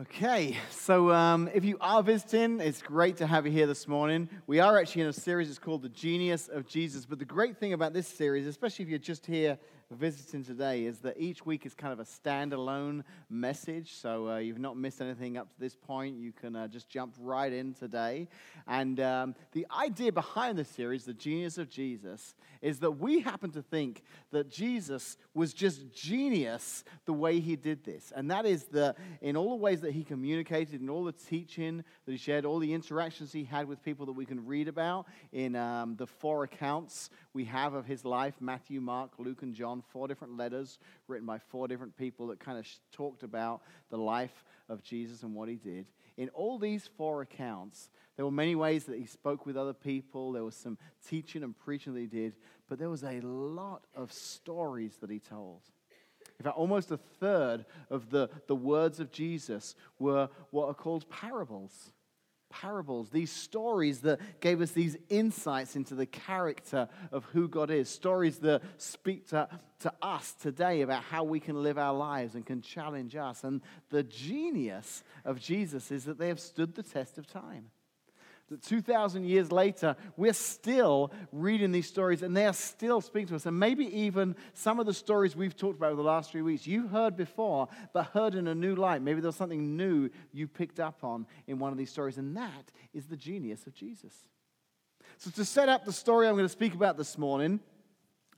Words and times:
Okay, 0.00 0.58
so 0.68 1.10
um, 1.10 1.48
if 1.54 1.64
you 1.64 1.78
are 1.80 2.02
visiting, 2.02 2.60
it's 2.60 2.82
great 2.82 3.16
to 3.16 3.26
have 3.26 3.46
you 3.46 3.52
here 3.52 3.66
this 3.66 3.88
morning. 3.88 4.28
We 4.46 4.60
are 4.60 4.78
actually 4.78 5.02
in 5.02 5.08
a 5.08 5.12
series, 5.12 5.48
it's 5.48 5.58
called 5.58 5.80
The 5.80 5.88
Genius 5.88 6.48
of 6.48 6.66
Jesus. 6.66 7.06
But 7.06 7.18
the 7.18 7.24
great 7.24 7.56
thing 7.56 7.72
about 7.72 7.94
this 7.94 8.06
series, 8.06 8.46
especially 8.46 8.82
if 8.82 8.90
you're 8.90 8.98
just 8.98 9.24
here 9.24 9.56
visiting 9.90 10.42
today 10.42 10.84
is 10.84 10.98
that 10.98 11.16
each 11.18 11.46
week 11.46 11.64
is 11.64 11.74
kind 11.74 11.92
of 11.92 12.00
a 12.00 12.04
standalone 12.04 13.04
message. 13.30 13.94
So 13.94 14.28
uh, 14.28 14.36
you've 14.38 14.58
not 14.58 14.76
missed 14.76 15.00
anything 15.00 15.36
up 15.36 15.48
to 15.52 15.60
this 15.60 15.76
point. 15.76 16.18
You 16.18 16.32
can 16.32 16.56
uh, 16.56 16.68
just 16.68 16.88
jump 16.88 17.14
right 17.20 17.52
in 17.52 17.74
today. 17.74 18.28
And 18.66 18.98
um, 19.00 19.34
the 19.52 19.66
idea 19.76 20.12
behind 20.12 20.58
the 20.58 20.64
series, 20.64 21.04
The 21.04 21.14
Genius 21.14 21.58
of 21.58 21.68
Jesus, 21.68 22.34
is 22.62 22.80
that 22.80 22.92
we 22.92 23.20
happen 23.20 23.50
to 23.52 23.62
think 23.62 24.02
that 24.32 24.50
Jesus 24.50 25.16
was 25.34 25.54
just 25.54 25.94
genius 25.94 26.84
the 27.04 27.12
way 27.12 27.38
he 27.38 27.54
did 27.54 27.84
this. 27.84 28.12
And 28.14 28.30
that 28.30 28.44
is 28.44 28.64
the, 28.64 28.94
in 29.20 29.36
all 29.36 29.50
the 29.50 29.56
ways 29.56 29.80
that 29.82 29.92
he 29.92 30.02
communicated, 30.02 30.80
in 30.80 30.90
all 30.90 31.04
the 31.04 31.12
teaching 31.12 31.84
that 32.04 32.12
he 32.12 32.18
shared, 32.18 32.44
all 32.44 32.58
the 32.58 32.74
interactions 32.74 33.32
he 33.32 33.44
had 33.44 33.68
with 33.68 33.82
people 33.82 34.06
that 34.06 34.12
we 34.12 34.26
can 34.26 34.44
read 34.46 34.68
about 34.68 35.06
in 35.32 35.54
um, 35.54 35.94
the 35.96 36.06
four 36.06 36.44
accounts 36.44 37.10
we 37.32 37.44
have 37.44 37.74
of 37.74 37.86
his 37.86 38.04
life 38.04 38.34
Matthew, 38.40 38.80
Mark, 38.80 39.12
Luke, 39.18 39.42
and 39.42 39.54
John, 39.54 39.75
four 39.82 40.08
different 40.08 40.36
letters 40.36 40.78
written 41.08 41.26
by 41.26 41.38
four 41.38 41.68
different 41.68 41.96
people 41.96 42.26
that 42.28 42.40
kind 42.40 42.58
of 42.58 42.66
talked 42.92 43.22
about 43.22 43.62
the 43.90 43.98
life 43.98 44.44
of 44.68 44.82
Jesus 44.82 45.22
and 45.22 45.34
what 45.34 45.48
he 45.48 45.56
did. 45.56 45.86
In 46.16 46.28
all 46.30 46.58
these 46.58 46.88
four 46.96 47.22
accounts, 47.22 47.90
there 48.16 48.24
were 48.24 48.30
many 48.30 48.54
ways 48.54 48.84
that 48.84 48.98
he 48.98 49.06
spoke 49.06 49.44
with 49.44 49.56
other 49.56 49.74
people. 49.74 50.32
There 50.32 50.44
was 50.44 50.56
some 50.56 50.78
teaching 51.06 51.42
and 51.42 51.56
preaching 51.56 51.94
that 51.94 52.00
he 52.00 52.06
did, 52.06 52.34
but 52.68 52.78
there 52.78 52.90
was 52.90 53.04
a 53.04 53.20
lot 53.20 53.84
of 53.94 54.12
stories 54.12 54.96
that 55.00 55.10
he 55.10 55.18
told. 55.18 55.60
In 56.38 56.44
fact, 56.44 56.56
almost 56.56 56.90
a 56.90 56.96
third 56.96 57.64
of 57.90 58.10
the, 58.10 58.28
the 58.46 58.54
words 58.54 59.00
of 59.00 59.10
Jesus 59.10 59.74
were 59.98 60.28
what 60.50 60.68
are 60.68 60.74
called 60.74 61.08
parables 61.08 61.92
parables, 62.50 63.10
these 63.10 63.30
stories 63.30 64.00
that 64.00 64.20
gave 64.40 64.60
us 64.60 64.72
these 64.72 64.96
insights 65.08 65.76
into 65.76 65.94
the 65.94 66.06
character 66.06 66.88
of 67.12 67.24
who 67.26 67.48
God 67.48 67.70
is, 67.70 67.88
stories 67.88 68.38
that 68.38 68.62
speak 68.78 69.28
to, 69.28 69.48
to 69.80 69.92
us 70.02 70.32
today 70.32 70.82
about 70.82 71.02
how 71.02 71.24
we 71.24 71.40
can 71.40 71.62
live 71.62 71.78
our 71.78 71.94
lives 71.94 72.34
and 72.34 72.44
can 72.44 72.62
challenge 72.62 73.16
us. 73.16 73.44
And 73.44 73.60
the 73.90 74.02
genius 74.02 75.04
of 75.24 75.40
Jesus 75.40 75.90
is 75.90 76.04
that 76.04 76.18
they 76.18 76.28
have 76.28 76.40
stood 76.40 76.74
the 76.74 76.82
test 76.82 77.18
of 77.18 77.26
time 77.26 77.70
that 78.48 78.62
2,000 78.62 79.24
years 79.24 79.50
later, 79.50 79.96
we're 80.16 80.32
still 80.32 81.12
reading 81.32 81.72
these 81.72 81.88
stories 81.88 82.22
and 82.22 82.36
they 82.36 82.46
are 82.46 82.52
still 82.52 83.00
speaking 83.00 83.28
to 83.28 83.34
us. 83.36 83.46
And 83.46 83.58
maybe 83.58 83.84
even 84.02 84.36
some 84.54 84.78
of 84.78 84.86
the 84.86 84.94
stories 84.94 85.34
we've 85.34 85.56
talked 85.56 85.76
about 85.76 85.92
over 85.92 86.02
the 86.02 86.08
last 86.08 86.30
three 86.30 86.42
weeks, 86.42 86.66
you've 86.66 86.90
heard 86.90 87.16
before, 87.16 87.68
but 87.92 88.06
heard 88.06 88.34
in 88.34 88.46
a 88.46 88.54
new 88.54 88.76
light. 88.76 89.02
Maybe 89.02 89.20
there's 89.20 89.36
something 89.36 89.76
new 89.76 90.10
you 90.32 90.46
picked 90.46 90.78
up 90.78 91.02
on 91.02 91.26
in 91.46 91.58
one 91.58 91.72
of 91.72 91.78
these 91.78 91.90
stories. 91.90 92.18
And 92.18 92.36
that 92.36 92.70
is 92.94 93.06
the 93.06 93.16
genius 93.16 93.66
of 93.66 93.74
Jesus. 93.74 94.14
So, 95.18 95.30
to 95.30 95.44
set 95.44 95.68
up 95.68 95.84
the 95.84 95.92
story 95.92 96.28
I'm 96.28 96.34
going 96.34 96.44
to 96.44 96.48
speak 96.48 96.74
about 96.74 96.96
this 96.96 97.16
morning, 97.16 97.60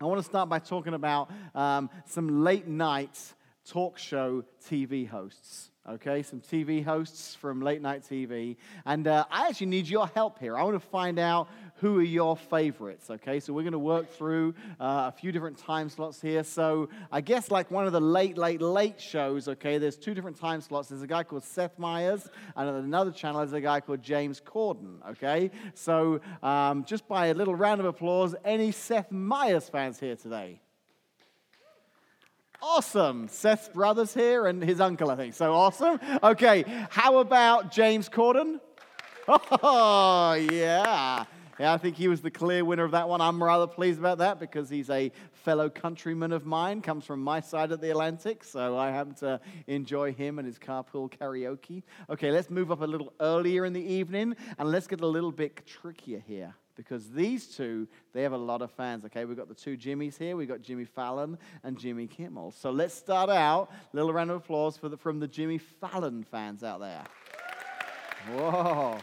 I 0.01 0.05
want 0.05 0.21
to 0.21 0.25
start 0.25 0.49
by 0.49 0.61
talking 0.61 0.95
about 0.95 1.31
um, 1.55 1.91
some 2.07 2.45
late 2.45 2.69
night 2.69 3.19
talk 3.67 3.99
show 3.99 4.45
TV 4.65 5.09
hosts 5.09 5.71
okay? 5.89 6.23
Some 6.23 6.41
TV 6.41 6.85
hosts 6.85 7.35
from 7.35 7.63
late 7.63 7.83
night 7.83 8.03
TV. 8.03 8.57
And 8.87 9.07
uh, 9.07 9.25
I 9.31 9.49
actually 9.49 9.69
need 9.69 9.89
your 9.89 10.07
help 10.09 10.39
here. 10.39 10.57
I 10.57 10.63
want 10.63 10.75
to 10.81 10.89
find 10.89 11.19
out 11.19 11.49
who 11.77 11.99
are 11.99 12.03
your 12.03 12.37
favorites, 12.37 13.09
okay? 13.11 13.41
So 13.41 13.53
we're 13.53 13.63
going 13.63 13.73
to 13.73 13.79
work 13.79 14.11
through 14.11 14.55
uh, 14.81 15.09
a 15.09 15.13
few 15.13 15.33
different 15.33 15.59
time 15.59 15.89
slots 15.89 16.21
here. 16.21 16.43
So 16.43 16.89
I 17.13 17.21
guess 17.21 17.51
like 17.51 17.71
one 17.71 17.87
of 17.87 17.93
the 17.93 18.01
late, 18.01 18.37
late, 18.37 18.61
late 18.61 19.01
shows, 19.01 19.49
okay, 19.49 19.79
there's 19.79 19.97
two 19.97 20.15
different 20.15 20.39
time 20.39 20.61
slots. 20.61 20.89
There's 20.89 21.03
a 21.03 21.07
guy 21.07 21.23
called 21.23 21.45
Seth 21.45 21.79
Meyers, 21.79 22.29
and 22.57 22.69
another 22.69 23.13
channel 23.13 23.41
there's 23.41 23.53
a 23.53 23.61
guy 23.61 23.81
called 23.81 24.03
James 24.03 24.41
Corden, 24.41 24.97
okay? 25.11 25.51
So 25.75 26.21
um, 26.43 26.85
just 26.85 27.07
by 27.07 27.27
a 27.27 27.35
little 27.35 27.55
round 27.55 27.81
of 27.81 27.87
applause, 27.87 28.35
any 28.45 28.73
Seth 28.73 29.11
Meyers 29.13 29.69
fans 29.69 30.01
here 30.01 30.17
today? 30.17 30.61
Awesome. 32.61 33.29
Seth's 33.29 33.69
brother's 33.69 34.13
here 34.13 34.47
and 34.47 34.63
his 34.63 34.81
uncle, 34.81 35.11
I 35.11 35.17
think. 35.17 35.35
So 35.35 35.55
awesome. 35.55 36.01
Okay, 36.23 36.65
how 36.91 37.19
about 37.19 37.71
James 37.71 38.09
Corden? 38.09 38.61
Oh, 39.63 40.33
yeah. 40.33 41.25
Yeah, 41.61 41.75
I 41.75 41.77
think 41.77 41.97
he 41.97 42.09
was 42.09 42.23
the 42.23 42.31
clear 42.31 42.65
winner 42.65 42.85
of 42.85 42.93
that 42.93 43.09
one. 43.09 43.21
I'm 43.21 43.43
rather 43.43 43.67
pleased 43.67 43.99
about 43.99 44.19
that 44.19 44.41
because 44.41 44.71
he's 44.71 44.89
a 44.89 45.13
fellow 45.33 45.69
countryman 45.69 46.33
of 46.33 46.47
mine, 46.47 46.81
comes 46.81 47.05
from 47.05 47.21
my 47.21 47.41
side 47.41 47.71
of 47.73 47.81
the 47.81 47.91
Atlantic, 47.91 48.43
so 48.43 48.79
I 48.79 48.91
happen 48.91 49.15
to 49.17 49.41
enjoy 49.67 50.15
him 50.15 50.39
and 50.39 50.47
his 50.47 50.59
carpool 50.59 51.11
karaoke. 51.11 51.83
Okay, 52.09 52.31
let's 52.31 52.49
move 52.49 52.71
up 52.71 52.81
a 52.81 52.87
little 52.87 53.13
earlier 53.21 53.67
in 53.67 53.73
the 53.73 53.83
evening 53.83 54.37
and 54.57 54.71
let's 54.71 54.87
get 54.87 55.01
a 55.01 55.07
little 55.07 55.33
bit 55.33 55.67
trickier 55.67 56.23
here 56.27 56.55
because 56.79 57.11
these 57.11 57.49
two, 57.49 57.89
they 58.15 58.23
have 58.23 58.33
a 58.33 58.39
lot 58.39 58.63
of 58.63 58.71
fans. 58.71 59.05
Okay, 59.05 59.25
we've 59.25 59.37
got 59.37 59.49
the 59.49 59.55
two 59.55 59.77
Jimmys 59.77 60.17
here. 60.17 60.37
We've 60.37 60.49
got 60.49 60.63
Jimmy 60.63 60.85
Fallon 60.85 61.37
and 61.65 61.77
Jimmy 61.77 62.07
Kimmel. 62.07 62.53
So 62.53 62.71
let's 62.71 62.95
start 62.95 63.29
out. 63.29 63.71
Little 63.93 64.13
round 64.13 64.31
of 64.31 64.37
applause 64.37 64.77
for 64.77 64.89
the, 64.89 64.97
from 64.97 65.19
the 65.19 65.27
Jimmy 65.27 65.59
Fallon 65.59 66.23
fans 66.23 66.63
out 66.63 66.79
there. 66.79 67.03
Whoa. 68.33 68.97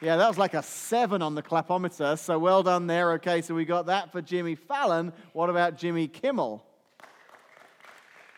Yeah, 0.00 0.16
that 0.16 0.28
was 0.28 0.38
like 0.38 0.54
a 0.54 0.62
seven 0.62 1.20
on 1.20 1.34
the 1.34 1.42
clapometer. 1.42 2.16
So 2.16 2.38
well 2.38 2.62
done 2.62 2.86
there. 2.86 3.12
Okay, 3.14 3.42
so 3.42 3.52
we 3.54 3.64
got 3.64 3.86
that 3.86 4.12
for 4.12 4.22
Jimmy 4.22 4.54
Fallon. 4.54 5.12
What 5.32 5.50
about 5.50 5.76
Jimmy 5.76 6.06
Kimmel? 6.06 6.64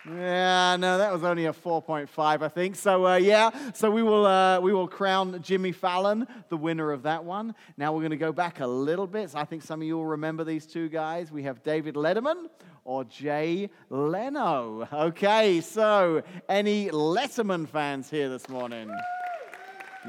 Yeah, 0.05 0.77
no, 0.81 0.99
that 0.99 1.13
was 1.13 1.23
only 1.23 1.47
a 1.47 1.53
4.5, 1.53 2.43
I 2.43 2.49
think. 2.49 2.75
So, 2.75 3.07
uh, 3.07 3.17
yeah, 3.17 3.51
so 3.73 3.89
we 3.89 4.03
will, 4.03 4.27
uh, 4.27 4.59
we 4.59 4.73
will 4.73 4.89
crown 4.89 5.41
Jimmy 5.43 5.71
Fallon 5.71 6.27
the 6.49 6.57
winner 6.57 6.91
of 6.91 7.05
that 7.05 7.25
one. 7.25 7.55
Now 7.77 7.93
we're 7.93 8.01
going 8.01 8.11
to 8.11 8.17
go 8.17 8.33
back 8.33 8.59
a 8.59 8.67
little 8.67 9.07
bit. 9.07 9.31
So 9.31 9.39
I 9.39 9.45
think 9.45 9.63
some 9.63 9.81
of 9.81 9.87
you 9.87 9.97
will 9.97 10.07
remember 10.07 10.43
these 10.43 10.67
two 10.67 10.89
guys. 10.89 11.31
We 11.31 11.45
have 11.45 11.63
David 11.63 11.95
Letterman 11.95 12.49
or 12.85 13.05
Jay 13.05 13.71
Leno. 13.91 14.89
Okay, 14.93 15.61
so 15.61 16.23
any 16.49 16.89
Letterman 16.91 17.69
fans 17.69 18.11
here 18.11 18.29
this 18.29 18.49
morning? 18.49 18.91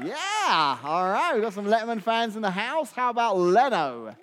Yeah, 0.02 0.78
all 0.82 1.04
right, 1.04 1.34
we've 1.34 1.42
got 1.42 1.52
some 1.52 1.66
Letterman 1.66 2.02
fans 2.02 2.34
in 2.34 2.42
the 2.42 2.50
house. 2.50 2.90
How 2.90 3.10
about 3.10 3.38
Leno? 3.38 4.16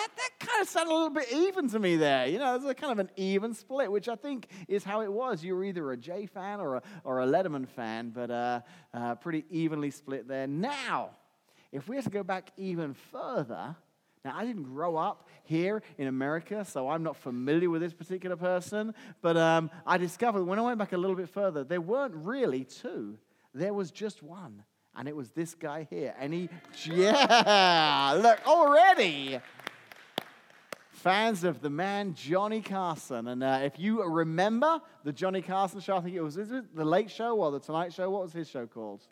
That, 0.00 0.08
that 0.16 0.46
kind 0.46 0.62
of 0.62 0.68
sounded 0.68 0.92
a 0.92 0.94
little 0.94 1.10
bit 1.10 1.32
even 1.32 1.68
to 1.68 1.78
me 1.78 1.96
there. 1.96 2.26
You 2.26 2.38
know, 2.38 2.58
there's 2.58 2.70
a 2.70 2.74
kind 2.74 2.92
of 2.92 2.98
an 2.98 3.10
even 3.16 3.54
split, 3.54 3.90
which 3.90 4.08
I 4.08 4.16
think 4.16 4.48
is 4.68 4.84
how 4.84 5.02
it 5.02 5.12
was. 5.12 5.44
You 5.44 5.54
were 5.54 5.64
either 5.64 5.92
a 5.92 5.96
Jay 5.96 6.26
fan 6.26 6.60
or 6.60 6.76
a, 6.76 6.82
or 7.04 7.20
a 7.20 7.26
Letterman 7.26 7.68
fan, 7.68 8.10
but 8.10 8.30
uh, 8.30 8.60
uh, 8.94 9.14
pretty 9.16 9.44
evenly 9.50 9.90
split 9.90 10.26
there. 10.26 10.46
Now, 10.46 11.10
if 11.72 11.88
we 11.88 11.96
have 11.96 12.04
to 12.04 12.10
go 12.10 12.22
back 12.22 12.50
even 12.56 12.94
further, 12.94 13.76
now, 14.22 14.36
I 14.36 14.44
didn't 14.44 14.64
grow 14.64 14.96
up 14.96 15.28
here 15.44 15.82
in 15.96 16.06
America, 16.06 16.62
so 16.66 16.90
I'm 16.90 17.02
not 17.02 17.16
familiar 17.16 17.70
with 17.70 17.80
this 17.80 17.94
particular 17.94 18.36
person, 18.36 18.94
but 19.22 19.38
um, 19.38 19.70
I 19.86 19.96
discovered 19.96 20.44
when 20.44 20.58
I 20.58 20.62
went 20.62 20.78
back 20.78 20.92
a 20.92 20.98
little 20.98 21.16
bit 21.16 21.30
further, 21.30 21.64
there 21.64 21.80
weren't 21.80 22.14
really 22.14 22.64
two, 22.64 23.16
there 23.54 23.72
was 23.72 23.90
just 23.90 24.22
one. 24.22 24.62
And 24.96 25.08
it 25.08 25.14
was 25.14 25.30
this 25.30 25.54
guy 25.54 25.86
here. 25.88 26.14
And 26.18 26.34
he, 26.34 26.48
yeah, 26.84 28.18
look, 28.20 28.46
already 28.46 29.38
fans 31.00 31.44
of 31.44 31.62
the 31.62 31.70
man 31.70 32.12
Johnny 32.12 32.60
Carson. 32.60 33.28
And 33.28 33.42
uh, 33.42 33.60
if 33.62 33.78
you 33.78 34.02
remember 34.04 34.80
the 35.02 35.12
Johnny 35.12 35.40
Carson 35.40 35.80
show, 35.80 35.96
I 35.96 36.00
think 36.00 36.14
it 36.14 36.20
was 36.20 36.36
it 36.36 36.76
the 36.76 36.84
Late 36.84 37.10
Show 37.10 37.36
or 37.36 37.50
the 37.50 37.58
Tonight 37.58 37.94
Show. 37.94 38.10
What 38.10 38.22
was 38.22 38.32
his 38.34 38.48
show 38.48 38.66
called? 38.66 39.02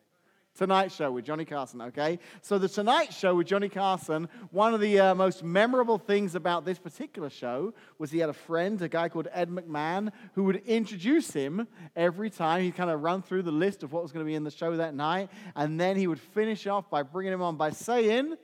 Tonight 0.55 0.91
Show 0.91 1.11
with 1.11 1.25
Johnny 1.25 1.45
Carson, 1.45 1.81
okay? 1.83 2.19
So, 2.41 2.57
the 2.57 2.67
Tonight 2.67 3.13
Show 3.13 3.35
with 3.35 3.47
Johnny 3.47 3.69
Carson, 3.69 4.27
one 4.51 4.73
of 4.73 4.81
the 4.81 4.99
uh, 4.99 5.15
most 5.15 5.43
memorable 5.43 5.97
things 5.97 6.35
about 6.35 6.65
this 6.65 6.77
particular 6.77 7.29
show 7.29 7.73
was 7.97 8.11
he 8.11 8.19
had 8.19 8.29
a 8.29 8.33
friend, 8.33 8.81
a 8.81 8.89
guy 8.89 9.09
called 9.09 9.27
Ed 9.31 9.49
McMahon, 9.49 10.11
who 10.33 10.43
would 10.43 10.57
introduce 10.65 11.31
him 11.31 11.67
every 11.95 12.29
time. 12.29 12.63
He'd 12.63 12.75
kind 12.75 12.89
of 12.89 13.01
run 13.01 13.21
through 13.21 13.43
the 13.43 13.51
list 13.51 13.83
of 13.83 13.93
what 13.93 14.03
was 14.03 14.11
going 14.11 14.25
to 14.25 14.29
be 14.29 14.35
in 14.35 14.43
the 14.43 14.51
show 14.51 14.75
that 14.75 14.93
night, 14.93 15.29
and 15.55 15.79
then 15.79 15.95
he 15.95 16.07
would 16.07 16.19
finish 16.19 16.67
off 16.67 16.89
by 16.89 17.03
bringing 17.03 17.31
him 17.31 17.41
on 17.41 17.55
by 17.55 17.69
saying, 17.69 18.35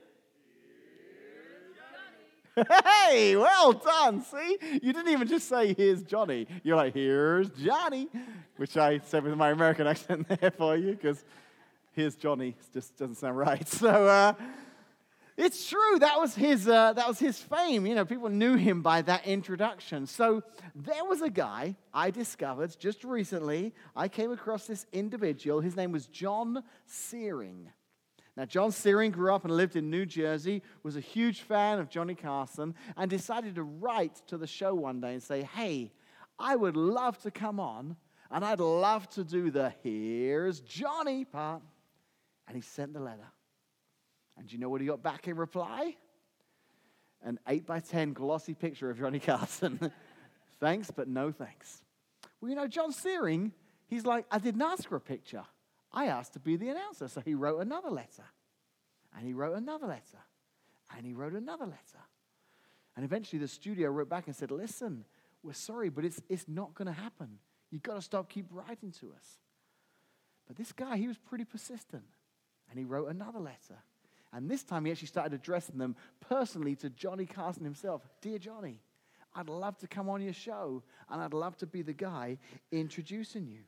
Hey, 2.56 3.36
well 3.36 3.72
done. 3.74 4.22
See, 4.22 4.58
you 4.82 4.92
didn't 4.92 5.08
even 5.08 5.28
just 5.28 5.48
say, 5.48 5.74
here's 5.74 6.02
Johnny. 6.02 6.46
You're 6.62 6.76
like, 6.76 6.94
here's 6.94 7.50
Johnny, 7.50 8.08
which 8.56 8.76
I 8.76 8.98
said 8.98 9.24
with 9.24 9.36
my 9.36 9.50
American 9.50 9.86
accent 9.92 10.26
there 10.28 10.50
for 10.50 10.76
you 10.76 10.92
because 10.92 11.22
here's 11.92 12.16
Johnny 12.16 12.54
just 12.72 12.96
doesn't 12.96 13.16
sound 13.16 13.36
right. 13.36 13.66
So, 13.76 13.88
uh, 13.88 14.32
it's 15.36 15.68
true. 15.68 15.98
That 15.98 16.18
was 16.18 16.34
his. 16.34 16.66
Uh, 16.66 16.94
that 16.94 17.06
was 17.06 17.18
his 17.18 17.38
fame. 17.38 17.84
You 17.84 17.94
know, 17.94 18.06
people 18.06 18.30
knew 18.30 18.56
him 18.56 18.80
by 18.80 19.02
that 19.02 19.26
introduction. 19.26 20.06
So 20.06 20.42
there 20.74 21.04
was 21.04 21.20
a 21.20 21.28
guy 21.28 21.76
I 21.92 22.10
discovered 22.10 22.74
just 22.78 23.04
recently. 23.04 23.74
I 23.94 24.08
came 24.08 24.32
across 24.32 24.66
this 24.66 24.86
individual. 24.94 25.60
His 25.60 25.76
name 25.76 25.92
was 25.92 26.06
John 26.06 26.64
Searing. 26.86 27.68
Now, 28.36 28.44
John 28.44 28.70
Searing 28.70 29.12
grew 29.12 29.34
up 29.34 29.44
and 29.44 29.56
lived 29.56 29.76
in 29.76 29.88
New 29.88 30.04
Jersey, 30.04 30.62
was 30.82 30.96
a 30.96 31.00
huge 31.00 31.40
fan 31.40 31.78
of 31.78 31.88
Johnny 31.88 32.14
Carson, 32.14 32.74
and 32.96 33.08
decided 33.08 33.54
to 33.54 33.62
write 33.62 34.20
to 34.26 34.36
the 34.36 34.46
show 34.46 34.74
one 34.74 35.00
day 35.00 35.14
and 35.14 35.22
say, 35.22 35.42
Hey, 35.42 35.92
I 36.38 36.54
would 36.54 36.76
love 36.76 37.18
to 37.22 37.30
come 37.30 37.58
on 37.58 37.96
And 38.30 38.44
I'd 38.44 38.60
love 38.60 39.08
to 39.10 39.24
do 39.24 39.50
the 39.50 39.72
here's 39.82 40.60
Johnny 40.60 41.24
part. 41.24 41.62
And 42.46 42.56
he 42.56 42.62
sent 42.62 42.92
the 42.92 43.00
letter. 43.00 43.26
And 44.36 44.46
do 44.46 44.54
you 44.54 44.60
know 44.60 44.68
what 44.68 44.80
he 44.80 44.86
got 44.86 45.02
back 45.02 45.26
in 45.28 45.36
reply? 45.36 45.96
An 47.22 47.38
8 47.48 47.66
by 47.66 47.80
10 47.80 48.12
glossy 48.12 48.54
picture 48.54 48.90
of 48.90 48.98
Johnny 48.98 49.18
Carson. 49.18 49.90
thanks, 50.60 50.90
but 50.90 51.08
no 51.08 51.32
thanks. 51.32 51.82
Well, 52.40 52.50
you 52.50 52.56
know, 52.56 52.66
John 52.66 52.92
Searing, 52.92 53.52
he's 53.88 54.04
like, 54.04 54.26
I 54.30 54.38
didn't 54.38 54.62
ask 54.62 54.88
for 54.88 54.96
a 54.96 55.00
picture. 55.00 55.44
I 55.96 56.06
asked 56.08 56.34
to 56.34 56.38
be 56.38 56.56
the 56.56 56.68
announcer. 56.68 57.08
So 57.08 57.22
he 57.22 57.34
wrote 57.34 57.60
another 57.60 57.88
letter. 57.88 58.24
And 59.16 59.26
he 59.26 59.32
wrote 59.32 59.56
another 59.56 59.86
letter. 59.86 60.18
And 60.94 61.06
he 61.06 61.14
wrote 61.14 61.32
another 61.32 61.64
letter. 61.64 62.04
And 62.94 63.04
eventually 63.04 63.40
the 63.40 63.48
studio 63.48 63.88
wrote 63.88 64.10
back 64.10 64.26
and 64.26 64.36
said, 64.36 64.50
Listen, 64.50 65.06
we're 65.42 65.54
sorry, 65.54 65.88
but 65.88 66.04
it's, 66.04 66.20
it's 66.28 66.46
not 66.46 66.74
going 66.74 66.86
to 66.86 66.92
happen. 66.92 67.38
You've 67.70 67.82
got 67.82 67.94
to 67.94 68.02
stop, 68.02 68.28
keep 68.28 68.46
writing 68.50 68.92
to 69.00 69.12
us. 69.16 69.38
But 70.46 70.56
this 70.56 70.70
guy, 70.70 70.98
he 70.98 71.08
was 71.08 71.16
pretty 71.16 71.44
persistent. 71.44 72.04
And 72.70 72.78
he 72.78 72.84
wrote 72.84 73.08
another 73.08 73.38
letter. 73.38 73.82
And 74.32 74.50
this 74.50 74.64
time 74.64 74.84
he 74.84 74.90
actually 74.90 75.08
started 75.08 75.32
addressing 75.32 75.78
them 75.78 75.96
personally 76.20 76.76
to 76.76 76.90
Johnny 76.90 77.24
Carson 77.24 77.64
himself. 77.64 78.02
Dear 78.20 78.38
Johnny, 78.38 78.80
I'd 79.34 79.48
love 79.48 79.78
to 79.78 79.86
come 79.86 80.10
on 80.10 80.20
your 80.20 80.32
show, 80.34 80.82
and 81.08 81.22
I'd 81.22 81.32
love 81.32 81.56
to 81.58 81.66
be 81.66 81.82
the 81.82 81.92
guy 81.94 82.38
introducing 82.70 83.46
you. 83.46 83.60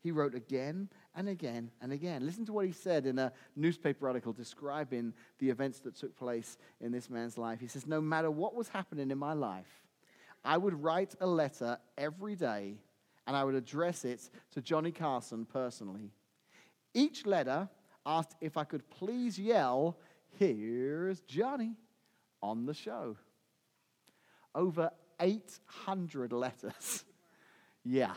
He 0.00 0.12
wrote 0.12 0.34
again 0.34 0.88
and 1.18 1.28
again 1.28 1.68
and 1.82 1.92
again. 1.92 2.24
Listen 2.24 2.46
to 2.46 2.52
what 2.52 2.64
he 2.64 2.70
said 2.70 3.04
in 3.04 3.18
a 3.18 3.32
newspaper 3.56 4.06
article 4.06 4.32
describing 4.32 5.12
the 5.40 5.50
events 5.50 5.80
that 5.80 5.96
took 5.96 6.16
place 6.16 6.56
in 6.80 6.92
this 6.92 7.10
man's 7.10 7.36
life. 7.36 7.58
He 7.58 7.66
says, 7.66 7.88
No 7.88 8.00
matter 8.00 8.30
what 8.30 8.54
was 8.54 8.68
happening 8.68 9.10
in 9.10 9.18
my 9.18 9.32
life, 9.32 9.82
I 10.44 10.56
would 10.56 10.80
write 10.80 11.16
a 11.20 11.26
letter 11.26 11.76
every 11.98 12.36
day 12.36 12.76
and 13.26 13.36
I 13.36 13.42
would 13.42 13.56
address 13.56 14.04
it 14.04 14.30
to 14.52 14.62
Johnny 14.62 14.92
Carson 14.92 15.44
personally. 15.44 16.12
Each 16.94 17.26
letter 17.26 17.68
asked 18.06 18.36
if 18.40 18.56
I 18.56 18.62
could 18.62 18.88
please 18.88 19.38
yell, 19.38 19.98
Here's 20.38 21.20
Johnny 21.22 21.74
on 22.40 22.64
the 22.64 22.74
show. 22.74 23.16
Over 24.54 24.92
800 25.18 26.32
letters. 26.32 27.04
yeah. 27.84 28.14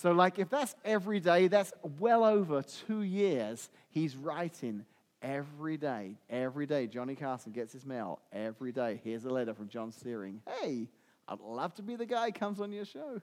So, 0.00 0.12
like, 0.12 0.38
if 0.38 0.48
that's 0.48 0.76
every 0.84 1.18
day, 1.18 1.48
that's 1.48 1.72
well 1.98 2.22
over 2.22 2.62
two 2.86 3.02
years 3.02 3.68
he's 3.90 4.14
writing 4.14 4.84
every 5.20 5.76
day. 5.76 6.14
Every 6.30 6.66
day, 6.66 6.86
Johnny 6.86 7.16
Carson 7.16 7.50
gets 7.50 7.72
his 7.72 7.84
mail 7.84 8.20
every 8.32 8.70
day. 8.70 9.00
Here's 9.02 9.24
a 9.24 9.28
letter 9.28 9.54
from 9.54 9.66
John 9.66 9.90
Searing. 9.90 10.40
Hey, 10.60 10.86
I'd 11.26 11.40
love 11.40 11.74
to 11.74 11.82
be 11.82 11.96
the 11.96 12.06
guy 12.06 12.26
who 12.26 12.32
comes 12.32 12.60
on 12.60 12.70
your 12.70 12.84
show. 12.84 13.20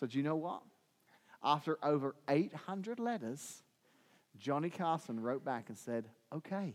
So, 0.00 0.08
do 0.08 0.18
you 0.18 0.24
know 0.24 0.34
what? 0.34 0.62
After 1.44 1.78
over 1.80 2.16
800 2.28 2.98
letters, 2.98 3.62
Johnny 4.40 4.68
Carson 4.68 5.20
wrote 5.20 5.44
back 5.44 5.66
and 5.68 5.78
said, 5.78 6.08
Okay, 6.34 6.74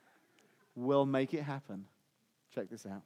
we'll 0.74 1.04
make 1.04 1.34
it 1.34 1.42
happen. 1.42 1.84
Check 2.54 2.70
this 2.70 2.86
out. 2.86 3.02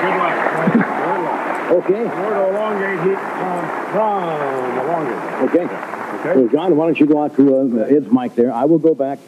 Good 0.00 0.16
luck. 0.16 0.72
Good 0.72 0.82
luck. 0.82 1.70
Okay. 1.70 2.04
Word 2.04 2.48
elongate 2.48 3.00
heat. 3.06 3.16
Um, 3.16 4.78
elongate. 4.78 5.22
Okay. 5.48 5.64
Okay. 5.64 6.34
So, 6.34 6.48
John, 6.48 6.76
why 6.76 6.86
don't 6.86 6.98
you 7.00 7.06
go 7.06 7.22
out 7.22 7.36
to 7.36 7.56
uh, 7.56 7.84
Ed's 7.84 8.10
mic 8.10 8.34
there? 8.34 8.52
I 8.52 8.64
will 8.64 8.78
go 8.78 8.94
back 8.94 9.18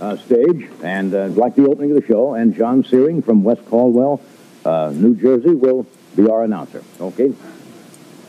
uh, 0.00 0.16
stage 0.16 0.68
and 0.82 1.14
uh, 1.14 1.28
like 1.28 1.54
the 1.54 1.66
opening 1.66 1.90
of 1.96 2.00
the 2.00 2.06
show, 2.06 2.34
and 2.34 2.54
John 2.54 2.84
Searing 2.84 3.22
from 3.22 3.44
West 3.44 3.64
Caldwell, 3.66 4.20
uh, 4.64 4.92
New 4.94 5.14
Jersey, 5.14 5.54
will 5.54 5.86
be 6.16 6.28
our 6.28 6.42
announcer. 6.44 6.82
Okay. 7.00 7.32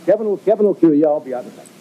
Kevin 0.06 0.28
will 0.28 0.38
Kevin 0.38 0.66
will 0.68 0.76
cue 0.76 0.94
you. 0.94 1.06
I'll 1.06 1.20
be 1.20 1.34
out 1.34 1.44
in 1.44 1.50
a 1.50 1.54
second. 1.54 1.75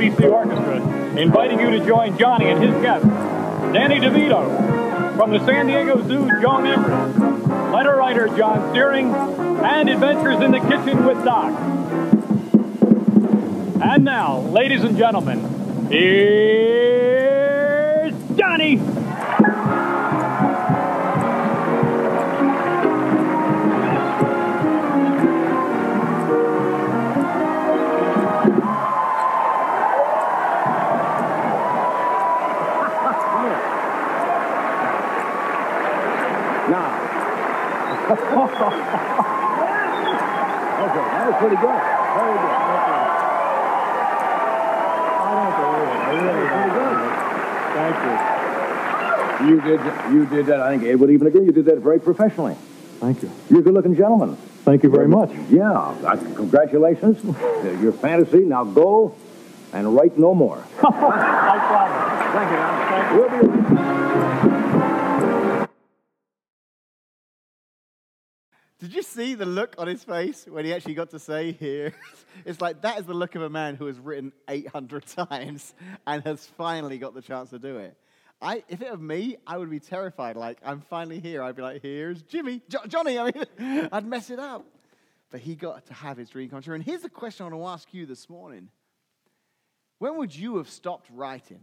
NBC 0.00 0.32
Orchestra, 0.32 0.76
inviting 1.18 1.60
you 1.60 1.70
to 1.72 1.84
join 1.84 2.16
Johnny 2.16 2.48
and 2.48 2.62
his 2.62 2.72
guest, 2.82 3.04
Danny 3.74 4.00
DeVito, 4.00 5.14
from 5.14 5.30
the 5.30 5.44
San 5.44 5.66
Diego 5.66 6.02
Zoo, 6.08 6.26
Joan 6.40 6.66
Everett, 6.66 7.70
letter 7.70 7.96
writer 7.96 8.26
John 8.28 8.72
Searing, 8.72 9.12
and 9.14 9.90
Adventures 9.90 10.40
in 10.40 10.52
the 10.52 10.60
Kitchen 10.60 11.04
with 11.04 11.22
Doc. 11.22 11.52
And 13.82 14.02
now, 14.02 14.40
ladies 14.40 14.84
and 14.84 14.96
gentlemen, 14.96 15.88
here's 15.90 17.09
okay, 38.10 38.18
that 41.10 41.26
was 41.30 41.36
pretty 41.38 41.56
good. 41.56 41.80
Very 42.16 42.34
good. 42.38 42.56
Thank 47.74 47.96
you. 48.04 48.14
You 49.48 49.60
did 49.60 49.80
you 50.12 50.26
did 50.26 50.46
that. 50.46 50.60
I 50.60 50.70
think 50.76 50.82
Ed 50.88 50.96
would 51.00 51.10
even 51.10 51.26
agree. 51.26 51.44
You 51.44 51.52
did 51.52 51.64
that 51.66 51.78
very 51.78 51.98
professionally. 52.00 52.56
Thank 52.98 53.22
you. 53.22 53.30
You're 53.48 53.60
a 53.60 53.62
good-looking 53.62 53.96
gentleman. 53.96 54.36
Thank 54.64 54.82
you 54.82 54.90
very 54.90 55.08
much. 55.08 55.30
Yeah. 55.48 55.72
uh, 55.72 56.16
congratulations. 56.34 57.24
Uh, 57.24 57.78
Your 57.80 57.92
fantasy. 57.92 58.40
Now 58.40 58.64
go 58.64 59.14
and 59.72 59.94
write 59.94 60.18
no 60.18 60.34
more. 60.34 60.62
No 60.82 60.90
problem. 60.90 62.00
Thank 62.32 62.50
you. 62.50 62.56
Al. 62.58 63.16
We'll 63.16 64.44
be. 64.44 64.49
Did 68.80 68.94
you 68.94 69.02
see 69.02 69.34
the 69.34 69.44
look 69.44 69.74
on 69.76 69.86
his 69.86 70.02
face 70.02 70.46
when 70.48 70.64
he 70.64 70.72
actually 70.72 70.94
got 70.94 71.10
to 71.10 71.18
say 71.18 71.52
here? 71.52 71.92
It's 72.46 72.60
like 72.60 72.82
that 72.82 72.98
is 73.00 73.06
the 73.06 73.12
look 73.12 73.34
of 73.34 73.42
a 73.42 73.50
man 73.50 73.74
who 73.74 73.86
has 73.86 73.98
written 73.98 74.32
800 74.48 75.04
times 75.30 75.74
and 76.06 76.22
has 76.24 76.46
finally 76.56 76.96
got 76.96 77.12
the 77.12 77.20
chance 77.20 77.50
to 77.50 77.58
do 77.58 77.76
it. 77.78 77.96
I, 78.40 78.62
if 78.68 78.80
it 78.80 78.90
were 78.90 78.96
me, 78.96 79.36
I 79.46 79.58
would 79.58 79.68
be 79.68 79.80
terrified. 79.80 80.36
Like, 80.36 80.58
I'm 80.64 80.80
finally 80.80 81.20
here. 81.20 81.42
I'd 81.42 81.56
be 81.56 81.62
like, 81.62 81.82
here's 81.82 82.22
Jimmy, 82.22 82.62
jo- 82.68 82.86
Johnny. 82.86 83.18
I 83.18 83.24
mean, 83.24 83.88
I'd 83.92 84.06
mess 84.06 84.30
it 84.30 84.38
up. 84.38 84.64
But 85.30 85.40
he 85.40 85.54
got 85.54 85.86
to 85.86 85.94
have 85.94 86.16
his 86.16 86.30
dream 86.30 86.48
come 86.48 86.62
true. 86.62 86.74
And 86.74 86.82
here's 86.82 87.02
the 87.02 87.10
question 87.10 87.44
I 87.44 87.50
want 87.50 87.62
to 87.62 87.72
ask 87.72 87.92
you 87.92 88.06
this 88.06 88.30
morning 88.30 88.68
When 89.98 90.16
would 90.16 90.34
you 90.34 90.56
have 90.56 90.70
stopped 90.70 91.08
writing? 91.12 91.60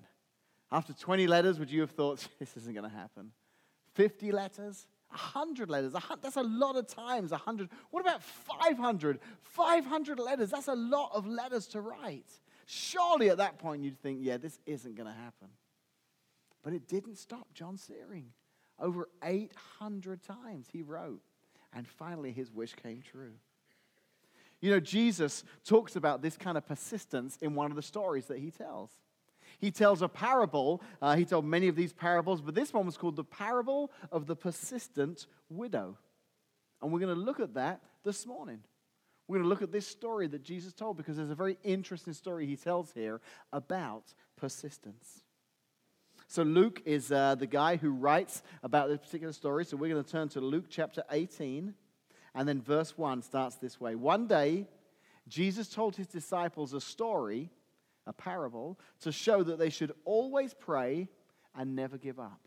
After 0.72 0.94
20 0.94 1.28
letters, 1.28 1.60
would 1.60 1.72
you 1.72 1.82
have 1.82 1.92
thought, 1.92 2.28
this 2.40 2.56
isn't 2.58 2.74
going 2.74 2.90
to 2.90 2.96
happen? 2.96 3.32
50 3.96 4.34
letters? 4.34 4.86
100 5.10 5.70
letters. 5.70 5.94
That's 6.22 6.36
a 6.36 6.44
lot 6.44 6.76
of 6.76 6.88
times. 6.88 7.32
100. 7.32 7.70
What 7.92 8.02
about 8.02 8.22
500? 8.22 9.20
500 9.42 10.20
letters. 10.20 10.52
That's 10.52 10.68
a 10.68 10.76
lot 10.76 11.12
of 11.14 11.26
letters 11.26 11.68
to 11.68 11.82
write. 11.82 12.30
Surely 12.66 13.30
at 13.30 13.38
that 13.38 13.58
point 13.58 13.84
you'd 13.84 14.00
think, 14.00 14.20
yeah, 14.22 14.38
this 14.38 14.60
isn't 14.66 14.96
going 14.96 15.08
to 15.08 15.20
happen. 15.20 15.48
But 16.64 16.74
it 16.74 16.88
didn't 16.88 17.18
stop 17.18 17.54
John 17.54 17.78
Searing. 17.78 18.28
Over 18.80 19.08
800 19.24 20.22
times 20.22 20.68
he 20.72 20.82
wrote. 20.82 21.22
And 21.74 21.88
finally 21.88 22.32
his 22.32 22.52
wish 22.52 22.74
came 22.74 23.02
true. 23.02 23.34
You 24.60 24.72
know, 24.72 24.80
Jesus 24.80 25.44
talks 25.64 25.96
about 25.96 26.22
this 26.22 26.36
kind 26.36 26.58
of 26.58 26.68
persistence 26.68 27.38
in 27.42 27.56
one 27.56 27.72
of 27.72 27.76
the 27.76 27.82
stories 27.82 28.26
that 28.26 28.40
he 28.40 28.52
tells. 28.52 28.92
He 29.60 29.72
tells 29.72 30.02
a 30.02 30.08
parable. 30.08 30.82
Uh, 31.02 31.16
he 31.16 31.26
told 31.26 31.46
many 31.46 31.68
of 31.68 31.76
these 31.76 31.94
parables, 31.94 32.42
but 32.42 32.56
this 32.56 32.74
one 32.74 32.86
was 32.86 32.98
called 32.98 33.16
the 33.16 33.24
parable 33.24 33.92
of 34.12 34.28
the 34.28 34.36
persistent 34.36 35.26
widow. 35.50 35.98
And 36.82 36.92
we're 36.92 37.00
going 37.00 37.16
to 37.16 37.22
look 37.22 37.40
at 37.40 37.56
that 37.56 37.82
this 38.04 38.26
morning. 38.26 38.60
We're 39.28 39.38
going 39.38 39.46
to 39.46 39.50
look 39.50 39.62
at 39.62 39.72
this 39.72 39.88
story 39.88 40.28
that 40.28 40.44
Jesus 40.44 40.74
told 40.74 40.96
because 40.96 41.18
there's 41.18 41.32
a 41.32 41.36
very 41.36 41.58
interesting 41.64 42.14
story 42.14 42.46
he 42.46 42.56
tells 42.56 42.94
here 42.94 43.20
about 43.52 44.14
persistence. 44.38 45.24
So, 46.30 46.44
Luke 46.44 46.82
is 46.86 47.12
uh, 47.12 47.36
the 47.36 47.48
guy 47.48 47.78
who 47.78 47.90
writes 47.92 48.44
about 48.62 48.90
this 48.90 49.00
particular 49.00 49.34
story. 49.34 49.66
So, 49.66 49.78
we're 49.78 49.90
going 49.90 50.04
to 50.04 50.10
turn 50.10 50.30
to 50.30 50.42
Luke 50.42 50.66
chapter 50.70 51.04
18, 51.10 51.74
and 52.36 52.48
then 52.48 52.62
verse 52.62 52.98
1 52.98 53.22
starts 53.22 53.56
this 53.56 53.80
way 53.80 53.96
One 53.96 54.28
day, 54.28 54.68
Jesus 55.28 55.70
told 55.70 55.96
his 55.96 56.08
disciples 56.08 56.74
a 56.74 56.82
story, 56.82 57.50
a 58.08 58.14
parable, 58.14 58.80
to 59.02 59.12
show 59.12 59.44
that 59.44 59.60
they 59.60 59.70
should 59.70 59.92
always 60.06 60.54
pray 60.54 61.10
and 61.56 61.76
never 61.76 61.98
give 61.98 62.20
up. 62.20 62.40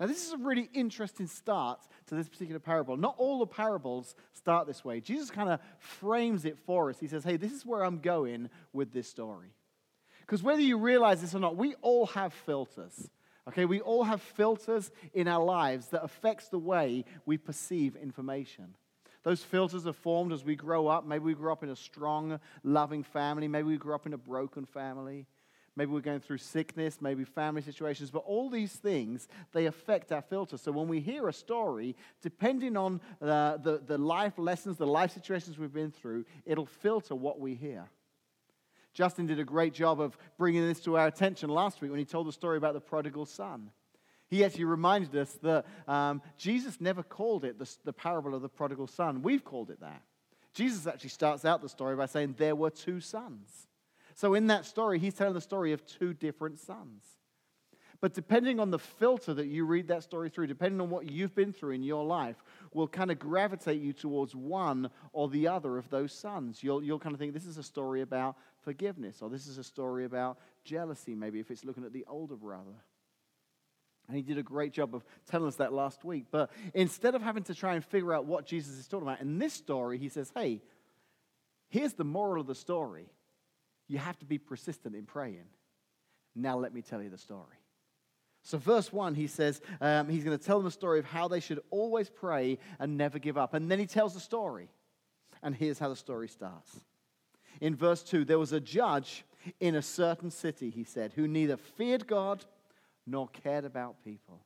Now, 0.00 0.06
this 0.06 0.26
is 0.26 0.32
a 0.32 0.38
really 0.38 0.68
interesting 0.72 1.26
start 1.26 1.80
to 2.06 2.14
this 2.14 2.28
particular 2.28 2.58
parable. 2.58 2.96
Not 2.96 3.14
all 3.18 3.38
the 3.38 3.46
parables 3.46 4.14
start 4.32 4.66
this 4.66 4.84
way. 4.84 5.00
Jesus 5.00 5.30
kind 5.30 5.50
of 5.50 5.60
frames 5.78 6.44
it 6.44 6.58
for 6.66 6.90
us. 6.90 6.98
He 6.98 7.06
says, 7.06 7.22
hey, 7.22 7.36
this 7.36 7.52
is 7.52 7.66
where 7.66 7.84
I'm 7.84 7.98
going 7.98 8.48
with 8.72 8.92
this 8.92 9.06
story. 9.06 9.54
Because 10.20 10.42
whether 10.42 10.62
you 10.62 10.78
realize 10.78 11.20
this 11.20 11.34
or 11.34 11.40
not, 11.40 11.56
we 11.56 11.74
all 11.82 12.06
have 12.06 12.32
filters. 12.32 13.10
Okay, 13.48 13.64
we 13.64 13.80
all 13.80 14.04
have 14.04 14.22
filters 14.22 14.90
in 15.14 15.28
our 15.28 15.44
lives 15.44 15.88
that 15.88 16.04
affects 16.04 16.48
the 16.48 16.58
way 16.58 17.04
we 17.26 17.36
perceive 17.36 17.96
information. 17.96 18.74
Those 19.22 19.42
filters 19.42 19.86
are 19.86 19.92
formed 19.92 20.32
as 20.32 20.44
we 20.44 20.56
grow 20.56 20.88
up. 20.88 21.06
Maybe 21.06 21.24
we 21.24 21.34
grew 21.34 21.52
up 21.52 21.62
in 21.62 21.70
a 21.70 21.76
strong, 21.76 22.40
loving 22.64 23.02
family. 23.04 23.46
Maybe 23.48 23.68
we 23.68 23.76
grew 23.76 23.94
up 23.94 24.06
in 24.06 24.14
a 24.14 24.18
broken 24.18 24.64
family. 24.64 25.26
Maybe 25.74 25.90
we're 25.90 26.00
going 26.00 26.20
through 26.20 26.38
sickness, 26.38 27.00
maybe 27.00 27.24
family 27.24 27.62
situations, 27.62 28.10
but 28.10 28.24
all 28.26 28.50
these 28.50 28.72
things, 28.72 29.26
they 29.52 29.66
affect 29.66 30.12
our 30.12 30.20
filter. 30.20 30.58
So 30.58 30.70
when 30.70 30.86
we 30.86 31.00
hear 31.00 31.28
a 31.28 31.32
story, 31.32 31.96
depending 32.20 32.76
on 32.76 33.00
the, 33.20 33.58
the, 33.62 33.78
the 33.78 33.96
life 33.96 34.38
lessons, 34.38 34.76
the 34.76 34.86
life 34.86 35.12
situations 35.12 35.58
we've 35.58 35.72
been 35.72 35.90
through, 35.90 36.26
it'll 36.44 36.66
filter 36.66 37.14
what 37.14 37.40
we 37.40 37.54
hear. 37.54 37.88
Justin 38.92 39.24
did 39.24 39.40
a 39.40 39.44
great 39.44 39.72
job 39.72 39.98
of 39.98 40.18
bringing 40.36 40.66
this 40.66 40.80
to 40.80 40.98
our 40.98 41.06
attention 41.06 41.48
last 41.48 41.80
week 41.80 41.90
when 41.90 41.98
he 41.98 42.04
told 42.04 42.26
the 42.26 42.32
story 42.32 42.58
about 42.58 42.74
the 42.74 42.80
prodigal 42.80 43.24
son. 43.24 43.70
He 44.32 44.46
actually 44.46 44.64
reminded 44.64 45.14
us 45.14 45.30
that 45.42 45.66
um, 45.86 46.22
Jesus 46.38 46.80
never 46.80 47.02
called 47.02 47.44
it 47.44 47.58
the, 47.58 47.70
the 47.84 47.92
parable 47.92 48.34
of 48.34 48.40
the 48.40 48.48
prodigal 48.48 48.86
son. 48.86 49.20
We've 49.20 49.44
called 49.44 49.68
it 49.68 49.80
that. 49.80 50.00
Jesus 50.54 50.86
actually 50.86 51.10
starts 51.10 51.44
out 51.44 51.60
the 51.60 51.68
story 51.68 51.96
by 51.96 52.06
saying 52.06 52.36
there 52.38 52.56
were 52.56 52.70
two 52.70 52.98
sons. 52.98 53.66
So 54.14 54.32
in 54.32 54.46
that 54.46 54.64
story, 54.64 54.98
he's 54.98 55.12
telling 55.12 55.34
the 55.34 55.42
story 55.42 55.74
of 55.74 55.84
two 55.84 56.14
different 56.14 56.58
sons. 56.58 57.02
But 58.00 58.14
depending 58.14 58.58
on 58.58 58.70
the 58.70 58.78
filter 58.78 59.34
that 59.34 59.48
you 59.48 59.66
read 59.66 59.88
that 59.88 60.02
story 60.02 60.30
through, 60.30 60.46
depending 60.46 60.80
on 60.80 60.88
what 60.88 61.10
you've 61.10 61.34
been 61.34 61.52
through 61.52 61.72
in 61.72 61.82
your 61.82 62.02
life, 62.02 62.42
will 62.72 62.88
kind 62.88 63.10
of 63.10 63.18
gravitate 63.18 63.82
you 63.82 63.92
towards 63.92 64.34
one 64.34 64.88
or 65.12 65.28
the 65.28 65.46
other 65.46 65.76
of 65.76 65.90
those 65.90 66.10
sons. 66.10 66.62
You'll, 66.62 66.82
you'll 66.82 66.98
kind 66.98 67.12
of 67.12 67.18
think 67.18 67.34
this 67.34 67.44
is 67.44 67.58
a 67.58 67.62
story 67.62 68.00
about 68.00 68.38
forgiveness, 68.62 69.20
or 69.20 69.28
this 69.28 69.46
is 69.46 69.58
a 69.58 69.64
story 69.64 70.06
about 70.06 70.38
jealousy, 70.64 71.14
maybe 71.14 71.38
if 71.38 71.50
it's 71.50 71.66
looking 71.66 71.84
at 71.84 71.92
the 71.92 72.06
older 72.08 72.34
brother. 72.34 72.72
And 74.08 74.16
he 74.16 74.22
did 74.22 74.38
a 74.38 74.42
great 74.42 74.72
job 74.72 74.94
of 74.94 75.04
telling 75.30 75.48
us 75.48 75.56
that 75.56 75.72
last 75.72 76.04
week. 76.04 76.26
But 76.30 76.50
instead 76.74 77.14
of 77.14 77.22
having 77.22 77.44
to 77.44 77.54
try 77.54 77.74
and 77.74 77.84
figure 77.84 78.12
out 78.12 78.26
what 78.26 78.46
Jesus 78.46 78.78
is 78.78 78.88
talking 78.88 79.06
about, 79.06 79.20
in 79.20 79.38
this 79.38 79.54
story, 79.54 79.98
he 79.98 80.08
says, 80.08 80.30
hey, 80.34 80.60
here's 81.68 81.94
the 81.94 82.04
moral 82.04 82.40
of 82.40 82.46
the 82.46 82.54
story 82.54 83.06
you 83.88 83.98
have 83.98 84.18
to 84.18 84.24
be 84.24 84.38
persistent 84.38 84.94
in 84.94 85.04
praying. 85.04 85.44
Now, 86.34 86.58
let 86.58 86.72
me 86.72 86.80
tell 86.82 87.02
you 87.02 87.10
the 87.10 87.18
story. 87.18 87.58
So, 88.42 88.58
verse 88.58 88.92
1, 88.92 89.14
he 89.14 89.26
says 89.26 89.60
um, 89.80 90.08
he's 90.08 90.24
going 90.24 90.36
to 90.36 90.44
tell 90.44 90.58
them 90.58 90.66
a 90.66 90.72
story 90.72 90.98
of 90.98 91.04
how 91.04 91.28
they 91.28 91.40
should 91.40 91.60
always 91.70 92.08
pray 92.08 92.58
and 92.78 92.96
never 92.96 93.18
give 93.18 93.36
up. 93.38 93.54
And 93.54 93.70
then 93.70 93.78
he 93.78 93.86
tells 93.86 94.14
the 94.14 94.20
story. 94.20 94.68
And 95.42 95.54
here's 95.54 95.78
how 95.78 95.88
the 95.88 95.96
story 95.96 96.28
starts. 96.28 96.80
In 97.60 97.76
verse 97.76 98.02
2, 98.02 98.24
there 98.24 98.38
was 98.38 98.52
a 98.52 98.60
judge 98.60 99.24
in 99.60 99.74
a 99.74 99.82
certain 99.82 100.30
city, 100.30 100.70
he 100.70 100.84
said, 100.84 101.12
who 101.14 101.28
neither 101.28 101.56
feared 101.56 102.06
God 102.06 102.44
nor 103.06 103.28
cared 103.28 103.64
about 103.64 104.02
people. 104.04 104.44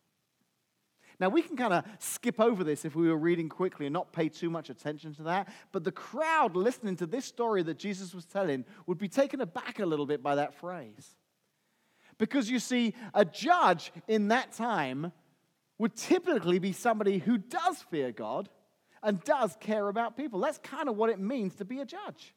Now, 1.18 1.30
we 1.30 1.40
can 1.40 1.56
kind 1.56 1.72
of 1.72 1.84
skip 1.98 2.38
over 2.38 2.62
this 2.62 2.84
if 2.84 2.94
we 2.94 3.08
were 3.08 3.16
reading 3.16 3.48
quickly 3.48 3.86
and 3.86 3.92
not 3.92 4.12
pay 4.12 4.28
too 4.28 4.50
much 4.50 4.68
attention 4.68 5.14
to 5.14 5.22
that, 5.24 5.48
but 5.72 5.82
the 5.82 5.92
crowd 5.92 6.56
listening 6.56 6.96
to 6.96 7.06
this 7.06 7.24
story 7.24 7.62
that 7.62 7.78
Jesus 7.78 8.14
was 8.14 8.26
telling 8.26 8.66
would 8.86 8.98
be 8.98 9.08
taken 9.08 9.40
aback 9.40 9.78
a 9.78 9.86
little 9.86 10.04
bit 10.04 10.22
by 10.22 10.34
that 10.34 10.54
phrase. 10.54 11.16
Because 12.18 12.50
you 12.50 12.58
see, 12.58 12.94
a 13.14 13.24
judge 13.24 13.92
in 14.08 14.28
that 14.28 14.52
time 14.52 15.12
would 15.78 15.94
typically 15.94 16.58
be 16.58 16.72
somebody 16.72 17.18
who 17.18 17.38
does 17.38 17.82
fear 17.90 18.12
God 18.12 18.48
and 19.02 19.22
does 19.24 19.56
care 19.60 19.88
about 19.88 20.16
people. 20.16 20.40
That's 20.40 20.58
kind 20.58 20.88
of 20.88 20.96
what 20.96 21.10
it 21.10 21.18
means 21.18 21.54
to 21.56 21.64
be 21.64 21.80
a 21.80 21.86
judge. 21.86 22.34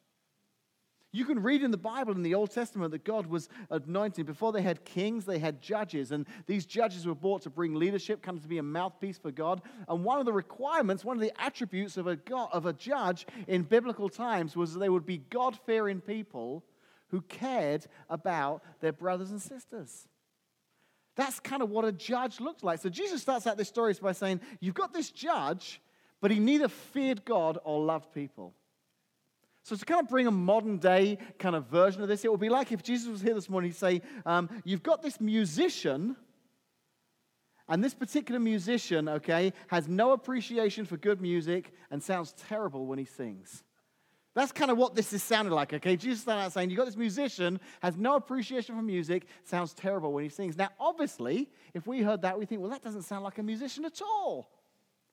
You 1.12 1.26
can 1.26 1.42
read 1.42 1.64
in 1.64 1.72
the 1.72 1.78
Bible 1.78 2.14
in 2.14 2.22
the 2.22 2.36
Old 2.36 2.52
Testament 2.52 2.92
that 2.92 3.04
God 3.04 3.26
was 3.26 3.50
anointing. 3.72 4.26
Before 4.26 4.52
they 4.52 4.62
had 4.62 4.86
kings, 4.86 5.26
they 5.26 5.40
had 5.40 5.60
judges. 5.60 6.12
And 6.12 6.28
these 6.46 6.68
judges 6.68 7.08
were 7.08 7.16
brought 7.16 7.42
to 7.44 7.50
bring 7.50 7.74
leadership, 7.74 8.22
kind 8.22 8.38
of 8.38 8.44
to 8.44 8.50
be 8.50 8.60
a 8.60 8.64
mouthpiece 8.64 9.18
for 9.18 9.32
God. 9.32 9.62
And 9.88 10.04
one 10.04 10.20
of 10.20 10.26
the 10.26 10.34
requirements, 10.34 11.04
one 11.04 11.18
of 11.18 11.22
the 11.22 11.34
attributes 11.42 11.98
of 11.98 12.06
a, 12.06 12.16
God, 12.16 12.50
of 12.54 12.68
a 12.68 12.74
judge 12.74 13.26
in 13.48 13.64
biblical 13.64 14.08
times 14.08 14.56
was 14.56 14.74
that 14.74 14.80
they 14.80 14.90
would 14.90 15.06
be 15.06 15.18
God 15.18 15.58
fearing 15.66 16.00
people 16.00 16.64
who 17.08 17.22
cared 17.22 17.88
about 18.08 18.64
their 18.80 18.94
brothers 18.94 19.32
and 19.32 19.42
sisters. 19.42 20.08
That's 21.16 21.40
kind 21.40 21.64
of 21.64 21.72
what 21.72 21.86
a 21.86 21.92
judge 21.92 22.40
looked 22.40 22.64
like. 22.64 22.82
So 22.82 22.90
Jesus 22.90 23.22
starts 23.22 23.48
out 23.48 23.58
this 23.58 23.68
story 23.68 23.96
by 24.00 24.12
saying, 24.12 24.42
You've 24.60 24.76
got 24.76 24.94
this 24.94 25.10
judge, 25.10 25.82
but 26.22 26.30
he 26.30 26.40
neither 26.40 26.68
feared 26.68 27.26
God 27.26 27.58
or 27.64 27.84
loved 27.84 28.14
people. 28.14 28.54
So 29.64 29.76
to 29.76 29.86
kind 29.86 30.02
of 30.02 30.08
bring 30.08 30.28
a 30.28 30.32
modern 30.32 30.78
day 30.78 31.18
kind 31.38 31.56
of 31.56 31.68
version 31.68 32.02
of 32.02 32.08
this, 32.08 32.24
it 32.24 32.32
would 32.32 32.40
be 32.40 32.50
like 32.50 32.72
if 32.72 32.82
Jesus 32.82 33.08
was 33.08 33.22
here 33.22 33.34
this 33.34 33.50
morning, 33.50 33.72
he'd 33.72 33.78
say, 33.78 34.02
um, 34.26 34.50
You've 34.64 34.84
got 34.84 35.02
this 35.02 35.20
musician, 35.20 36.16
and 37.68 37.84
this 37.84 37.94
particular 37.94 38.40
musician, 38.40 39.08
okay, 39.08 39.54
has 39.68 39.88
no 39.88 40.12
appreciation 40.12 40.86
for 40.86 40.98
good 40.98 41.22
music 41.22 41.72
and 41.92 42.02
sounds 42.02 42.34
terrible 42.34 42.88
when 42.88 42.98
he 42.98 43.06
sings. 43.06 43.64
That's 44.34 44.52
kind 44.52 44.72
of 44.72 44.78
what 44.78 44.96
this 44.96 45.12
is 45.14 45.22
sounding 45.22 45.54
like, 45.54 45.74
okay? 45.74 45.96
Jesus 45.96 46.22
started 46.22 46.44
out 46.44 46.54
saying, 46.54 46.70
You've 46.70 46.78
got 46.78 46.86
this 46.86 46.98
musician, 46.98 47.60
has 47.82 47.98
no 47.98 48.16
appreciation 48.16 48.76
for 48.76 48.82
music, 48.82 49.28
sounds 49.44 49.74
terrible 49.74 50.14
when 50.14 50.24
he 50.24 50.30
sings. 50.30 50.58
Now, 50.58 50.70
obviously, 50.80 51.50
if 51.74 51.86
we 51.86 52.02
heard 52.02 52.22
that, 52.24 52.40
we 52.40 52.46
think, 52.46 52.62
Well, 52.62 52.72
that 52.72 52.84
doesn't 52.84 53.04
sound 53.04 53.24
like 53.24 53.38
a 53.38 53.44
musician 53.44 53.86
at 53.86 54.02
all. 54.02 54.50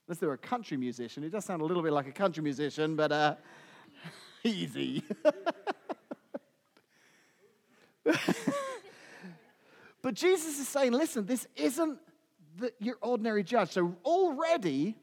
Unless 0.06 0.20
they're 0.20 0.32
a 0.32 0.38
country 0.38 0.76
musician. 0.76 1.24
It 1.24 1.30
does 1.30 1.44
sound 1.44 1.60
a 1.60 1.64
little 1.64 1.82
bit 1.82 1.92
like 1.92 2.06
a 2.06 2.12
country 2.12 2.42
musician, 2.42 2.96
but. 2.96 3.12
Uh, 3.12 3.34
easy. 4.46 5.02
but 10.02 10.14
Jesus 10.14 10.58
is 10.58 10.68
saying, 10.68 10.92
listen, 10.92 11.26
this 11.26 11.46
isn't 11.56 11.98
the, 12.58 12.72
your 12.78 12.96
ordinary 13.02 13.42
judge. 13.42 13.70
So 13.70 13.96
already 14.04 14.96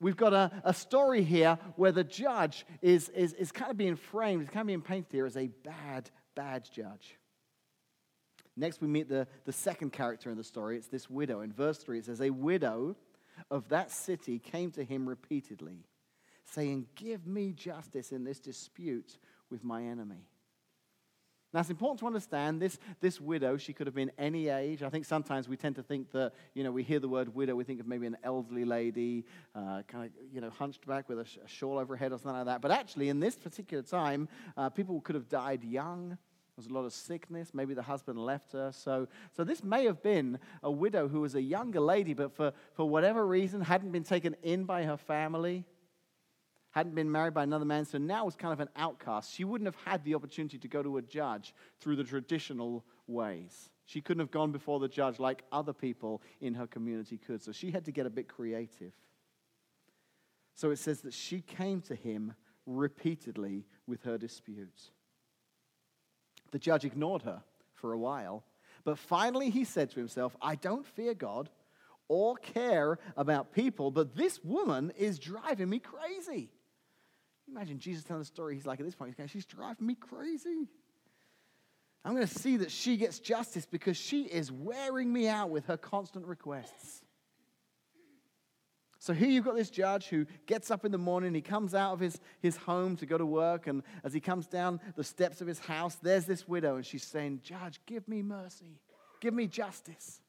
we've 0.00 0.16
got 0.16 0.32
a, 0.32 0.50
a 0.64 0.74
story 0.74 1.22
here 1.22 1.58
where 1.76 1.92
the 1.92 2.04
judge 2.04 2.66
is, 2.82 3.08
is, 3.10 3.32
is 3.34 3.52
kind 3.52 3.70
of 3.70 3.76
being 3.76 3.96
framed, 3.96 4.42
is 4.42 4.48
kind 4.48 4.62
of 4.62 4.66
being 4.66 4.82
painted 4.82 5.12
here 5.12 5.26
as 5.26 5.36
a 5.36 5.48
bad, 5.64 6.10
bad 6.34 6.68
judge. 6.72 7.16
Next, 8.56 8.80
we 8.80 8.88
meet 8.88 9.08
the, 9.08 9.26
the 9.44 9.52
second 9.52 9.92
character 9.92 10.30
in 10.30 10.36
the 10.36 10.44
story. 10.44 10.76
It's 10.76 10.88
this 10.88 11.08
widow. 11.08 11.40
In 11.40 11.52
verse 11.52 11.78
3, 11.78 11.98
it 11.98 12.06
says, 12.06 12.20
A 12.20 12.30
widow 12.30 12.96
of 13.50 13.68
that 13.68 13.90
city 13.90 14.38
came 14.38 14.70
to 14.72 14.84
him 14.84 15.08
repeatedly 15.08 15.86
saying, 16.52 16.86
Give 16.94 17.26
me 17.26 17.52
justice 17.52 18.12
in 18.12 18.24
this 18.24 18.40
dispute 18.40 19.18
with 19.50 19.64
my 19.64 19.82
enemy. 19.82 20.26
Now, 21.52 21.60
it's 21.60 21.70
important 21.70 21.98
to 22.00 22.06
understand 22.06 22.62
this, 22.62 22.78
this 23.00 23.20
widow, 23.20 23.56
she 23.56 23.72
could 23.72 23.88
have 23.88 23.94
been 23.94 24.12
any 24.16 24.48
age. 24.48 24.84
I 24.84 24.88
think 24.88 25.04
sometimes 25.04 25.48
we 25.48 25.56
tend 25.56 25.74
to 25.76 25.82
think 25.82 26.12
that, 26.12 26.32
you 26.54 26.62
know, 26.62 26.70
we 26.70 26.84
hear 26.84 27.00
the 27.00 27.08
word 27.08 27.34
widow, 27.34 27.56
we 27.56 27.64
think 27.64 27.80
of 27.80 27.88
maybe 27.88 28.06
an 28.06 28.16
elderly 28.22 28.64
lady, 28.64 29.24
uh, 29.56 29.82
kind 29.88 30.04
of, 30.04 30.10
you 30.32 30.40
know, 30.40 30.50
hunched 30.50 30.86
back 30.86 31.08
with 31.08 31.18
a, 31.18 31.24
sh- 31.24 31.38
a, 31.44 31.48
shawl 31.48 31.78
over 31.78 31.96
her 31.96 31.98
head 31.98 32.12
or 32.12 32.18
something 32.18 32.36
like 32.36 32.46
that. 32.46 32.60
But 32.60 32.70
actually, 32.70 33.08
in 33.08 33.18
this 33.18 33.34
particular 33.34 33.82
time, 33.82 34.28
uh, 34.56 34.70
people 34.70 35.00
could 35.00 35.16
have 35.16 35.28
died 35.28 35.64
young. 35.64 36.10
There 36.10 36.16
was 36.56 36.66
a 36.66 36.72
lot 36.72 36.84
of 36.84 36.92
sickness. 36.92 37.52
Maybe 37.52 37.74
the 37.74 37.82
husband 37.82 38.16
left 38.24 38.52
her. 38.52 38.70
So, 38.70 39.08
so 39.36 39.42
this 39.42 39.64
may 39.64 39.86
have 39.86 40.04
been 40.04 40.38
a 40.62 40.70
widow 40.70 41.08
who 41.08 41.20
was 41.22 41.34
a 41.34 41.42
younger 41.42 41.80
lady, 41.80 42.14
but 42.14 42.32
for, 42.32 42.52
for 42.74 42.88
whatever 42.88 43.26
reason 43.26 43.60
hadn't 43.60 43.90
been 43.90 44.04
taken 44.04 44.36
in 44.44 44.66
by 44.66 44.84
her 44.84 44.96
family 44.96 45.64
hadn't 46.70 46.94
been 46.94 47.10
married 47.10 47.34
by 47.34 47.42
another 47.42 47.64
man, 47.64 47.84
so 47.84 47.98
now 47.98 48.24
was 48.24 48.36
kind 48.36 48.52
of 48.52 48.60
an 48.60 48.68
outcast. 48.76 49.34
She 49.34 49.44
wouldn't 49.44 49.66
have 49.66 49.82
had 49.84 50.04
the 50.04 50.14
opportunity 50.14 50.58
to 50.58 50.68
go 50.68 50.82
to 50.82 50.98
a 50.98 51.02
judge 51.02 51.54
through 51.80 51.96
the 51.96 52.04
traditional 52.04 52.84
ways. 53.06 53.70
She 53.86 54.00
couldn't 54.00 54.20
have 54.20 54.30
gone 54.30 54.52
before 54.52 54.78
the 54.78 54.88
judge 54.88 55.18
like 55.18 55.42
other 55.50 55.72
people 55.72 56.22
in 56.40 56.54
her 56.54 56.66
community 56.66 57.18
could, 57.18 57.42
so 57.42 57.50
she 57.50 57.72
had 57.72 57.86
to 57.86 57.92
get 57.92 58.06
a 58.06 58.10
bit 58.10 58.28
creative. 58.28 58.92
So 60.54 60.70
it 60.70 60.78
says 60.78 61.00
that 61.00 61.14
she 61.14 61.40
came 61.40 61.80
to 61.82 61.96
him 61.96 62.34
repeatedly 62.66 63.66
with 63.86 64.04
her 64.04 64.16
disputes. 64.16 64.92
The 66.52 66.58
judge 66.58 66.84
ignored 66.84 67.22
her 67.22 67.42
for 67.74 67.92
a 67.92 67.98
while, 67.98 68.44
but 68.84 68.98
finally 68.98 69.50
he 69.50 69.64
said 69.64 69.90
to 69.90 69.98
himself, 69.98 70.36
I 70.40 70.54
don't 70.54 70.86
fear 70.86 71.14
God 71.14 71.50
or 72.06 72.36
care 72.36 72.98
about 73.16 73.52
people, 73.52 73.90
but 73.90 74.14
this 74.14 74.42
woman 74.44 74.92
is 74.96 75.18
driving 75.18 75.68
me 75.68 75.80
crazy. 75.80 76.50
Imagine 77.50 77.78
Jesus 77.78 78.04
telling 78.04 78.20
the 78.20 78.26
story. 78.26 78.54
He's 78.54 78.66
like, 78.66 78.80
at 78.80 78.86
this 78.86 78.94
point, 78.94 79.10
he's 79.10 79.16
going, 79.16 79.28
she's 79.28 79.46
driving 79.46 79.86
me 79.86 79.94
crazy. 79.94 80.68
I'm 82.04 82.14
going 82.14 82.26
to 82.26 82.38
see 82.38 82.58
that 82.58 82.70
she 82.70 82.96
gets 82.96 83.18
justice 83.18 83.66
because 83.66 83.96
she 83.96 84.22
is 84.22 84.50
wearing 84.50 85.12
me 85.12 85.28
out 85.28 85.50
with 85.50 85.66
her 85.66 85.76
constant 85.76 86.26
requests. 86.26 87.02
So 88.98 89.14
here 89.14 89.28
you've 89.28 89.46
got 89.46 89.56
this 89.56 89.70
judge 89.70 90.08
who 90.08 90.26
gets 90.46 90.70
up 90.70 90.84
in 90.84 90.92
the 90.92 90.98
morning, 90.98 91.34
he 91.34 91.40
comes 91.40 91.74
out 91.74 91.94
of 91.94 92.00
his, 92.00 92.20
his 92.40 92.56
home 92.56 92.96
to 92.96 93.06
go 93.06 93.16
to 93.16 93.24
work, 93.24 93.66
and 93.66 93.82
as 94.04 94.12
he 94.12 94.20
comes 94.20 94.46
down 94.46 94.78
the 94.94 95.04
steps 95.04 95.40
of 95.40 95.46
his 95.46 95.58
house, 95.58 95.96
there's 96.02 96.26
this 96.26 96.46
widow, 96.46 96.76
and 96.76 96.84
she's 96.84 97.04
saying, 97.04 97.40
Judge, 97.42 97.80
give 97.86 98.06
me 98.06 98.20
mercy, 98.20 98.78
give 99.20 99.32
me 99.32 99.46
justice. 99.46 100.19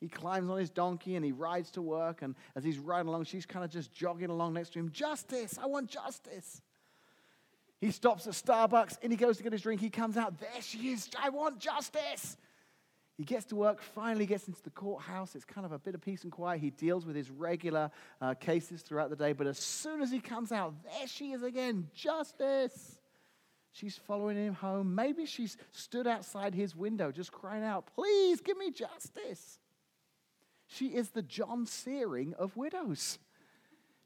He 0.00 0.08
climbs 0.08 0.48
on 0.48 0.58
his 0.58 0.70
donkey 0.70 1.16
and 1.16 1.24
he 1.24 1.32
rides 1.32 1.70
to 1.72 1.82
work. 1.82 2.22
And 2.22 2.34
as 2.56 2.64
he's 2.64 2.78
riding 2.78 3.08
along, 3.08 3.24
she's 3.24 3.44
kind 3.44 3.64
of 3.64 3.70
just 3.70 3.92
jogging 3.92 4.30
along 4.30 4.54
next 4.54 4.72
to 4.72 4.78
him. 4.78 4.90
Justice! 4.90 5.58
I 5.62 5.66
want 5.66 5.88
justice. 5.88 6.62
He 7.80 7.90
stops 7.90 8.26
at 8.26 8.32
Starbucks 8.32 8.98
and 9.02 9.12
he 9.12 9.16
goes 9.16 9.36
to 9.36 9.42
get 9.42 9.52
his 9.52 9.62
drink. 9.62 9.80
He 9.80 9.90
comes 9.90 10.16
out. 10.16 10.38
There 10.38 10.62
she 10.62 10.90
is. 10.92 11.08
I 11.22 11.28
want 11.28 11.58
justice. 11.58 12.38
He 13.18 13.24
gets 13.24 13.44
to 13.46 13.56
work, 13.56 13.82
finally 13.82 14.24
gets 14.24 14.48
into 14.48 14.62
the 14.62 14.70
courthouse. 14.70 15.34
It's 15.34 15.44
kind 15.44 15.66
of 15.66 15.72
a 15.72 15.78
bit 15.78 15.94
of 15.94 16.00
peace 16.00 16.22
and 16.22 16.32
quiet. 16.32 16.62
He 16.62 16.70
deals 16.70 17.04
with 17.04 17.14
his 17.14 17.30
regular 17.30 17.90
uh, 18.22 18.32
cases 18.32 18.80
throughout 18.80 19.10
the 19.10 19.16
day. 19.16 19.34
But 19.34 19.46
as 19.46 19.58
soon 19.58 20.00
as 20.00 20.10
he 20.10 20.20
comes 20.20 20.52
out, 20.52 20.72
there 20.84 21.06
she 21.06 21.32
is 21.32 21.42
again. 21.42 21.88
Justice. 21.94 22.98
She's 23.72 23.96
following 23.96 24.38
him 24.38 24.54
home. 24.54 24.94
Maybe 24.94 25.26
she's 25.26 25.58
stood 25.70 26.06
outside 26.06 26.54
his 26.54 26.74
window 26.74 27.12
just 27.12 27.30
crying 27.30 27.62
out, 27.62 27.86
Please 27.94 28.40
give 28.40 28.56
me 28.56 28.70
justice. 28.70 29.58
She 30.72 30.86
is 30.86 31.10
the 31.10 31.22
John 31.22 31.66
Searing 31.66 32.34
of 32.34 32.56
widows. 32.56 33.18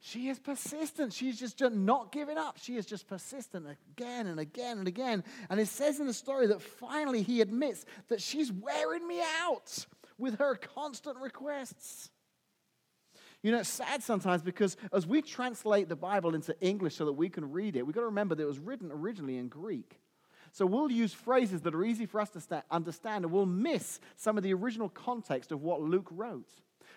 She 0.00 0.28
is 0.28 0.38
persistent. 0.38 1.12
She's 1.12 1.38
just 1.38 1.60
not 1.60 2.10
giving 2.10 2.38
up. 2.38 2.58
She 2.58 2.76
is 2.76 2.86
just 2.86 3.06
persistent 3.06 3.66
again 3.66 4.26
and 4.26 4.40
again 4.40 4.78
and 4.78 4.88
again. 4.88 5.24
And 5.48 5.60
it 5.60 5.68
says 5.68 6.00
in 6.00 6.06
the 6.06 6.14
story 6.14 6.46
that 6.48 6.62
finally 6.62 7.22
he 7.22 7.40
admits 7.40 7.84
that 8.08 8.20
she's 8.20 8.50
wearing 8.50 9.06
me 9.06 9.22
out 9.42 9.86
with 10.18 10.38
her 10.38 10.56
constant 10.56 11.18
requests. 11.18 12.10
You 13.42 13.52
know, 13.52 13.58
it's 13.58 13.68
sad 13.68 14.02
sometimes 14.02 14.42
because 14.42 14.76
as 14.92 15.06
we 15.06 15.20
translate 15.20 15.88
the 15.88 15.96
Bible 15.96 16.34
into 16.34 16.58
English 16.60 16.96
so 16.96 17.04
that 17.04 17.12
we 17.12 17.28
can 17.28 17.52
read 17.52 17.76
it, 17.76 17.86
we've 17.86 17.94
got 17.94 18.02
to 18.02 18.06
remember 18.06 18.34
that 18.34 18.42
it 18.42 18.46
was 18.46 18.58
written 18.58 18.90
originally 18.90 19.36
in 19.36 19.48
Greek. 19.48 20.00
So 20.54 20.66
we'll 20.66 20.92
use 20.92 21.12
phrases 21.12 21.62
that 21.62 21.74
are 21.74 21.84
easy 21.84 22.06
for 22.06 22.20
us 22.20 22.30
to 22.30 22.62
understand 22.70 23.24
and 23.24 23.32
we'll 23.32 23.44
miss 23.44 23.98
some 24.14 24.36
of 24.36 24.44
the 24.44 24.54
original 24.54 24.88
context 24.88 25.50
of 25.50 25.62
what 25.62 25.80
Luke 25.80 26.06
wrote. 26.12 26.48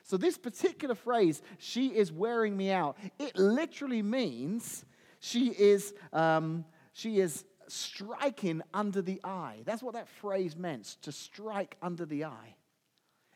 So 0.03 0.15
this 0.15 0.37
particular 0.37 0.93
phrase, 0.93 1.41
she 1.57 1.87
is 1.87 2.11
wearing 2.11 2.55
me 2.55 2.69
out, 2.69 2.97
it 3.17 3.35
literally 3.35 4.03
means 4.03 4.85
she 5.19 5.47
is, 5.47 5.95
um, 6.13 6.65
she 6.93 7.19
is 7.19 7.45
striking 7.67 8.61
under 8.75 9.01
the 9.01 9.19
eye. 9.23 9.63
That's 9.65 9.81
what 9.81 9.95
that 9.95 10.07
phrase 10.07 10.55
meant, 10.55 10.97
to 11.01 11.11
strike 11.11 11.77
under 11.81 12.05
the 12.05 12.25
eye. 12.25 12.55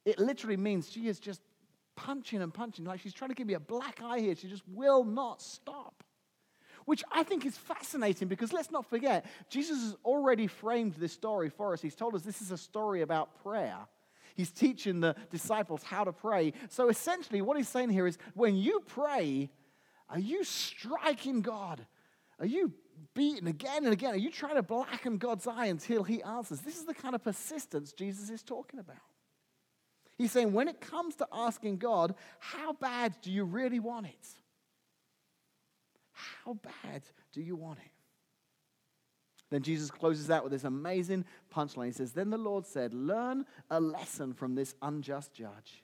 It 0.05 0.19
literally 0.19 0.55
means 0.55 0.91
she 0.91 1.07
is 1.07 1.19
just 1.19 1.41
punching 1.95 2.43
and 2.43 2.53
punching, 2.53 2.85
like 2.85 2.99
she's 2.99 3.13
trying 3.13 3.29
to 3.29 3.35
give 3.35 3.47
me 3.47 3.55
a 3.55 3.59
black 3.59 4.01
eye 4.03 4.19
here. 4.19 4.35
She 4.35 4.49
just 4.49 4.67
will 4.67 5.03
not 5.03 5.41
stop. 5.41 6.03
Which 6.91 7.05
I 7.09 7.23
think 7.23 7.45
is 7.45 7.57
fascinating 7.57 8.27
because 8.27 8.51
let's 8.51 8.69
not 8.69 8.85
forget, 8.85 9.25
Jesus 9.47 9.81
has 9.81 9.95
already 10.03 10.45
framed 10.45 10.95
this 10.95 11.13
story 11.13 11.47
for 11.47 11.71
us. 11.71 11.81
He's 11.81 11.95
told 11.95 12.15
us 12.15 12.21
this 12.21 12.41
is 12.41 12.51
a 12.51 12.57
story 12.57 13.01
about 13.01 13.41
prayer. 13.41 13.77
He's 14.35 14.51
teaching 14.51 14.99
the 14.99 15.15
disciples 15.29 15.83
how 15.83 16.03
to 16.03 16.11
pray. 16.11 16.51
So 16.67 16.89
essentially, 16.89 17.41
what 17.41 17.55
he's 17.55 17.69
saying 17.69 17.91
here 17.91 18.07
is 18.07 18.17
when 18.33 18.57
you 18.57 18.81
pray, 18.85 19.49
are 20.09 20.19
you 20.19 20.43
striking 20.43 21.39
God? 21.39 21.87
Are 22.39 22.45
you 22.45 22.73
beating 23.13 23.47
again 23.47 23.85
and 23.85 23.93
again? 23.93 24.13
Are 24.13 24.17
you 24.17 24.29
trying 24.29 24.55
to 24.55 24.61
blacken 24.61 25.17
God's 25.17 25.47
eye 25.47 25.67
until 25.67 26.03
he 26.03 26.21
answers? 26.21 26.59
This 26.59 26.75
is 26.75 26.83
the 26.83 26.93
kind 26.93 27.15
of 27.15 27.23
persistence 27.23 27.93
Jesus 27.93 28.29
is 28.29 28.43
talking 28.43 28.81
about. 28.81 28.97
He's 30.17 30.33
saying, 30.33 30.51
when 30.51 30.67
it 30.67 30.81
comes 30.81 31.15
to 31.15 31.27
asking 31.31 31.77
God, 31.77 32.15
how 32.39 32.73
bad 32.73 33.15
do 33.21 33.31
you 33.31 33.45
really 33.45 33.79
want 33.79 34.07
it? 34.07 34.40
How 36.43 36.53
bad 36.53 37.03
do 37.33 37.41
you 37.41 37.55
want 37.55 37.79
it? 37.79 37.91
Then 39.49 39.63
Jesus 39.63 39.91
closes 39.91 40.29
out 40.29 40.43
with 40.43 40.53
this 40.53 40.63
amazing 40.63 41.25
punchline. 41.53 41.87
He 41.87 41.91
says, 41.91 42.13
Then 42.13 42.29
the 42.29 42.37
Lord 42.37 42.65
said, 42.65 42.93
Learn 42.93 43.45
a 43.69 43.79
lesson 43.79 44.33
from 44.33 44.55
this 44.55 44.75
unjust 44.81 45.33
judge. 45.33 45.83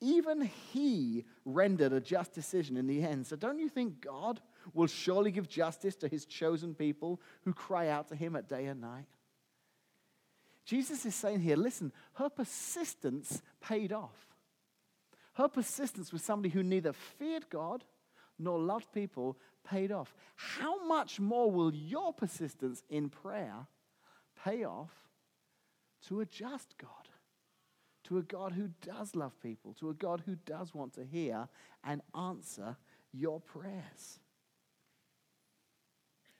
Even 0.00 0.50
he 0.72 1.24
rendered 1.44 1.92
a 1.92 2.00
just 2.00 2.32
decision 2.32 2.76
in 2.76 2.88
the 2.88 3.04
end. 3.04 3.26
So 3.26 3.36
don't 3.36 3.60
you 3.60 3.68
think 3.68 4.00
God 4.00 4.40
will 4.74 4.88
surely 4.88 5.30
give 5.30 5.48
justice 5.48 5.94
to 5.96 6.08
his 6.08 6.24
chosen 6.24 6.74
people 6.74 7.20
who 7.44 7.52
cry 7.52 7.88
out 7.88 8.08
to 8.08 8.16
him 8.16 8.34
at 8.34 8.48
day 8.48 8.66
and 8.66 8.80
night? 8.80 9.06
Jesus 10.64 11.06
is 11.06 11.14
saying 11.14 11.40
here, 11.40 11.56
listen, 11.56 11.92
her 12.14 12.28
persistence 12.28 13.42
paid 13.60 13.92
off. 13.92 14.26
Her 15.34 15.48
persistence 15.48 16.12
with 16.12 16.22
somebody 16.22 16.52
who 16.52 16.64
neither 16.64 16.92
feared 16.92 17.48
God 17.48 17.84
nor 18.42 18.58
loved 18.58 18.92
people 18.92 19.36
paid 19.64 19.92
off. 19.92 20.14
How 20.36 20.86
much 20.86 21.20
more 21.20 21.50
will 21.50 21.74
your 21.74 22.12
persistence 22.12 22.82
in 22.90 23.08
prayer 23.08 23.66
pay 24.44 24.64
off 24.64 24.90
to 26.08 26.20
a 26.20 26.26
just 26.26 26.76
God? 26.78 26.88
To 28.04 28.18
a 28.18 28.22
God 28.22 28.52
who 28.52 28.70
does 28.82 29.14
love 29.14 29.40
people, 29.40 29.74
to 29.74 29.90
a 29.90 29.94
God 29.94 30.22
who 30.26 30.36
does 30.44 30.74
want 30.74 30.94
to 30.94 31.04
hear 31.04 31.48
and 31.84 32.02
answer 32.18 32.76
your 33.12 33.40
prayers. 33.40 34.18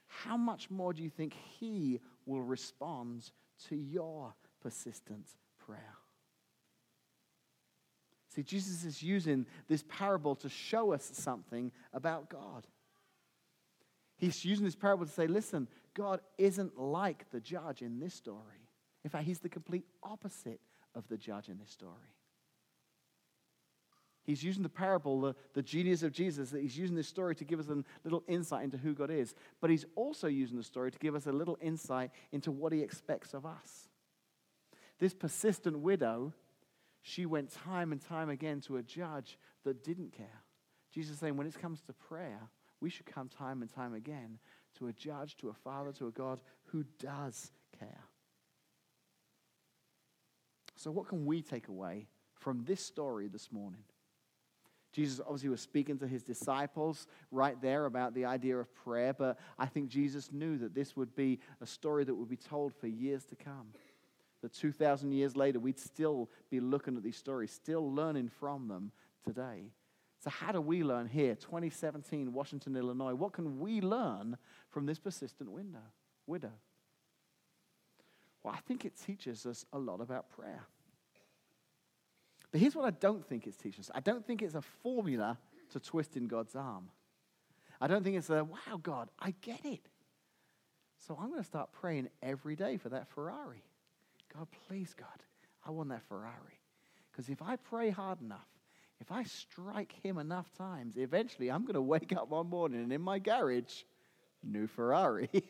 How 0.09 0.37
much 0.37 0.71
more 0.71 0.93
do 0.93 1.03
you 1.03 1.11
think 1.11 1.35
He 1.59 2.01
will 2.27 2.43
respond 2.43 3.31
to 3.69 3.77
your 3.77 4.35
persistent 4.63 5.27
prayer. 5.59 5.97
See, 8.35 8.43
Jesus 8.43 8.85
is 8.85 9.03
using 9.03 9.47
this 9.69 9.85
parable 9.89 10.35
to 10.37 10.49
show 10.49 10.93
us 10.93 11.11
something 11.15 11.71
about 11.93 12.31
God. 12.31 12.67
He's 14.17 14.45
using 14.45 14.65
this 14.65 14.77
parable 14.77 15.05
to 15.05 15.13
say, 15.13 15.27
listen, 15.27 15.69
God 15.95 16.21
isn't 16.39 16.79
like 16.79 17.31
the 17.31 17.41
judge 17.41 17.83
in 17.83 18.01
this 18.01 18.15
story. 18.15 18.69
In 19.05 19.11
fact, 19.11 19.27
he's 19.27 19.41
the 19.41 19.49
complete 19.49 19.85
opposite 20.03 20.61
of 20.95 21.07
the 21.09 21.19
judge 21.19 21.49
in 21.49 21.59
this 21.59 21.71
story. 21.71 21.93
He's 24.25 24.43
using 24.43 24.63
the 24.63 24.69
parable, 24.69 25.21
the, 25.21 25.35
the 25.53 25.63
genius 25.63 26.03
of 26.03 26.13
Jesus, 26.13 26.51
that 26.51 26.63
he's 26.63 26.79
using 26.79 26.95
this 26.95 27.09
story 27.09 27.35
to 27.35 27.45
give 27.45 27.59
us 27.59 27.69
a 27.69 27.83
little 28.05 28.23
insight 28.29 28.65
into 28.65 28.79
who 28.79 28.95
God 28.95 29.11
is. 29.11 29.35
But 29.61 29.71
he's 29.71 29.85
also 29.97 30.29
using 30.29 30.57
the 30.57 30.63
story 30.63 30.93
to 30.93 30.99
give 30.99 31.17
us 31.17 31.27
a 31.27 31.33
little 31.33 31.59
insight 31.61 32.13
into 32.31 32.53
what 32.53 32.73
he 32.73 32.81
expects 32.81 33.35
of 33.35 33.45
us. 33.45 33.89
This 35.01 35.13
persistent 35.13 35.81
widow, 35.81 36.33
she 37.03 37.27
went 37.27 37.51
time 37.51 37.93
and 37.93 38.01
time 38.01 38.31
again 38.31 38.61
to 38.63 38.77
a 38.77 38.83
judge 38.83 39.39
that 39.65 39.85
didn't 39.85 40.13
care. 40.13 40.43
Jesus 40.93 41.15
is 41.15 41.19
saying, 41.19 41.37
when 41.37 41.47
it 41.47 41.61
comes 41.61 41.81
to 41.83 41.93
prayer, 41.93 42.49
we 42.81 42.91
should 42.91 43.07
come 43.07 43.29
time 43.29 43.63
and 43.63 43.73
time 43.73 43.95
again 43.95 44.39
to 44.79 44.89
a 44.89 44.93
judge, 44.93 45.37
to 45.39 45.49
a 45.49 45.53
father, 45.53 45.93
to 45.93 46.07
a 46.07 46.11
God 46.11 46.41
who 46.67 46.85
does 46.99 47.51
care. 47.79 48.05
So, 50.77 50.91
what 50.91 51.09
can 51.09 51.27
we 51.27 51.43
take 51.43 51.69
away 51.69 52.09
from 52.35 52.65
this 52.65 52.81
story 52.81 53.29
this 53.29 53.53
morning? 53.53 53.85
Jesus 54.93 55.21
obviously 55.21 55.49
was 55.49 55.61
speaking 55.61 55.97
to 55.99 56.07
his 56.07 56.23
disciples 56.23 57.07
right 57.31 57.61
there 57.63 57.87
about 57.87 58.15
the 58.15 58.27
idea 58.27 58.59
of 58.59 58.75
prayer, 58.75 59.15
but 59.15 59.39
I 59.59 59.67
think 59.67 59.89
Jesus 59.89 60.31
knew 60.33 60.59
that 60.59 60.75
this 60.75 60.97
would 60.97 61.15
be 61.15 61.39
a 61.63 61.67
story 61.67 62.05
that 62.05 62.15
would 62.15 62.29
be 62.29 62.37
told 62.37 62.75
for 62.75 62.89
years 62.89 63.25
to 63.27 63.37
come. 63.37 63.69
That 64.43 64.53
2,000 64.53 65.13
years 65.13 65.37
later, 65.37 65.61
we'd 65.61 65.79
still 65.79 66.29
be 66.51 66.61
looking 66.61 66.97
at 66.97 67.03
these 67.03 67.17
stories, 67.17 67.53
still 67.53 67.93
learning 67.93 68.29
from 68.29 68.69
them 68.69 68.91
today. 69.25 69.71
So, 70.19 70.31
how 70.31 70.53
do 70.53 70.61
we 70.61 70.85
learn 70.85 71.07
here, 71.07 71.35
2017, 71.35 72.33
Washington, 72.33 72.77
Illinois? 72.77 73.15
What 73.15 73.33
can 73.33 73.59
we 73.59 73.81
learn 73.81 74.37
from 74.69 74.87
this 74.87 74.99
persistent 74.99 75.51
window, 75.51 75.83
widow? 76.27 76.53
Well, 78.43 78.55
I 78.55 78.61
think 78.61 78.85
it 78.85 78.95
teaches 79.05 79.47
us 79.47 79.65
a 79.73 79.79
lot 79.79 80.01
about 80.01 80.29
prayer. 80.31 80.65
But 82.51 82.61
here's 82.61 82.77
what 82.77 82.85
I 82.85 82.91
don't 82.91 83.27
think 83.27 83.47
it's 83.47 83.57
teaching 83.57 83.81
us 83.81 83.91
I 83.95 84.01
don't 84.01 84.27
think 84.27 84.43
it's 84.43 84.55
a 84.55 84.63
formula 84.63 85.39
to 85.71 85.81
twist 85.81 86.17
in 86.17 86.27
God's 86.27 86.55
arm. 86.55 86.91
I 87.81 87.89
don't 87.89 88.05
think 88.05 88.17
it's 88.17 88.31
a, 88.31 88.45
wow, 88.45 88.79
God, 88.81 89.09
I 89.19 89.35
get 89.41 89.65
it. 89.65 89.89
So 90.99 91.19
I'm 91.21 91.31
going 91.31 91.41
to 91.41 91.47
start 91.47 91.73
praying 91.73 92.09
every 92.23 92.55
day 92.55 92.77
for 92.77 92.91
that 92.91 93.09
Ferrari. 93.09 93.65
God, 94.35 94.49
please, 94.67 94.95
God, 94.99 95.09
I 95.67 95.71
want 95.71 95.91
that 95.91 96.03
Ferrari. 96.09 96.61
Because 97.11 97.29
if 97.29 97.43
I 97.43 97.57
pray 97.57 97.91
hard 97.91 98.21
enough, 98.21 98.49
if 99.01 99.11
I 99.11 99.25
strike 99.25 99.95
him 100.03 100.19
enough 100.19 100.53
times, 100.55 100.97
eventually 100.97 101.51
I'm 101.51 101.63
going 101.63 101.75
to 101.75 101.83
wake 101.83 102.13
up 102.13 102.31
one 102.31 102.49
morning 102.49 102.83
and 102.83 102.93
in 102.93 103.01
my 103.01 103.19
garage, 103.19 103.83
new 104.43 104.67
Ferrari. 104.67 105.29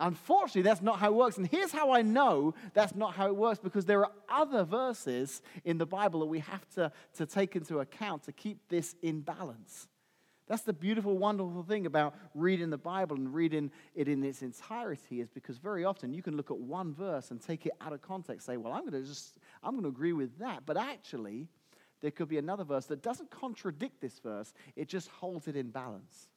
Unfortunately, 0.00 0.62
that's 0.62 0.82
not 0.82 0.98
how 0.98 1.08
it 1.08 1.14
works. 1.14 1.38
And 1.38 1.46
here's 1.46 1.72
how 1.72 1.90
I 1.90 2.02
know 2.02 2.54
that's 2.74 2.94
not 2.94 3.14
how 3.14 3.28
it 3.28 3.36
works 3.36 3.58
because 3.58 3.86
there 3.86 4.04
are 4.04 4.12
other 4.28 4.64
verses 4.64 5.40
in 5.64 5.78
the 5.78 5.86
Bible 5.86 6.20
that 6.20 6.26
we 6.26 6.40
have 6.40 6.68
to, 6.74 6.92
to 7.14 7.24
take 7.24 7.56
into 7.56 7.78
account 7.78 8.24
to 8.24 8.32
keep 8.32 8.68
this 8.68 8.94
in 9.02 9.20
balance. 9.20 9.88
That's 10.46 10.62
the 10.62 10.72
beautiful, 10.72 11.18
wonderful 11.18 11.64
thing 11.64 11.86
about 11.86 12.14
reading 12.34 12.70
the 12.70 12.78
Bible 12.78 13.16
and 13.16 13.34
reading 13.34 13.70
it 13.94 14.06
in 14.06 14.22
its 14.22 14.42
entirety 14.42 15.20
is 15.20 15.28
because 15.28 15.58
very 15.58 15.84
often 15.84 16.14
you 16.14 16.22
can 16.22 16.36
look 16.36 16.52
at 16.52 16.58
one 16.58 16.94
verse 16.94 17.32
and 17.32 17.40
take 17.40 17.66
it 17.66 17.72
out 17.80 17.92
of 17.92 18.00
context, 18.00 18.46
say, 18.46 18.56
well, 18.56 18.72
I'm 18.72 18.88
going 18.88 19.02
to 19.02 19.08
just, 19.08 19.38
I'm 19.64 19.72
going 19.72 19.82
to 19.82 19.88
agree 19.88 20.12
with 20.12 20.38
that. 20.38 20.62
But 20.64 20.76
actually, 20.76 21.48
there 22.00 22.12
could 22.12 22.28
be 22.28 22.38
another 22.38 22.62
verse 22.62 22.86
that 22.86 23.02
doesn't 23.02 23.30
contradict 23.30 24.00
this 24.00 24.20
verse, 24.20 24.52
it 24.76 24.88
just 24.88 25.08
holds 25.08 25.48
it 25.48 25.56
in 25.56 25.70
balance. 25.70 26.28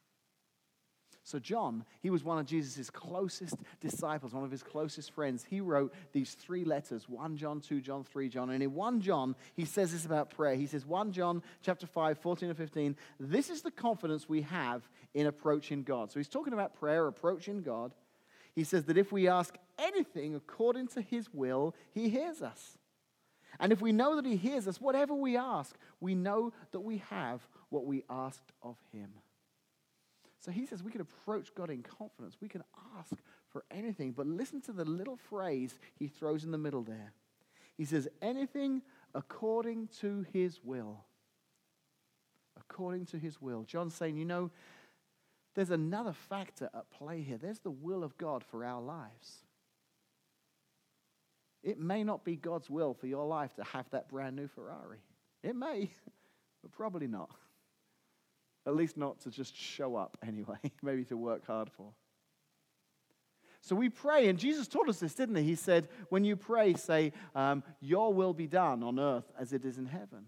So, 1.29 1.37
John, 1.37 1.85
he 2.01 2.09
was 2.09 2.23
one 2.23 2.39
of 2.39 2.47
Jesus' 2.47 2.89
closest 2.89 3.57
disciples, 3.79 4.33
one 4.33 4.43
of 4.43 4.49
his 4.49 4.63
closest 4.63 5.11
friends. 5.11 5.45
He 5.47 5.61
wrote 5.61 5.93
these 6.11 6.33
three 6.33 6.65
letters 6.65 7.07
1 7.07 7.37
John, 7.37 7.61
2 7.61 7.81
John, 7.81 8.03
3 8.03 8.29
John. 8.29 8.49
And 8.49 8.63
in 8.63 8.73
1 8.73 8.99
John, 8.99 9.35
he 9.53 9.63
says 9.63 9.91
this 9.91 10.07
about 10.07 10.31
prayer. 10.31 10.55
He 10.55 10.65
says, 10.65 10.87
1 10.87 11.11
John 11.11 11.43
chapter 11.61 11.85
5, 11.85 12.17
14 12.17 12.49
and 12.49 12.57
15, 12.57 12.95
this 13.19 13.51
is 13.51 13.61
the 13.61 13.69
confidence 13.69 14.27
we 14.27 14.41
have 14.41 14.89
in 15.13 15.27
approaching 15.27 15.83
God. 15.83 16.11
So, 16.11 16.19
he's 16.19 16.27
talking 16.27 16.53
about 16.53 16.73
prayer, 16.73 17.05
approaching 17.05 17.61
God. 17.61 17.91
He 18.55 18.63
says 18.63 18.85
that 18.85 18.97
if 18.97 19.11
we 19.11 19.27
ask 19.27 19.53
anything 19.77 20.33
according 20.33 20.87
to 20.87 21.01
his 21.01 21.31
will, 21.31 21.75
he 21.91 22.09
hears 22.09 22.41
us. 22.41 22.79
And 23.59 23.71
if 23.71 23.81
we 23.81 23.91
know 23.91 24.15
that 24.15 24.25
he 24.25 24.35
hears 24.35 24.67
us, 24.67 24.81
whatever 24.81 25.13
we 25.13 25.37
ask, 25.37 25.77
we 25.99 26.15
know 26.15 26.53
that 26.71 26.79
we 26.79 27.03
have 27.11 27.47
what 27.69 27.85
we 27.85 28.03
asked 28.09 28.51
of 28.63 28.77
him. 28.91 29.09
So 30.49 30.53
he 30.53 30.65
says 30.65 30.81
we 30.81 30.89
can 30.89 31.01
approach 31.01 31.53
God 31.53 31.69
in 31.69 31.83
confidence. 31.83 32.35
We 32.41 32.47
can 32.47 32.63
ask 32.97 33.13
for 33.49 33.63
anything. 33.69 34.13
But 34.13 34.25
listen 34.25 34.61
to 34.61 34.71
the 34.71 34.83
little 34.83 35.15
phrase 35.15 35.77
he 35.93 36.07
throws 36.07 36.43
in 36.43 36.49
the 36.49 36.57
middle 36.57 36.81
there. 36.81 37.13
He 37.77 37.85
says, 37.85 38.07
anything 38.19 38.81
according 39.13 39.89
to 39.99 40.25
his 40.33 40.59
will. 40.63 41.05
According 42.59 43.05
to 43.07 43.19
his 43.19 43.39
will. 43.39 43.61
John's 43.61 43.93
saying, 43.93 44.17
you 44.17 44.25
know, 44.25 44.49
there's 45.53 45.69
another 45.69 46.13
factor 46.13 46.67
at 46.73 46.89
play 46.89 47.21
here. 47.21 47.37
There's 47.37 47.59
the 47.59 47.69
will 47.69 48.03
of 48.03 48.17
God 48.17 48.43
for 48.43 48.65
our 48.65 48.81
lives. 48.81 49.43
It 51.61 51.79
may 51.79 52.03
not 52.03 52.25
be 52.25 52.35
God's 52.35 52.71
will 52.71 52.95
for 52.95 53.05
your 53.05 53.27
life 53.27 53.53
to 53.57 53.63
have 53.65 53.87
that 53.91 54.09
brand 54.09 54.35
new 54.35 54.47
Ferrari. 54.47 55.03
It 55.43 55.55
may, 55.55 55.91
but 56.63 56.71
probably 56.71 57.05
not. 57.05 57.29
At 58.69 58.75
least 58.75 58.97
not 58.97 59.19
to 59.21 59.31
just 59.31 59.55
show 59.55 59.95
up 59.95 60.17
anyway, 60.27 60.59
maybe 60.81 61.03
to 61.05 61.17
work 61.17 61.45
hard 61.47 61.69
for. 61.71 61.91
So 63.61 63.75
we 63.75 63.89
pray, 63.89 64.29
and 64.29 64.39
Jesus 64.39 64.67
taught 64.67 64.87
us 64.87 64.99
this, 64.99 65.13
didn't 65.15 65.35
he? 65.35 65.43
He 65.43 65.55
said, 65.55 65.89
when 66.09 66.23
you 66.23 66.35
pray, 66.35 66.75
say, 66.75 67.11
um, 67.35 67.63
Your 67.81 68.13
will 68.13 68.33
be 68.33 68.47
done 68.47 68.83
on 68.83 68.99
earth 68.99 69.25
as 69.37 69.51
it 69.51 69.65
is 69.65 69.77
in 69.77 69.85
heaven. 69.85 70.27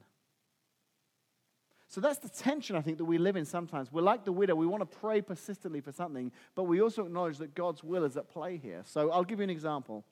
So 1.87 2.01
that's 2.01 2.19
the 2.19 2.29
tension 2.29 2.75
I 2.75 2.81
think 2.81 2.97
that 2.97 3.05
we 3.05 3.17
live 3.17 3.35
in 3.35 3.45
sometimes. 3.45 3.91
We're 3.91 4.01
like 4.01 4.25
the 4.25 4.31
widow. 4.31 4.55
We 4.55 4.65
want 4.65 4.81
to 4.81 4.97
pray 4.97 5.21
persistently 5.21 5.81
for 5.81 5.91
something, 5.91 6.31
but 6.55 6.63
we 6.63 6.81
also 6.81 7.05
acknowledge 7.05 7.37
that 7.37 7.53
God's 7.53 7.83
will 7.83 8.05
is 8.05 8.17
at 8.17 8.29
play 8.29 8.57
here. 8.57 8.81
So 8.85 9.11
I'll 9.11 9.25
give 9.25 9.39
you 9.39 9.43
an 9.43 9.49
example. 9.49 10.05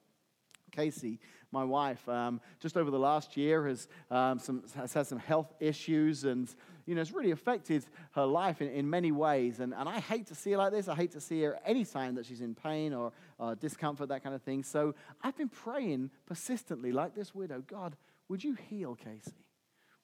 Casey, 0.72 1.20
my 1.52 1.64
wife, 1.64 2.08
um, 2.08 2.40
just 2.60 2.78
over 2.78 2.92
the 2.92 3.00
last 3.00 3.36
year 3.36 3.68
has, 3.68 3.88
um, 4.12 4.40
some, 4.40 4.64
has 4.76 4.94
had 4.94 5.08
some 5.08 5.20
health 5.20 5.54
issues 5.60 6.24
and, 6.24 6.54
you 6.86 6.96
know, 6.96 7.02
it's 7.02 7.12
really 7.12 7.32
affected 7.32 7.86
her 8.12 8.26
life 8.26 8.62
in, 8.62 8.70
in 8.70 8.90
many 8.90 9.12
ways. 9.12 9.60
And, 9.60 9.74
and 9.74 9.90
I 9.90 10.00
hate 10.00 10.28
to 10.28 10.36
see 10.36 10.52
her 10.52 10.58
like 10.58 10.72
this. 10.72 10.88
I 10.88 10.96
hate 10.96 11.12
to 11.12 11.22
see 11.22 11.42
her 11.44 11.60
any 11.66 11.86
time 11.86 12.16
that 12.16 12.26
she's 12.26 12.42
in 12.42 12.56
pain 12.56 12.94
or 12.94 13.12
uh, 13.40 13.56
discomfort, 13.56 14.10
that 14.10 14.24
kind 14.24 14.36
of 14.36 14.42
thing. 14.42 14.64
So 14.64 14.96
I've 15.24 15.38
been 15.38 15.50
praying 15.50 16.12
persistently, 16.26 16.92
like 16.92 17.16
this 17.16 17.34
widow 17.34 17.64
God, 17.66 17.96
would 18.28 18.44
you 18.44 18.54
heal 18.54 18.96
Casey? 18.96 19.46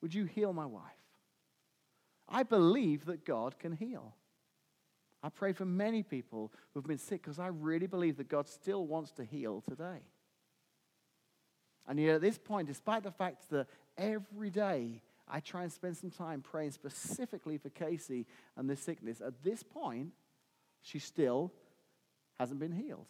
Would 0.02 0.14
you 0.14 0.26
heal 0.26 0.54
my 0.54 0.66
wife? 0.66 0.84
I 2.28 2.44
believe 2.44 3.06
that 3.06 3.26
God 3.26 3.60
can 3.60 3.72
heal. 3.72 4.16
I 5.22 5.30
pray 5.30 5.54
for 5.54 5.66
many 5.66 6.04
people 6.04 6.52
who've 6.74 6.84
been 6.84 7.00
sick 7.00 7.24
because 7.24 7.40
I 7.40 7.48
really 7.48 7.88
believe 7.88 8.18
that 8.18 8.30
God 8.30 8.48
still 8.48 8.86
wants 8.86 9.12
to 9.14 9.24
heal 9.24 9.64
today. 9.68 10.02
And 11.88 12.00
yet, 12.00 12.16
at 12.16 12.22
this 12.22 12.38
point, 12.38 12.68
despite 12.68 13.04
the 13.04 13.12
fact 13.12 13.50
that 13.52 13.68
every 13.98 14.50
day 14.50 15.02
I 15.28 15.40
try 15.40 15.64
and 15.64 15.72
spend 15.72 15.98
some 15.98 16.12
time 16.12 16.42
praying 16.42 16.72
specifically 16.72 17.58
for 17.58 17.70
Casey 17.70 18.26
and 18.58 18.70
this 18.70 18.80
sickness, 18.80 19.22
at 19.22 19.44
this 19.44 19.64
point, 19.64 20.12
she 20.82 21.00
still 21.00 21.52
hasn't 22.40 22.60
been 22.60 22.72
healed. 22.72 23.08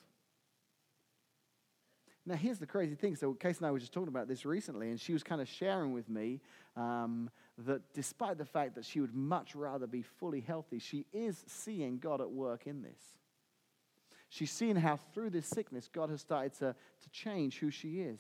Now, 2.28 2.36
here's 2.36 2.58
the 2.58 2.66
crazy 2.66 2.96
thing. 2.96 3.16
So, 3.16 3.34
Casey 3.34 3.60
and 3.60 3.68
I 3.68 3.72
were 3.72 3.80
just 3.80 3.94
talking 3.94 4.08
about 4.08 4.28
this 4.28 4.46
recently, 4.46 4.90
and 4.90 5.00
she 5.00 5.14
was 5.14 5.22
kind 5.22 5.42
of 5.42 5.48
sharing 5.48 5.94
with 5.94 6.10
me 6.10 6.42
um, 6.76 7.30
that 7.60 7.94
despite 7.94 8.38
the 8.38 8.46
fact 8.46 8.76
that 8.76 8.86
she 8.86 9.00
would 9.00 9.14
much 9.14 9.56
rather 9.56 9.86
be 9.86 10.02
fully 10.02 10.42
healthy, 10.42 10.80
she 10.80 11.06
is 11.14 11.44
seeing 11.48 12.00
God 12.00 12.22
at 12.22 12.32
work 12.32 12.66
in 12.66 12.82
this. 12.82 13.00
She's 14.30 14.52
seen 14.52 14.76
how 14.76 14.98
through 15.14 15.30
this 15.30 15.46
sickness, 15.46 15.88
God 15.88 16.10
has 16.10 16.20
started 16.20 16.54
to, 16.56 16.76
to 17.04 17.10
change 17.12 17.60
who 17.60 17.70
she 17.70 18.02
is. 18.02 18.20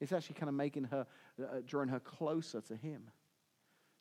It's 0.00 0.12
actually 0.12 0.34
kind 0.34 0.48
of 0.48 0.54
making 0.54 0.84
her, 0.84 1.06
uh, 1.40 1.60
drawing 1.66 1.88
her 1.88 2.00
closer 2.00 2.60
to 2.62 2.76
Him. 2.76 3.10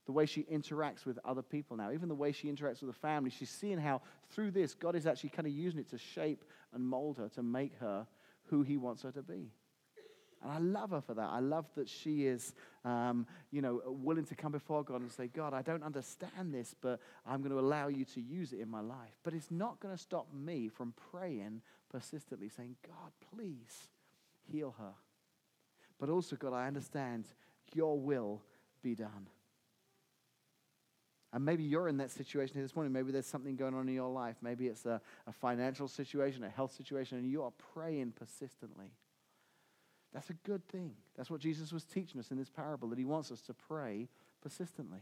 The 0.05 0.11
way 0.13 0.25
she 0.25 0.43
interacts 0.43 1.05
with 1.05 1.19
other 1.25 1.41
people 1.41 1.75
now, 1.75 1.91
even 1.91 2.07
the 2.07 2.15
way 2.15 2.31
she 2.31 2.47
interacts 2.47 2.81
with 2.81 2.93
the 2.93 2.99
family, 2.99 3.29
she's 3.29 3.49
seeing 3.49 3.77
how 3.77 4.01
through 4.29 4.51
this, 4.51 4.73
God 4.73 4.95
is 4.95 5.05
actually 5.05 5.31
kind 5.31 5.47
of 5.47 5.53
using 5.53 5.79
it 5.79 5.89
to 5.89 5.97
shape 5.97 6.45
and 6.73 6.85
mold 6.85 7.17
her 7.17 7.27
to 7.29 7.43
make 7.43 7.77
her 7.79 8.07
who 8.45 8.61
He 8.61 8.77
wants 8.77 9.01
her 9.03 9.11
to 9.11 9.21
be. 9.21 9.51
And 10.41 10.51
I 10.51 10.59
love 10.59 10.91
her 10.91 11.01
for 11.01 11.13
that. 11.15 11.29
I 11.29 11.39
love 11.39 11.65
that 11.75 11.89
she 11.89 12.27
is, 12.27 12.53
um, 12.85 13.25
you 13.51 13.61
know, 13.61 13.81
willing 13.85 14.25
to 14.25 14.35
come 14.35 14.51
before 14.51 14.83
God 14.83 15.01
and 15.01 15.11
say, 15.11 15.27
God, 15.27 15.53
I 15.53 15.61
don't 15.61 15.83
understand 15.83 16.53
this, 16.53 16.75
but 16.79 16.99
I'm 17.25 17.39
going 17.41 17.51
to 17.51 17.59
allow 17.59 17.87
you 17.87 18.05
to 18.05 18.21
use 18.21 18.53
it 18.53 18.59
in 18.59 18.69
my 18.69 18.81
life. 18.81 19.17
But 19.23 19.33
it's 19.33 19.49
not 19.49 19.79
going 19.79 19.95
to 19.95 20.01
stop 20.01 20.27
me 20.33 20.69
from 20.69 20.93
praying 21.11 21.61
persistently, 21.89 22.49
saying, 22.49 22.75
God, 22.85 23.11
please 23.35 23.89
heal 24.51 24.75
her. 24.77 24.93
But 25.99 26.09
also, 26.09 26.35
God, 26.35 26.53
I 26.53 26.67
understand 26.67 27.25
your 27.73 27.99
will 27.99 28.41
be 28.83 28.95
done. 28.95 29.27
And 31.33 31.43
maybe 31.43 31.63
you're 31.63 31.87
in 31.87 31.97
that 31.97 32.11
situation 32.11 32.53
here 32.55 32.63
this 32.63 32.75
morning. 32.75 32.93
Maybe 32.93 33.11
there's 33.11 33.25
something 33.25 33.55
going 33.55 33.73
on 33.73 33.87
in 33.89 33.93
your 33.93 34.09
life. 34.09 34.37
Maybe 34.41 34.67
it's 34.67 34.85
a, 34.85 35.01
a 35.27 35.31
financial 35.31 35.87
situation, 35.87 36.43
a 36.43 36.49
health 36.49 36.73
situation, 36.73 37.17
and 37.17 37.29
you 37.29 37.43
are 37.43 37.51
praying 37.73 38.13
persistently. 38.17 38.91
That's 40.13 40.29
a 40.29 40.33
good 40.33 40.65
thing. 40.69 40.93
That's 41.17 41.29
what 41.29 41.41
Jesus 41.41 41.73
was 41.73 41.83
teaching 41.83 42.19
us 42.19 42.31
in 42.31 42.37
this 42.37 42.49
parable, 42.49 42.87
that 42.89 42.97
he 42.97 43.05
wants 43.05 43.31
us 43.31 43.41
to 43.41 43.53
pray 43.53 44.07
persistently. 44.41 45.01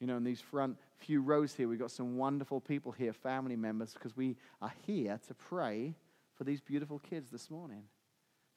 You 0.00 0.06
know, 0.06 0.16
in 0.16 0.24
these 0.24 0.40
front 0.40 0.78
few 0.96 1.20
rows 1.20 1.54
here, 1.54 1.68
we've 1.68 1.78
got 1.78 1.90
some 1.90 2.16
wonderful 2.16 2.60
people 2.60 2.92
here, 2.92 3.12
family 3.12 3.56
members, 3.56 3.92
because 3.92 4.16
we 4.16 4.36
are 4.60 4.72
here 4.86 5.20
to 5.28 5.34
pray 5.34 5.94
for 6.34 6.44
these 6.44 6.60
beautiful 6.60 6.98
kids 6.98 7.30
this 7.30 7.50
morning 7.50 7.84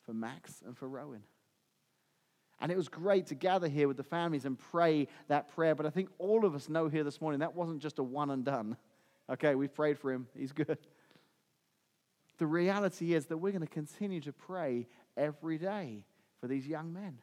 for 0.05 0.13
Max 0.13 0.61
and 0.65 0.77
for 0.77 0.87
Rowan. 0.87 1.23
And 2.59 2.71
it 2.71 2.77
was 2.77 2.87
great 2.87 3.27
to 3.27 3.35
gather 3.35 3.67
here 3.67 3.87
with 3.87 3.97
the 3.97 4.03
families 4.03 4.45
and 4.45 4.57
pray 4.57 5.07
that 5.27 5.53
prayer. 5.53 5.75
But 5.75 5.85
I 5.85 5.89
think 5.89 6.09
all 6.17 6.45
of 6.45 6.55
us 6.55 6.69
know 6.69 6.87
here 6.87 7.03
this 7.03 7.19
morning 7.19 7.39
that 7.41 7.53
wasn't 7.53 7.81
just 7.81 7.99
a 7.99 8.03
one 8.03 8.31
and 8.31 8.45
done. 8.45 8.77
Okay, 9.29 9.55
we've 9.55 9.73
prayed 9.73 9.97
for 9.97 10.11
him, 10.11 10.27
he's 10.37 10.51
good. 10.51 10.77
The 12.37 12.45
reality 12.45 13.13
is 13.13 13.27
that 13.27 13.37
we're 13.37 13.51
going 13.51 13.61
to 13.61 13.67
continue 13.67 14.21
to 14.21 14.33
pray 14.33 14.87
every 15.17 15.57
day 15.57 16.03
for 16.39 16.47
these 16.47 16.67
young 16.67 16.93
men. 16.93 17.17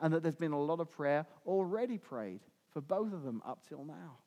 And 0.00 0.14
that 0.14 0.22
there's 0.22 0.36
been 0.36 0.52
a 0.52 0.60
lot 0.60 0.80
of 0.80 0.90
prayer 0.90 1.26
already 1.46 1.98
prayed 1.98 2.40
for 2.70 2.80
both 2.80 3.12
of 3.12 3.24
them 3.24 3.42
up 3.44 3.66
till 3.68 3.84
now. 3.84 4.18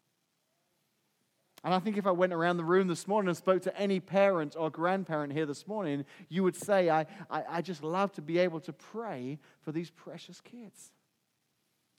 And 1.63 1.73
I 1.73 1.79
think 1.79 1.97
if 1.97 2.07
I 2.07 2.11
went 2.11 2.33
around 2.33 2.57
the 2.57 2.63
room 2.63 2.87
this 2.87 3.07
morning 3.07 3.29
and 3.29 3.37
spoke 3.37 3.61
to 3.63 3.77
any 3.77 3.99
parent 3.99 4.55
or 4.57 4.71
grandparent 4.71 5.31
here 5.31 5.45
this 5.45 5.67
morning, 5.67 6.05
you 6.27 6.43
would 6.43 6.55
say, 6.55 6.89
I, 6.89 7.05
I, 7.29 7.43
I, 7.49 7.61
just 7.61 7.83
love 7.83 8.11
to 8.13 8.21
be 8.21 8.39
able 8.39 8.59
to 8.61 8.73
pray 8.73 9.37
for 9.61 9.71
these 9.71 9.91
precious 9.91 10.41
kids. 10.41 10.91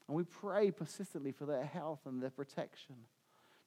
And 0.09 0.17
we 0.17 0.25
pray 0.25 0.73
persistently 0.73 1.31
for 1.31 1.47
their 1.47 1.65
health 1.65 2.01
and 2.07 2.21
their 2.21 2.31
protection. 2.31 2.97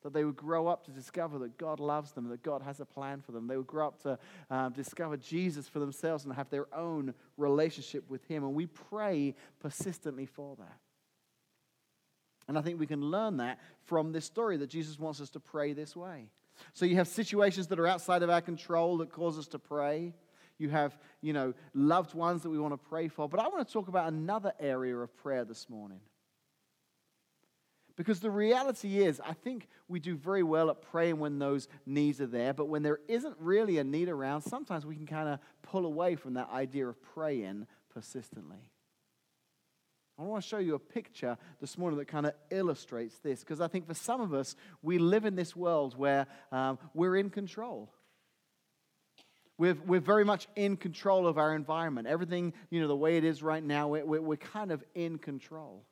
That 0.03 0.13
they 0.13 0.25
would 0.25 0.35
grow 0.35 0.67
up 0.67 0.85
to 0.85 0.91
discover 0.91 1.39
that 1.39 1.57
God 1.57 1.79
loves 1.79 2.11
them, 2.11 2.29
that 2.29 2.43
God 2.43 2.61
has 2.61 2.79
a 2.79 2.85
plan 2.85 3.21
for 3.21 3.31
them. 3.31 3.47
They 3.47 3.57
would 3.57 3.65
grow 3.65 3.87
up 3.87 4.03
to 4.03 4.19
uh, 4.51 4.69
discover 4.69 5.17
Jesus 5.17 5.67
for 5.67 5.79
themselves 5.79 6.25
and 6.25 6.33
have 6.33 6.49
their 6.49 6.67
own 6.75 7.13
relationship 7.37 8.07
with 8.09 8.23
Him. 8.25 8.43
And 8.43 8.53
we 8.53 8.67
pray 8.67 9.33
persistently 9.59 10.27
for 10.27 10.57
that. 10.57 10.77
And 12.47 12.57
I 12.57 12.61
think 12.61 12.79
we 12.79 12.87
can 12.87 13.01
learn 13.01 13.37
that 13.37 13.59
from 13.85 14.11
this 14.11 14.25
story 14.25 14.57
that 14.57 14.69
Jesus 14.69 14.99
wants 14.99 15.19
us 15.19 15.29
to 15.31 15.39
pray 15.39 15.73
this 15.73 15.95
way. 15.95 16.29
So 16.73 16.85
you 16.85 16.95
have 16.95 17.07
situations 17.07 17.67
that 17.67 17.79
are 17.79 17.87
outside 17.87 18.23
of 18.23 18.29
our 18.29 18.41
control 18.41 18.97
that 18.97 19.11
cause 19.11 19.37
us 19.37 19.47
to 19.47 19.59
pray. 19.59 20.13
You 20.57 20.69
have, 20.69 20.97
you 21.21 21.33
know, 21.33 21.53
loved 21.73 22.13
ones 22.13 22.43
that 22.43 22.49
we 22.49 22.59
want 22.59 22.73
to 22.73 22.89
pray 22.89 23.07
for. 23.07 23.27
But 23.27 23.39
I 23.39 23.47
want 23.47 23.67
to 23.67 23.73
talk 23.73 23.87
about 23.87 24.07
another 24.07 24.53
area 24.59 24.95
of 24.95 25.15
prayer 25.17 25.43
this 25.43 25.69
morning. 25.69 25.99
Because 27.97 28.19
the 28.19 28.29
reality 28.29 28.99
is, 28.99 29.21
I 29.21 29.33
think 29.33 29.67
we 29.87 29.99
do 29.99 30.15
very 30.15 30.43
well 30.43 30.69
at 30.69 30.81
praying 30.81 31.17
when 31.19 31.39
those 31.39 31.67
needs 31.85 32.19
are 32.19 32.27
there, 32.27 32.53
but 32.53 32.67
when 32.67 32.83
there 32.83 32.99
isn't 33.07 33.35
really 33.39 33.77
a 33.77 33.85
need 33.85 34.09
around, 34.09 34.41
sometimes 34.41 34.85
we 34.85 34.95
can 34.95 35.07
kind 35.07 35.29
of 35.29 35.39
pull 35.61 35.85
away 35.85 36.15
from 36.15 36.33
that 36.33 36.49
idea 36.51 36.87
of 36.87 37.01
praying 37.13 37.67
persistently. 37.93 38.69
I 40.17 40.23
want 40.23 40.43
to 40.43 40.47
show 40.47 40.59
you 40.59 40.75
a 40.75 40.79
picture 40.79 41.37
this 41.59 41.77
morning 41.77 41.99
that 41.99 42.07
kind 42.07 42.25
of 42.25 42.33
illustrates 42.49 43.17
this 43.19 43.41
because 43.41 43.59
I 43.59 43.67
think 43.67 43.85
for 43.85 43.93
some 43.93 44.21
of 44.21 44.33
us, 44.33 44.55
we 44.81 44.97
live 44.97 45.25
in 45.25 45.35
this 45.35 45.55
world 45.55 45.97
where 45.97 46.27
um, 46.53 46.79
we're 46.93 47.17
in 47.17 47.29
control. 47.29 47.91
We're, 49.57 49.77
we're 49.85 49.99
very 49.99 50.23
much 50.23 50.47
in 50.55 50.77
control 50.77 51.27
of 51.27 51.37
our 51.37 51.53
environment. 51.53 52.07
Everything, 52.07 52.53
you 52.69 52.81
know, 52.81 52.87
the 52.87 52.95
way 52.95 53.17
it 53.17 53.25
is 53.25 53.43
right 53.43 53.63
now, 53.63 53.89
we're, 53.89 54.21
we're 54.21 54.37
kind 54.37 54.71
of 54.71 54.83
in 54.95 55.17
control. 55.17 55.85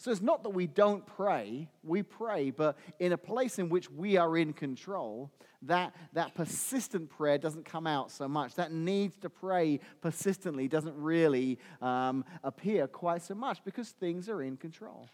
So 0.00 0.10
it's 0.10 0.22
not 0.22 0.44
that 0.44 0.50
we 0.50 0.66
don't 0.66 1.04
pray, 1.04 1.68
we 1.82 2.02
pray, 2.02 2.50
but 2.50 2.78
in 3.00 3.12
a 3.12 3.18
place 3.18 3.58
in 3.58 3.68
which 3.68 3.90
we 3.90 4.16
are 4.16 4.34
in 4.38 4.54
control, 4.54 5.30
that, 5.60 5.94
that 6.14 6.34
persistent 6.34 7.10
prayer 7.10 7.36
doesn't 7.36 7.66
come 7.66 7.86
out 7.86 8.10
so 8.10 8.26
much. 8.26 8.54
That 8.54 8.72
needs 8.72 9.18
to 9.18 9.28
pray 9.28 9.78
persistently 10.00 10.68
doesn't 10.68 10.96
really 10.96 11.58
um, 11.82 12.24
appear 12.42 12.88
quite 12.88 13.20
so 13.20 13.34
much 13.34 13.62
because 13.62 13.90
things 13.90 14.30
are 14.30 14.40
in 14.40 14.56
control. 14.56 15.10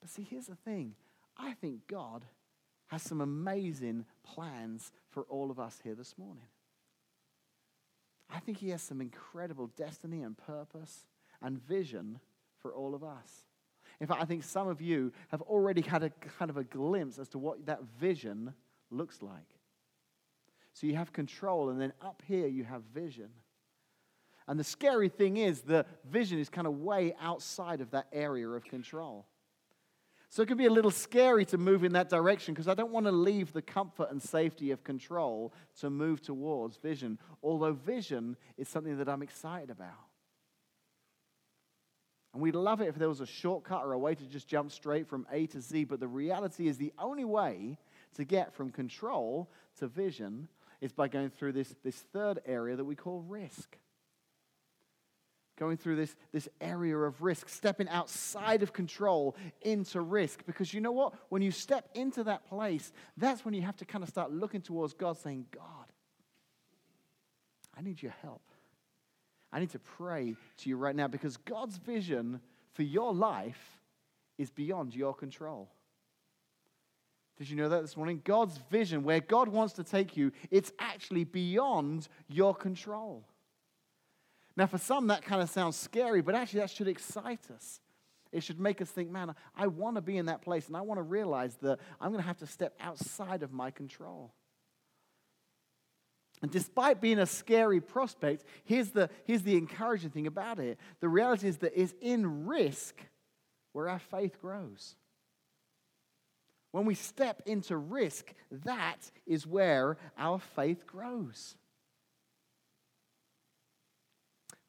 But 0.00 0.08
see, 0.08 0.22
here's 0.22 0.46
the 0.46 0.56
thing 0.56 0.94
I 1.36 1.52
think 1.52 1.86
God 1.86 2.24
has 2.86 3.02
some 3.02 3.20
amazing 3.20 4.06
plans 4.22 4.90
for 5.10 5.24
all 5.24 5.50
of 5.50 5.60
us 5.60 5.80
here 5.84 5.94
this 5.94 6.16
morning. 6.16 6.46
I 8.30 8.38
think 8.38 8.56
He 8.56 8.70
has 8.70 8.80
some 8.80 9.02
incredible 9.02 9.66
destiny 9.76 10.22
and 10.22 10.34
purpose 10.34 11.04
and 11.42 11.62
vision 11.62 12.20
for 12.64 12.72
all 12.72 12.94
of 12.94 13.04
us. 13.04 13.44
In 14.00 14.06
fact, 14.06 14.22
I 14.22 14.24
think 14.24 14.42
some 14.42 14.68
of 14.68 14.80
you 14.80 15.12
have 15.28 15.42
already 15.42 15.82
had 15.82 16.02
a 16.02 16.08
kind 16.38 16.50
of 16.50 16.56
a 16.56 16.64
glimpse 16.64 17.18
as 17.18 17.28
to 17.28 17.38
what 17.38 17.66
that 17.66 17.80
vision 18.00 18.54
looks 18.90 19.20
like. 19.20 19.58
So 20.72 20.86
you 20.86 20.96
have 20.96 21.12
control, 21.12 21.68
and 21.68 21.78
then 21.78 21.92
up 22.00 22.22
here 22.26 22.46
you 22.46 22.64
have 22.64 22.82
vision. 22.94 23.28
And 24.48 24.58
the 24.58 24.64
scary 24.64 25.10
thing 25.10 25.36
is, 25.36 25.60
the 25.60 25.84
vision 26.10 26.38
is 26.38 26.48
kind 26.48 26.66
of 26.66 26.78
way 26.78 27.14
outside 27.20 27.82
of 27.82 27.90
that 27.90 28.06
area 28.14 28.48
of 28.48 28.64
control. 28.64 29.26
So 30.30 30.42
it 30.42 30.46
can 30.46 30.56
be 30.56 30.64
a 30.64 30.70
little 30.70 30.90
scary 30.90 31.44
to 31.46 31.58
move 31.58 31.84
in 31.84 31.92
that 31.92 32.08
direction 32.08 32.54
because 32.54 32.66
I 32.66 32.72
don't 32.72 32.92
want 32.92 33.04
to 33.04 33.12
leave 33.12 33.52
the 33.52 33.62
comfort 33.62 34.10
and 34.10 34.22
safety 34.22 34.70
of 34.70 34.82
control 34.82 35.52
to 35.80 35.90
move 35.90 36.22
towards 36.22 36.78
vision, 36.78 37.18
although 37.42 37.72
vision 37.72 38.38
is 38.56 38.70
something 38.70 38.96
that 38.96 39.08
I'm 39.08 39.22
excited 39.22 39.68
about. 39.68 40.13
And 42.34 42.42
we'd 42.42 42.56
love 42.56 42.80
it 42.80 42.88
if 42.88 42.96
there 42.96 43.08
was 43.08 43.20
a 43.20 43.26
shortcut 43.26 43.84
or 43.84 43.92
a 43.92 43.98
way 43.98 44.16
to 44.16 44.24
just 44.24 44.48
jump 44.48 44.72
straight 44.72 45.06
from 45.06 45.24
A 45.30 45.46
to 45.46 45.60
Z, 45.60 45.84
but 45.84 46.00
the 46.00 46.08
reality 46.08 46.66
is 46.66 46.76
the 46.76 46.92
only 46.98 47.24
way 47.24 47.78
to 48.16 48.24
get 48.24 48.52
from 48.52 48.70
control 48.70 49.48
to 49.78 49.86
vision 49.86 50.48
is 50.80 50.92
by 50.92 51.06
going 51.06 51.30
through 51.30 51.52
this, 51.52 51.72
this 51.84 51.94
third 52.12 52.40
area 52.44 52.74
that 52.74 52.84
we 52.84 52.96
call 52.96 53.20
risk. 53.20 53.78
Going 55.56 55.76
through 55.76 55.94
this, 55.94 56.16
this 56.32 56.48
area 56.60 56.98
of 56.98 57.22
risk, 57.22 57.48
stepping 57.48 57.88
outside 57.88 58.64
of 58.64 58.72
control 58.72 59.36
into 59.62 60.00
risk. 60.00 60.44
Because 60.44 60.74
you 60.74 60.80
know 60.80 60.90
what? 60.90 61.14
When 61.28 61.40
you 61.40 61.52
step 61.52 61.88
into 61.94 62.24
that 62.24 62.48
place, 62.48 62.92
that's 63.16 63.44
when 63.44 63.54
you 63.54 63.62
have 63.62 63.76
to 63.76 63.84
kind 63.84 64.02
of 64.02 64.10
start 64.10 64.32
looking 64.32 64.60
towards 64.60 64.92
God, 64.92 65.16
saying, 65.18 65.46
God, 65.52 65.86
I 67.78 67.82
need 67.82 68.02
your 68.02 68.14
help. 68.22 68.42
I 69.54 69.60
need 69.60 69.70
to 69.70 69.78
pray 69.78 70.34
to 70.58 70.68
you 70.68 70.76
right 70.76 70.96
now 70.96 71.06
because 71.06 71.36
God's 71.36 71.76
vision 71.76 72.40
for 72.72 72.82
your 72.82 73.14
life 73.14 73.78
is 74.36 74.50
beyond 74.50 74.96
your 74.96 75.14
control. 75.14 75.70
Did 77.38 77.48
you 77.48 77.56
know 77.56 77.68
that 77.68 77.82
this 77.82 77.96
morning? 77.96 78.20
God's 78.24 78.58
vision, 78.68 79.04
where 79.04 79.20
God 79.20 79.46
wants 79.46 79.74
to 79.74 79.84
take 79.84 80.16
you, 80.16 80.32
it's 80.50 80.72
actually 80.80 81.22
beyond 81.22 82.08
your 82.26 82.52
control. 82.52 83.24
Now, 84.56 84.66
for 84.66 84.78
some, 84.78 85.06
that 85.06 85.22
kind 85.22 85.40
of 85.40 85.48
sounds 85.48 85.76
scary, 85.76 86.20
but 86.20 86.34
actually, 86.34 86.60
that 86.60 86.70
should 86.70 86.88
excite 86.88 87.48
us. 87.54 87.80
It 88.32 88.42
should 88.42 88.58
make 88.58 88.82
us 88.82 88.88
think, 88.88 89.08
man, 89.08 89.36
I 89.56 89.68
want 89.68 89.94
to 89.94 90.02
be 90.02 90.16
in 90.16 90.26
that 90.26 90.42
place, 90.42 90.66
and 90.66 90.76
I 90.76 90.80
want 90.80 90.98
to 90.98 91.02
realize 91.02 91.54
that 91.62 91.78
I'm 92.00 92.10
going 92.10 92.22
to 92.22 92.26
have 92.26 92.38
to 92.38 92.46
step 92.46 92.74
outside 92.80 93.44
of 93.44 93.52
my 93.52 93.70
control. 93.70 94.32
And 96.44 96.52
despite 96.52 97.00
being 97.00 97.20
a 97.20 97.24
scary 97.24 97.80
prospect, 97.80 98.44
here's 98.64 98.90
the, 98.90 99.08
here's 99.24 99.40
the 99.40 99.56
encouraging 99.56 100.10
thing 100.10 100.26
about 100.26 100.58
it. 100.58 100.78
The 101.00 101.08
reality 101.08 101.48
is 101.48 101.56
that 101.58 101.72
it's 101.74 101.94
in 102.02 102.44
risk 102.44 103.00
where 103.72 103.88
our 103.88 103.98
faith 103.98 104.38
grows. 104.42 104.94
When 106.70 106.84
we 106.84 106.96
step 106.96 107.40
into 107.46 107.78
risk, 107.78 108.34
that 108.66 109.10
is 109.26 109.46
where 109.46 109.96
our 110.18 110.38
faith 110.38 110.86
grows. 110.86 111.56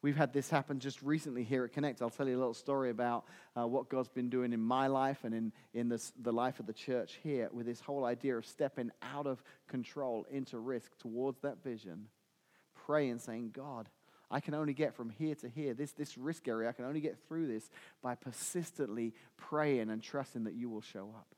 We've 0.05 0.15
had 0.15 0.33
this 0.33 0.51
happen 0.51 0.79
just 0.79 1.01
recently 1.01 1.43
here 1.43 1.65
at 1.65 1.73
Connect. 1.73 1.99
I'll 1.99 2.11
tell 2.11 2.27
you 2.27 2.35
a 2.35 2.37
little 2.37 2.53
story 2.53 2.91
about 2.91 3.25
uh, 3.57 3.65
what 3.65 3.89
God's 3.89 4.07
been 4.07 4.29
doing 4.29 4.53
in 4.53 4.61
my 4.61 4.85
life 4.85 5.23
and 5.23 5.33
in, 5.33 5.51
in 5.73 5.89
this, 5.89 6.13
the 6.21 6.31
life 6.31 6.59
of 6.59 6.67
the 6.67 6.73
church 6.73 7.17
here 7.23 7.49
with 7.51 7.65
this 7.65 7.79
whole 7.79 8.05
idea 8.05 8.37
of 8.37 8.45
stepping 8.45 8.91
out 9.01 9.25
of 9.25 9.41
control 9.67 10.27
into 10.29 10.59
risk 10.59 10.95
towards 10.99 11.39
that 11.39 11.63
vision, 11.63 12.05
praying, 12.85 13.17
saying, 13.17 13.49
God, 13.51 13.89
I 14.29 14.41
can 14.41 14.53
only 14.53 14.75
get 14.75 14.93
from 14.93 15.09
here 15.09 15.33
to 15.33 15.49
here, 15.49 15.73
this, 15.73 15.93
this 15.93 16.19
risk 16.19 16.47
area, 16.47 16.69
I 16.69 16.73
can 16.73 16.85
only 16.85 17.01
get 17.01 17.17
through 17.27 17.47
this 17.47 17.67
by 18.03 18.13
persistently 18.13 19.11
praying 19.37 19.89
and 19.89 20.03
trusting 20.03 20.43
that 20.43 20.53
you 20.53 20.69
will 20.69 20.81
show 20.81 21.15
up. 21.17 21.33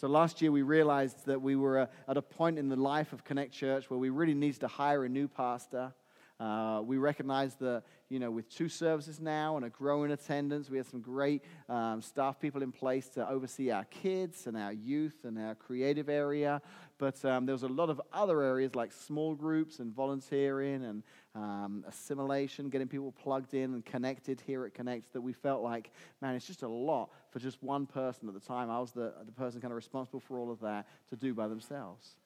So 0.00 0.08
last 0.08 0.42
year 0.42 0.50
we 0.50 0.62
realized 0.62 1.26
that 1.26 1.40
we 1.40 1.54
were 1.54 1.78
uh, 1.78 1.86
at 2.08 2.16
a 2.16 2.22
point 2.22 2.58
in 2.58 2.68
the 2.68 2.74
life 2.74 3.12
of 3.12 3.22
Connect 3.22 3.52
Church 3.52 3.88
where 3.88 3.98
we 3.98 4.10
really 4.10 4.34
needed 4.34 4.62
to 4.62 4.66
hire 4.66 5.04
a 5.04 5.08
new 5.08 5.28
pastor. 5.28 5.92
Uh, 6.40 6.80
we 6.82 6.96
recognize 6.96 7.54
that, 7.56 7.82
you 8.08 8.18
know, 8.18 8.30
with 8.30 8.48
two 8.48 8.68
services 8.68 9.20
now 9.20 9.56
and 9.56 9.66
a 9.66 9.68
growing 9.68 10.10
attendance, 10.10 10.70
we 10.70 10.78
have 10.78 10.88
some 10.88 11.02
great 11.02 11.44
um, 11.68 12.00
staff 12.00 12.40
people 12.40 12.62
in 12.62 12.72
place 12.72 13.08
to 13.10 13.28
oversee 13.28 13.70
our 13.70 13.84
kids 13.84 14.46
and 14.46 14.56
our 14.56 14.72
youth 14.72 15.24
and 15.24 15.38
our 15.38 15.54
creative 15.54 16.08
area. 16.08 16.62
But 16.96 17.22
um, 17.26 17.44
there 17.44 17.54
was 17.54 17.62
a 17.62 17.68
lot 17.68 17.90
of 17.90 18.00
other 18.10 18.42
areas 18.42 18.74
like 18.74 18.90
small 18.90 19.34
groups 19.34 19.80
and 19.80 19.94
volunteering 19.94 20.82
and 20.82 21.02
um, 21.34 21.84
assimilation, 21.86 22.70
getting 22.70 22.88
people 22.88 23.12
plugged 23.12 23.52
in 23.52 23.74
and 23.74 23.84
connected 23.84 24.40
here 24.46 24.64
at 24.64 24.72
Connect 24.72 25.12
that 25.12 25.20
we 25.20 25.34
felt 25.34 25.62
like, 25.62 25.90
man, 26.22 26.34
it's 26.34 26.46
just 26.46 26.62
a 26.62 26.68
lot 26.68 27.10
for 27.30 27.38
just 27.38 27.62
one 27.62 27.84
person 27.86 28.28
at 28.28 28.34
the 28.34 28.40
time. 28.40 28.70
I 28.70 28.80
was 28.80 28.92
the, 28.92 29.12
the 29.26 29.32
person 29.32 29.60
kind 29.60 29.72
of 29.72 29.76
responsible 29.76 30.20
for 30.20 30.38
all 30.38 30.50
of 30.50 30.60
that 30.60 30.86
to 31.10 31.16
do 31.16 31.34
by 31.34 31.48
themselves. 31.48 32.16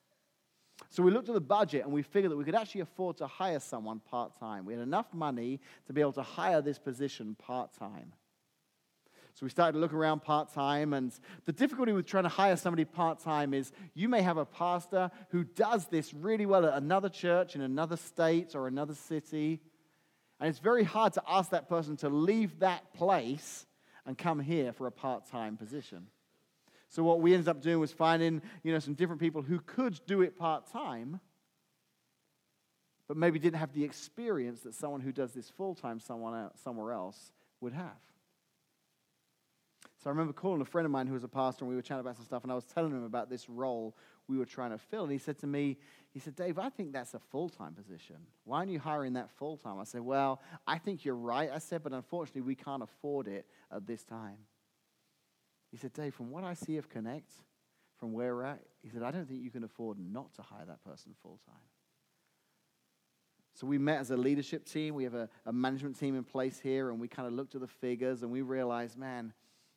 So 0.91 1.03
we 1.03 1.11
looked 1.11 1.29
at 1.29 1.35
the 1.35 1.41
budget 1.41 1.85
and 1.85 1.93
we 1.93 2.03
figured 2.03 2.33
that 2.33 2.37
we 2.37 2.45
could 2.45 2.55
actually 2.55 2.83
afford 2.83 3.17
to 3.19 3.27
hire 3.27 3.61
someone 3.61 4.01
part 4.01 4.39
time. 4.39 4.65
We 4.65 4.75
had 4.75 4.83
enough 4.83 5.13
money 5.13 5.61
to 5.87 5.93
be 5.93 6.01
able 6.01 6.13
to 6.13 6.23
hire 6.23 6.63
this 6.63 6.79
position 6.79 7.37
part 7.37 7.73
time. 7.75 8.13
So 9.35 9.45
we 9.45 9.51
started 9.51 9.73
to 9.73 9.79
look 9.79 9.93
around 9.93 10.21
part 10.23 10.53
time, 10.53 10.93
and 10.93 11.13
the 11.45 11.53
difficulty 11.53 11.91
with 11.91 12.07
trying 12.07 12.23
to 12.23 12.29
hire 12.29 12.55
somebody 12.55 12.85
part 12.85 13.19
time 13.19 13.53
is 13.53 13.73
you 13.93 14.09
may 14.09 14.23
have 14.23 14.37
a 14.37 14.45
pastor 14.45 15.11
who 15.31 15.43
does 15.43 15.87
this 15.87 16.15
really 16.15 16.47
well 16.47 16.65
at 16.65 16.75
another 16.75 17.09
church 17.09 17.57
in 17.57 17.61
another 17.61 17.97
state 17.97 18.55
or 18.55 18.69
another 18.69 18.95
city, 18.95 19.61
and 20.39 20.49
it's 20.49 20.61
very 20.61 20.85
hard 20.85 21.15
to 21.15 21.23
ask 21.29 21.51
that 21.51 21.69
person 21.69 21.97
to 21.99 22.09
leave 22.09 22.61
that 22.61 22.95
place 22.95 23.67
and 24.07 24.17
come 24.17 24.39
here 24.39 24.73
for 24.73 24.87
a 24.87 24.93
part 24.93 25.29
time 25.29 25.57
position. 25.57 26.07
So 26.95 27.03
what 27.03 27.21
we 27.21 27.35
ended 27.35 27.49
up 27.49 27.61
doing 27.61 27.81
was 27.81 27.91
finding, 27.91 28.41
you 28.63 28.73
know, 28.73 28.79
some 28.79 28.95
different 28.95 29.21
people 29.21 29.43
who 29.43 29.59
could 29.59 30.01
do 30.07 30.23
it 30.23 30.39
part-time, 30.39 31.19
but 33.09 33.17
maybe 33.17 33.41
didn't 33.41 33.59
have 33.59 33.73
the 33.73 33.83
experience 33.83 34.61
that 34.61 34.77
someone 34.77 35.01
who 35.01 35.11
does 35.11 35.33
this 35.33 35.51
full-time 35.51 35.99
somewhere 35.99 36.93
else 36.93 37.33
would 37.61 37.73
have. 37.73 37.99
So 39.99 40.09
I 40.09 40.11
remember 40.11 40.33
calling 40.33 40.61
a 40.61 40.65
friend 40.65 40.87
of 40.87 40.93
mine 40.93 41.09
who 41.09 41.15
was 41.15 41.25
a 41.25 41.29
pastor, 41.29 41.65
and 41.65 41.71
we 41.71 41.75
were 41.75 41.83
chatting 41.83 42.03
about 42.03 42.15
some 42.15 42.27
stuff, 42.27 42.45
and 42.45 42.53
I 42.53 42.55
was 42.55 42.63
telling 42.63 42.93
him 42.93 43.03
about 43.03 43.29
this 43.29 43.49
role 43.49 43.97
we 44.29 44.39
were 44.39 44.47
trying 44.47 44.71
to 44.71 44.79
fill. 44.79 45.03
And 45.03 45.13
he 45.13 45.19
said 45.19 45.41
to 45.41 45.49
me, 45.49 45.77
he 46.13 46.21
said, 46.21 46.37
Dave, 46.37 46.61
I 46.61 46.69
think 46.69 46.93
that's 46.93 47.15
a 47.15 47.19
full 47.19 47.49
time 47.49 47.73
position. 47.73 48.17
Why 48.45 48.59
aren't 48.59 48.71
you 48.71 48.79
hiring 48.79 49.15
that 49.15 49.33
full 49.33 49.57
time? 49.57 49.81
I 49.81 49.85
said, 49.85 50.03
Well, 50.03 50.41
I 50.65 50.79
think 50.79 51.05
you're 51.05 51.17
right. 51.17 51.51
I 51.53 51.59
said, 51.59 51.83
but 51.83 51.93
unfortunately, 51.93 52.43
we 52.43 52.55
can't 52.55 52.85
afford 52.85 53.27
it 53.27 53.47
at 53.73 53.85
this 53.85 54.05
time. 54.05 54.37
He 55.75 55.79
said, 55.79 55.93
Dave, 55.93 56.15
from 56.15 56.31
what 56.31 56.45
I 56.45 56.55
see 56.55 56.77
of 56.77 56.89
Connect, 56.89 57.33
from 57.99 58.13
where 58.13 58.37
we're 58.37 58.45
at, 58.45 58.61
he 58.81 58.91
said, 58.91 59.03
I 59.03 59.11
don't 59.11 59.27
think 59.27 59.43
you 59.43 59.51
can 59.51 59.65
afford 59.65 59.99
not 59.99 60.33
to 60.35 60.43
hire 60.43 60.65
that 60.67 60.85
person 60.85 61.17
full 61.21 61.41
time. 61.45 61.57
So 63.55 63.67
we 63.67 63.77
met 63.77 63.99
as 63.99 64.13
a 64.13 64.17
leadership 64.17 64.67
team. 64.67 64.95
We 64.95 65.03
have 65.03 65.17
a, 65.17 65.29
a 65.47 65.53
management 65.53 65.99
team 65.99 66.15
in 66.15 66.23
place 66.23 66.61
here, 66.61 66.91
and 66.91 67.01
we 67.01 67.09
kind 67.09 67.27
of 67.27 67.35
looked 67.35 67.57
at 67.57 67.61
the 67.61 67.67
figures 67.67 68.23
and 68.23 68.31
we 68.31 68.41
realized, 68.41 68.97
man, 68.97 69.33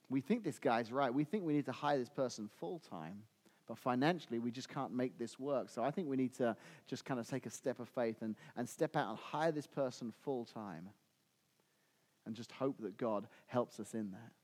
we 0.07 0.21
think 0.21 0.43
this 0.43 0.59
guy's 0.59 0.91
right. 0.91 1.11
We 1.11 1.23
think 1.23 1.43
we 1.43 1.53
need 1.53 1.65
to 1.65 1.71
hire 1.71 1.97
this 1.97 2.09
person 2.09 2.47
full 2.59 2.77
time, 2.77 3.23
but 3.67 3.79
financially, 3.79 4.37
we 4.37 4.51
just 4.51 4.69
can't 4.69 4.91
make 4.91 5.17
this 5.17 5.39
work. 5.39 5.67
So 5.67 5.83
I 5.83 5.89
think 5.89 6.07
we 6.07 6.15
need 6.15 6.35
to 6.35 6.55
just 6.85 7.05
kind 7.05 7.19
of 7.19 7.27
take 7.27 7.47
a 7.47 7.49
step 7.49 7.79
of 7.79 7.89
faith 7.89 8.17
and, 8.21 8.35
and 8.55 8.69
step 8.69 8.95
out 8.95 9.09
and 9.09 9.17
hire 9.17 9.51
this 9.51 9.65
person 9.65 10.13
full 10.21 10.45
time 10.45 10.89
and 12.27 12.35
just 12.35 12.51
hope 12.51 12.75
that 12.81 12.97
God 12.97 13.27
helps 13.47 13.79
us 13.79 13.95
in 13.95 14.11
that 14.11 14.36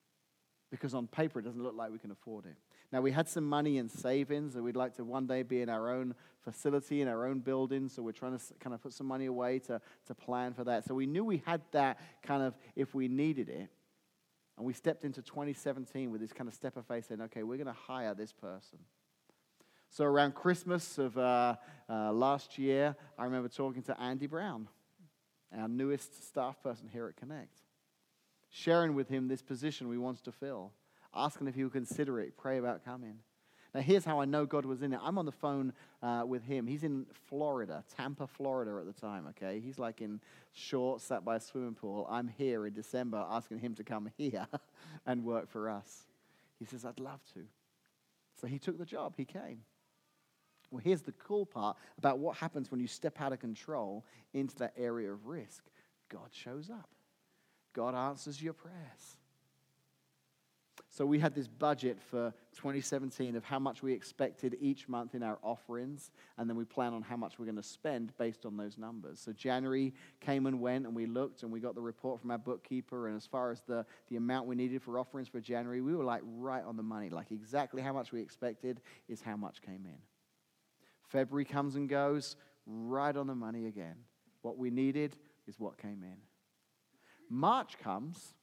because 0.73 0.95
on 0.95 1.05
paper 1.05 1.37
it 1.37 1.43
doesn't 1.43 1.61
look 1.61 1.75
like 1.75 1.91
we 1.91 1.99
can 1.99 2.09
afford 2.09 2.47
it. 2.47 2.55
Now, 2.91 2.99
we 2.99 3.11
had 3.11 3.29
some 3.29 3.43
money 3.43 3.77
in 3.77 3.87
savings 3.87 4.55
that 4.55 4.63
we'd 4.63 4.75
like 4.75 4.95
to 4.95 5.03
one 5.03 5.27
day 5.27 5.43
be 5.43 5.61
in 5.61 5.69
our 5.69 5.91
own 5.91 6.15
facility, 6.43 6.99
in 6.99 7.07
our 7.07 7.27
own 7.27 7.41
building, 7.41 7.89
so 7.89 8.01
we're 8.01 8.11
trying 8.11 8.35
to 8.35 8.43
kind 8.59 8.73
of 8.73 8.81
put 8.81 8.91
some 8.91 9.05
money 9.05 9.27
away 9.27 9.59
to, 9.59 9.79
to 10.07 10.15
plan 10.15 10.51
for 10.51 10.63
that. 10.63 10.83
So 10.85 10.95
we 10.95 11.05
knew 11.05 11.23
we 11.23 11.43
had 11.45 11.61
that 11.73 11.99
kind 12.23 12.41
of 12.41 12.55
if 12.75 12.95
we 12.95 13.07
needed 13.07 13.49
it. 13.49 13.69
And 14.57 14.65
we 14.65 14.73
stepped 14.73 15.03
into 15.03 15.21
2017 15.21 16.09
with 16.11 16.21
this 16.21 16.33
kind 16.33 16.47
of 16.47 16.55
step 16.55 16.75
of 16.75 16.87
faith 16.87 17.07
saying, 17.07 17.21
okay, 17.21 17.43
we're 17.43 17.57
going 17.57 17.67
to 17.67 17.73
hire 17.73 18.15
this 18.15 18.33
person. 18.33 18.79
So 19.91 20.05
around 20.05 20.33
Christmas 20.33 20.97
of 20.97 21.15
uh, 21.19 21.55
uh, 21.87 22.11
last 22.11 22.57
year, 22.57 22.95
I 23.15 23.25
remember 23.25 23.47
talking 23.47 23.83
to 23.83 24.01
Andy 24.01 24.25
Brown, 24.25 24.67
our 25.55 25.67
newest 25.67 26.27
staff 26.27 26.63
person 26.63 26.89
here 26.91 27.05
at 27.05 27.15
Connect. 27.15 27.59
Sharing 28.53 28.93
with 28.93 29.09
him 29.09 29.27
this 29.27 29.41
position 29.41 29.89
we 29.89 29.97
want 29.97 30.23
to 30.23 30.31
fill, 30.31 30.71
asking 31.13 31.47
if 31.47 31.55
he 31.55 31.63
would 31.63 31.73
consider 31.73 32.19
it, 32.19 32.37
pray 32.37 32.59
about 32.59 32.85
coming. 32.85 33.15
Now, 33.73 33.81
here's 33.81 34.05
how 34.05 34.21
I 34.21 34.25
know 34.25 34.45
God 34.45 34.65
was 34.65 34.83
in 34.83 34.93
it. 34.93 34.99
I'm 35.01 35.17
on 35.17 35.25
the 35.25 35.31
phone 35.31 35.73
uh, 36.03 36.23
with 36.27 36.43
him. 36.43 36.67
He's 36.67 36.83
in 36.83 37.07
Florida, 37.27 37.83
Tampa, 37.97 38.27
Florida 38.27 38.77
at 38.79 38.85
the 38.85 39.01
time, 39.01 39.25
okay? 39.29 39.59
He's 39.59 39.79
like 39.79 39.99
in 39.99 40.21
shorts, 40.51 41.05
sat 41.05 41.25
by 41.25 41.37
a 41.37 41.39
swimming 41.39 41.73
pool. 41.73 42.07
I'm 42.07 42.27
here 42.27 42.67
in 42.67 42.73
December 42.73 43.25
asking 43.27 43.57
him 43.57 43.73
to 43.75 43.83
come 43.83 44.11
here 44.17 44.47
and 45.07 45.23
work 45.23 45.49
for 45.49 45.67
us. 45.67 46.05
He 46.59 46.65
says, 46.65 46.85
I'd 46.85 46.99
love 46.99 47.21
to. 47.33 47.39
So 48.39 48.45
he 48.45 48.59
took 48.59 48.77
the 48.77 48.85
job, 48.85 49.15
he 49.17 49.25
came. 49.25 49.61
Well, 50.69 50.81
here's 50.83 51.01
the 51.01 51.13
cool 51.13 51.47
part 51.47 51.77
about 51.97 52.19
what 52.19 52.37
happens 52.37 52.69
when 52.69 52.79
you 52.79 52.87
step 52.87 53.19
out 53.19 53.33
of 53.33 53.39
control 53.39 54.05
into 54.33 54.55
that 54.57 54.73
area 54.77 55.11
of 55.11 55.25
risk 55.25 55.63
God 56.09 56.29
shows 56.31 56.69
up, 56.69 56.89
God 57.73 57.95
answers 57.95 58.41
your 58.41 58.53
prayers. 58.53 59.17
So 60.95 61.07
we 61.07 61.17
had 61.17 61.33
this 61.33 61.47
budget 61.47 61.97
for 61.99 62.31
2017 62.53 63.35
of 63.35 63.43
how 63.43 63.57
much 63.57 63.81
we 63.81 63.93
expected 63.93 64.55
each 64.59 64.87
month 64.87 65.15
in 65.15 65.23
our 65.23 65.39
offerings, 65.41 66.11
and 66.37 66.47
then 66.47 66.55
we 66.55 66.65
plan 66.65 66.93
on 66.93 67.01
how 67.01 67.17
much 67.17 67.39
we're 67.39 67.45
going 67.45 67.55
to 67.55 67.63
spend 67.63 68.15
based 68.19 68.45
on 68.45 68.57
those 68.57 68.77
numbers. 68.77 69.19
So 69.19 69.33
January 69.33 69.91
came 70.19 70.45
and 70.45 70.61
went, 70.61 70.85
and 70.85 70.95
we 70.95 71.07
looked, 71.07 71.41
and 71.41 71.51
we 71.51 71.59
got 71.59 71.73
the 71.73 71.81
report 71.81 72.21
from 72.21 72.29
our 72.29 72.37
bookkeeper, 72.37 73.07
and 73.07 73.17
as 73.17 73.25
far 73.25 73.49
as 73.49 73.63
the, 73.63 73.87
the 74.09 74.17
amount 74.17 74.45
we 74.45 74.55
needed 74.55 74.83
for 74.83 74.99
offerings 74.99 75.27
for 75.27 75.41
January, 75.41 75.81
we 75.81 75.95
were 75.95 76.03
like 76.03 76.21
right 76.23 76.63
on 76.63 76.77
the 76.77 76.83
money. 76.83 77.09
Like 77.09 77.31
exactly 77.31 77.81
how 77.81 77.93
much 77.93 78.11
we 78.11 78.21
expected 78.21 78.79
is 79.09 79.19
how 79.19 79.35
much 79.35 79.63
came 79.63 79.87
in. 79.87 79.97
February 81.07 81.45
comes 81.45 81.75
and 81.75 81.89
goes, 81.89 82.35
right 82.67 83.17
on 83.17 83.25
the 83.25 83.33
money 83.33 83.65
again. 83.65 83.95
What 84.43 84.59
we 84.59 84.69
needed 84.69 85.15
is 85.47 85.59
what 85.59 85.79
came 85.79 86.03
in. 86.03 86.17
March 87.33 87.79
comes, 87.79 88.35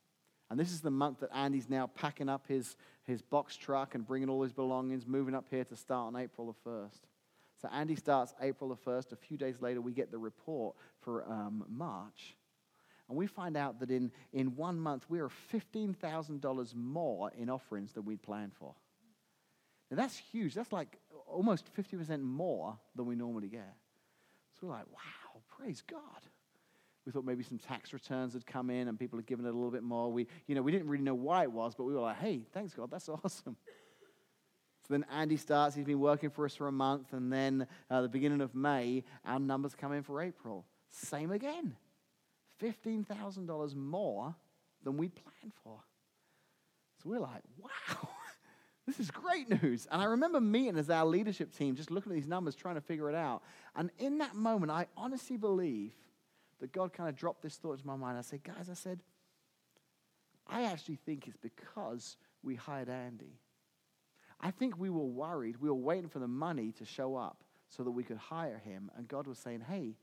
and 0.51 0.59
this 0.59 0.73
is 0.73 0.81
the 0.81 0.91
month 0.91 1.21
that 1.21 1.31
Andy's 1.33 1.69
now 1.69 1.87
packing 1.87 2.29
up 2.29 2.47
his, 2.49 2.77
his 3.05 3.23
box 3.23 3.57
truck 3.57 3.95
and 3.95 4.05
bringing 4.05 4.29
all 4.29 4.43
his 4.43 4.53
belongings, 4.53 5.07
moving 5.07 5.35
up 5.35 5.47
here 5.49 5.65
to 5.65 5.77
start 5.77 6.09
on 6.09 6.21
April 6.21 6.55
the 6.65 6.71
1st. 6.71 6.99
So 7.63 7.69
Andy 7.73 7.95
starts 7.95 8.35
April 8.41 8.71
the 8.71 8.91
1st. 8.91 9.13
A 9.13 9.17
few 9.17 9.37
days 9.37 9.61
later, 9.61 9.81
we 9.81 9.93
get 9.93 10.11
the 10.11 10.19
report 10.19 10.75
for 11.01 11.25
um, 11.31 11.65
March. 11.69 12.35
And 13.09 13.17
we 13.17 13.29
find 13.29 13.57
out 13.57 13.79
that 13.81 13.91
in, 13.91 14.11
in 14.33 14.57
one 14.57 14.79
month, 14.79 15.05
we 15.09 15.21
are 15.21 15.31
$15,000 15.53 16.75
more 16.75 17.31
in 17.39 17.49
offerings 17.49 17.93
than 17.93 18.05
we'd 18.05 18.23
planned 18.23 18.55
for. 18.55 18.75
Now, 19.91 19.99
that's 19.99 20.17
huge. 20.17 20.55
That's 20.55 20.73
like 20.73 20.99
almost 21.29 21.73
50% 21.77 22.23
more 22.23 22.77
than 22.97 23.07
we 23.07 23.15
normally 23.15 23.49
get. 23.49 23.75
So 24.59 24.67
we're 24.67 24.75
like, 24.75 24.91
wow, 24.93 25.43
praise 25.57 25.83
God. 25.83 26.01
We 27.11 27.13
thought 27.13 27.25
maybe 27.25 27.43
some 27.43 27.59
tax 27.59 27.93
returns 27.93 28.35
had 28.35 28.47
come 28.47 28.71
in 28.71 28.87
and 28.87 28.97
people 28.97 29.19
had 29.19 29.27
given 29.27 29.45
it 29.45 29.49
a 29.49 29.53
little 29.53 29.73
bit 29.73 29.83
more. 29.83 30.13
We, 30.13 30.29
you 30.47 30.55
know, 30.55 30.63
we 30.63 30.71
didn't 30.71 30.87
really 30.87 31.03
know 31.03 31.17
why 31.17 31.43
it 31.43 31.51
was, 31.51 31.75
but 31.75 31.83
we 31.83 31.93
were 31.93 32.03
like, 32.03 32.19
hey, 32.19 32.43
thanks 32.53 32.73
God, 32.73 32.89
that's 32.89 33.09
awesome. 33.25 33.57
So 34.87 34.95
then 34.95 35.05
Andy 35.13 35.37
starts. 35.37 35.75
He's 35.75 35.85
been 35.85 35.99
working 35.99 36.31
for 36.31 36.45
us 36.45 36.55
for 36.55 36.69
a 36.69 36.73
month, 36.73 37.13
and 37.13 37.33
then 37.33 37.67
uh, 37.91 38.03
the 38.03 38.09
beginning 38.09 38.41
of 38.41 38.55
May, 38.55 39.03
our 39.25 39.41
numbers 39.41 39.75
come 39.75 39.93
in 39.93 40.05
for 40.05 40.23
April. 40.23 40.65
Same 40.89 41.33
again, 41.33 41.75
fifteen 42.59 43.03
thousand 43.03 43.47
dollars 43.47 43.75
more 43.75 44.33
than 44.85 44.97
we 44.97 45.09
planned 45.09 45.53
for. 45.65 45.81
So 47.03 47.11
we're 47.11 47.19
like, 47.19 47.43
wow, 47.59 48.09
this 48.87 49.01
is 49.01 49.11
great 49.11 49.63
news. 49.63 49.89
And 49.91 50.01
I 50.01 50.05
remember 50.05 50.41
meeting 50.41 50.79
as 50.79 50.89
our 50.91 51.07
leadership 51.07 51.57
team, 51.57 51.75
just 51.75 51.91
looking 51.91 52.13
at 52.13 52.17
these 52.17 52.29
numbers, 52.29 52.55
trying 52.55 52.77
to 52.77 52.81
figure 52.81 53.09
it 53.09 53.17
out. 53.17 53.43
And 53.75 53.91
in 53.99 54.19
that 54.19 54.37
moment, 54.37 54.71
I 54.71 54.87
honestly 54.97 55.37
believe 55.37 55.93
that 56.61 56.73
God 56.73 56.93
kind 56.93 57.09
of 57.09 57.17
dropped 57.17 57.43
this 57.43 57.57
thought 57.57 57.73
into 57.73 57.87
my 57.87 57.97
mind. 57.97 58.19
I 58.19 58.23
said, 58.23 58.43
guys, 58.43 58.69
I 58.71 58.75
said, 58.75 59.01
I 60.47 60.65
actually 60.65 60.99
think 61.07 61.27
it's 61.27 61.37
because 61.37 62.17
we 62.43 62.55
hired 62.55 62.89
Andy. 62.89 63.39
I 64.41 64.51
think 64.51 64.79
we 64.79 64.91
were 64.91 65.05
worried. 65.05 65.57
We 65.59 65.69
were 65.69 65.75
waiting 65.75 66.09
for 66.09 66.19
the 66.19 66.29
money 66.29 66.73
to 66.79 66.85
show 66.85 67.17
up 67.17 67.45
so 67.69 67.83
that 67.85 67.91
we 67.91 68.05
could 68.05 68.17
hire 68.17 68.59
him. 68.59 68.91
And 68.97 69.07
God 69.07 69.27
was 69.27 69.39
saying, 69.39 69.63
hey, 69.69 69.97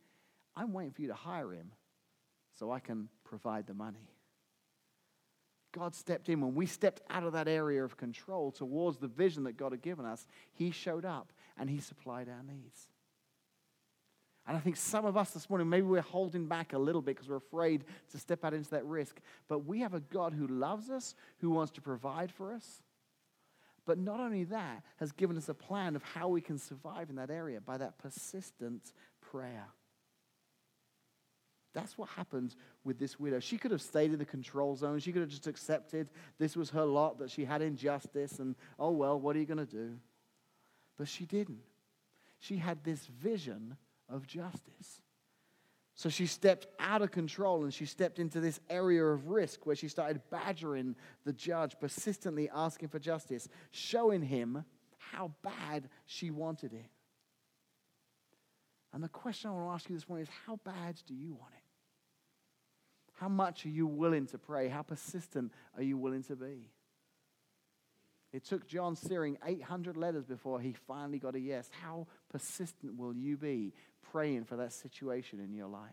I'm 0.55 0.73
waiting 0.73 0.91
for 0.91 1.01
you 1.01 1.07
to 1.09 1.15
hire 1.15 1.51
him 1.51 1.71
so 2.57 2.71
I 2.71 2.79
can 2.79 3.09
provide 3.23 3.67
the 3.67 3.73
money. 3.73 4.09
God 5.71 5.95
stepped 5.95 6.29
in. 6.29 6.41
When 6.41 6.55
we 6.55 6.65
stepped 6.65 7.01
out 7.09 7.23
of 7.23 7.33
that 7.33 7.47
area 7.47 7.83
of 7.83 7.97
control 7.97 8.51
towards 8.51 8.97
the 8.97 9.07
vision 9.07 9.43
that 9.43 9.57
God 9.57 9.73
had 9.73 9.81
given 9.81 10.05
us, 10.05 10.25
He 10.53 10.71
showed 10.71 11.05
up 11.05 11.31
and 11.57 11.69
He 11.69 11.79
supplied 11.79 12.29
our 12.29 12.43
needs. 12.43 12.87
And 14.47 14.55
I 14.55 14.61
think 14.61 14.77
some 14.77 15.05
of 15.05 15.17
us 15.17 15.31
this 15.31 15.49
morning, 15.49 15.67
maybe 15.67 15.87
we're 15.87 16.01
holding 16.01 16.47
back 16.47 16.71
a 16.71 16.77
little 16.77 17.01
bit 17.01 17.15
because 17.15 17.27
we're 17.27 17.35
afraid 17.35 17.83
to 18.11 18.17
step 18.17 18.45
out 18.45 18.53
into 18.53 18.69
that 18.69 18.85
risk. 18.85 19.19
But 19.49 19.65
we 19.65 19.81
have 19.81 19.93
a 19.93 19.99
God 19.99 20.33
who 20.33 20.47
loves 20.47 20.89
us, 20.89 21.15
who 21.39 21.49
wants 21.49 21.73
to 21.73 21.81
provide 21.81 22.31
for 22.31 22.53
us. 22.53 22.81
But 23.85 23.97
not 23.97 24.21
only 24.21 24.45
that, 24.45 24.83
has 24.97 25.11
given 25.11 25.37
us 25.37 25.49
a 25.49 25.53
plan 25.53 25.97
of 25.97 26.03
how 26.03 26.29
we 26.29 26.39
can 26.39 26.57
survive 26.57 27.09
in 27.09 27.17
that 27.17 27.29
area 27.29 27.59
by 27.59 27.77
that 27.77 27.97
persistent 27.97 28.93
prayer. 29.19 29.67
That's 31.73 31.97
what 31.97 32.09
happens 32.09 32.55
with 32.85 32.97
this 32.97 33.19
widow. 33.19 33.39
She 33.39 33.57
could 33.57 33.71
have 33.71 33.81
stayed 33.81 34.11
in 34.11 34.17
the 34.17 34.25
control 34.25 34.75
zone. 34.75 34.99
She 34.99 35.11
could 35.11 35.21
have 35.21 35.29
just 35.29 35.47
accepted 35.47 36.09
this 36.39 36.55
was 36.55 36.69
her 36.71 36.85
lot, 36.85 37.19
that 37.19 37.29
she 37.29 37.45
had 37.45 37.61
injustice, 37.61 38.39
and 38.39 38.55
oh 38.79 38.91
well, 38.91 39.19
what 39.19 39.35
are 39.35 39.39
you 39.39 39.45
going 39.45 39.57
to 39.57 39.65
do? 39.65 39.97
But 40.97 41.07
she 41.07 41.25
didn't. 41.25 41.59
She 42.39 42.57
had 42.57 42.83
this 42.83 43.05
vision 43.05 43.77
of 44.09 44.25
justice. 44.27 45.01
So 45.95 46.09
she 46.09 46.27
stepped 46.27 46.67
out 46.79 47.01
of 47.01 47.11
control 47.11 47.63
and 47.63 47.73
she 47.73 47.85
stepped 47.85 48.19
into 48.19 48.39
this 48.39 48.59
area 48.69 49.03
of 49.03 49.29
risk 49.29 49.65
where 49.65 49.75
she 49.75 49.87
started 49.87 50.21
badgering 50.29 50.95
the 51.25 51.33
judge, 51.33 51.75
persistently 51.79 52.49
asking 52.53 52.89
for 52.89 52.99
justice, 52.99 53.47
showing 53.71 54.21
him 54.21 54.63
how 54.97 55.31
bad 55.41 55.89
she 56.05 56.29
wanted 56.29 56.73
it. 56.73 56.89
And 58.93 59.03
the 59.03 59.09
question 59.09 59.49
I 59.49 59.53
want 59.53 59.69
to 59.69 59.73
ask 59.73 59.89
you 59.89 59.95
this 59.95 60.07
morning 60.07 60.27
is 60.27 60.33
how 60.45 60.59
bad 60.63 61.01
do 61.07 61.15
you 61.15 61.33
want 61.33 61.53
it? 61.53 61.63
How 63.13 63.27
much 63.27 63.65
are 63.65 63.69
you 63.69 63.87
willing 63.87 64.27
to 64.27 64.37
pray? 64.37 64.67
How 64.69 64.83
persistent 64.83 65.51
are 65.75 65.83
you 65.83 65.97
willing 65.97 66.23
to 66.25 66.35
be? 66.35 66.69
It 68.37 68.45
took 68.45 68.67
John 68.67 68.95
Searing 68.95 69.39
800 69.43 69.97
letters 69.97 70.23
before 70.23 70.59
he 70.59 70.75
finally 70.85 71.17
got 71.17 71.33
a 71.33 71.39
yes. 71.39 71.71
How 71.81 72.05
persistent 72.29 72.95
will 72.95 73.15
you 73.15 73.35
be 73.35 73.73
praying 74.11 74.43
for 74.43 74.57
that 74.57 74.73
situation 74.73 75.39
in 75.39 75.55
your 75.55 75.65
life. 75.67 75.89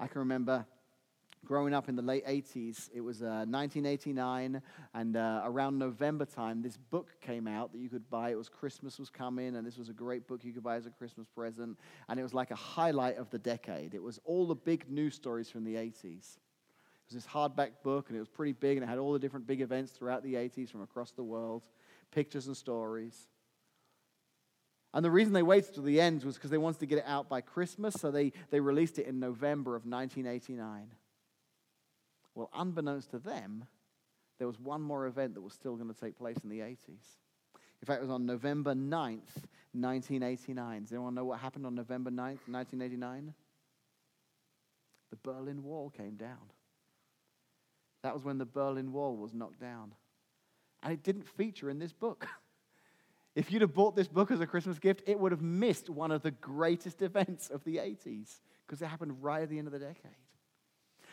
I 0.00 0.08
can 0.08 0.18
remember 0.18 0.66
growing 1.44 1.72
up 1.72 1.88
in 1.88 1.94
the 1.94 2.02
late 2.02 2.26
80s, 2.26 2.90
it 2.92 3.02
was 3.02 3.22
uh, 3.22 3.46
1989, 3.46 4.60
and 4.94 5.16
uh, 5.16 5.42
around 5.44 5.78
November 5.78 6.24
time, 6.24 6.60
this 6.60 6.76
book 6.76 7.06
came 7.20 7.46
out 7.46 7.70
that 7.70 7.78
you 7.78 7.88
could 7.88 8.10
buy. 8.10 8.30
It 8.30 8.34
was 8.36 8.48
Christmas 8.48 8.98
was 8.98 9.10
coming, 9.10 9.54
and 9.54 9.64
this 9.64 9.78
was 9.78 9.88
a 9.88 9.92
great 9.92 10.26
book 10.26 10.44
you 10.44 10.52
could 10.52 10.64
buy 10.64 10.74
as 10.74 10.86
a 10.86 10.90
Christmas 10.90 11.28
present. 11.28 11.78
And 12.08 12.18
it 12.18 12.24
was 12.24 12.34
like 12.34 12.50
a 12.50 12.56
highlight 12.56 13.16
of 13.16 13.30
the 13.30 13.38
decade. 13.38 13.94
It 13.94 14.02
was 14.02 14.18
all 14.24 14.48
the 14.48 14.56
big 14.56 14.90
news 14.90 15.14
stories 15.14 15.48
from 15.48 15.62
the 15.62 15.76
80s. 15.76 16.38
It 17.06 17.14
was 17.14 17.24
this 17.24 17.32
hardback 17.32 17.70
book, 17.84 18.08
and 18.08 18.16
it 18.16 18.20
was 18.20 18.28
pretty 18.28 18.52
big, 18.52 18.76
and 18.76 18.84
it 18.84 18.88
had 18.88 18.98
all 18.98 19.12
the 19.12 19.18
different 19.18 19.46
big 19.46 19.60
events 19.60 19.92
throughout 19.92 20.24
the 20.24 20.34
80s 20.34 20.70
from 20.70 20.82
across 20.82 21.12
the 21.12 21.22
world, 21.22 21.62
pictures 22.10 22.48
and 22.48 22.56
stories. 22.56 23.28
And 24.92 25.04
the 25.04 25.10
reason 25.10 25.32
they 25.32 25.42
waited 25.42 25.74
till 25.74 25.84
the 25.84 26.00
end 26.00 26.24
was 26.24 26.34
because 26.34 26.50
they 26.50 26.58
wanted 26.58 26.80
to 26.80 26.86
get 26.86 26.98
it 26.98 27.04
out 27.06 27.28
by 27.28 27.42
Christmas, 27.42 27.94
so 27.94 28.10
they, 28.10 28.32
they 28.50 28.58
released 28.58 28.98
it 28.98 29.06
in 29.06 29.20
November 29.20 29.76
of 29.76 29.84
1989. 29.84 30.92
Well, 32.34 32.50
unbeknownst 32.54 33.10
to 33.12 33.18
them, 33.18 33.66
there 34.38 34.46
was 34.48 34.58
one 34.58 34.82
more 34.82 35.06
event 35.06 35.34
that 35.34 35.42
was 35.42 35.52
still 35.52 35.76
going 35.76 35.92
to 35.92 36.00
take 36.00 36.18
place 36.18 36.38
in 36.42 36.50
the 36.50 36.60
80s. 36.60 36.78
In 37.82 37.86
fact, 37.86 37.98
it 37.98 38.02
was 38.02 38.10
on 38.10 38.26
November 38.26 38.74
9th, 38.74 39.44
1989. 39.72 40.82
Does 40.82 40.92
anyone 40.92 41.14
know 41.14 41.24
what 41.24 41.38
happened 41.38 41.66
on 41.66 41.74
November 41.74 42.10
9th, 42.10 42.48
1989? 42.48 43.32
The 45.10 45.16
Berlin 45.16 45.62
Wall 45.62 45.90
came 45.90 46.16
down. 46.16 46.50
That 48.02 48.14
was 48.14 48.24
when 48.24 48.38
the 48.38 48.44
Berlin 48.44 48.92
Wall 48.92 49.16
was 49.16 49.34
knocked 49.34 49.60
down. 49.60 49.92
And 50.82 50.92
it 50.92 51.02
didn't 51.02 51.26
feature 51.26 51.70
in 51.70 51.78
this 51.78 51.92
book. 51.92 52.26
If 53.36 53.52
you'd 53.52 53.60
have 53.60 53.74
bought 53.74 53.94
this 53.94 54.08
book 54.08 54.30
as 54.30 54.40
a 54.40 54.46
Christmas 54.46 54.78
gift, 54.78 55.02
it 55.06 55.20
would 55.20 55.30
have 55.30 55.42
missed 55.42 55.90
one 55.90 56.10
of 56.10 56.22
the 56.22 56.30
greatest 56.30 57.02
events 57.02 57.50
of 57.50 57.62
the 57.64 57.76
80s 57.76 58.40
because 58.66 58.80
it 58.80 58.86
happened 58.86 59.22
right 59.22 59.42
at 59.42 59.50
the 59.50 59.58
end 59.58 59.66
of 59.66 59.74
the 59.74 59.78
decade. 59.78 60.16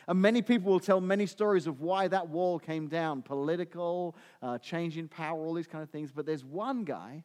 And 0.08 0.20
many 0.20 0.42
people 0.42 0.72
will 0.72 0.80
tell 0.80 1.00
many 1.00 1.26
stories 1.26 1.66
of 1.66 1.80
why 1.80 2.08
that 2.08 2.28
wall 2.28 2.58
came 2.58 2.88
down 2.88 3.22
political, 3.22 4.16
uh, 4.42 4.58
change 4.58 4.96
in 4.96 5.06
power, 5.06 5.44
all 5.44 5.54
these 5.54 5.66
kind 5.66 5.82
of 5.82 5.90
things. 5.90 6.12
But 6.12 6.26
there's 6.26 6.44
one 6.44 6.84
guy, 6.84 7.24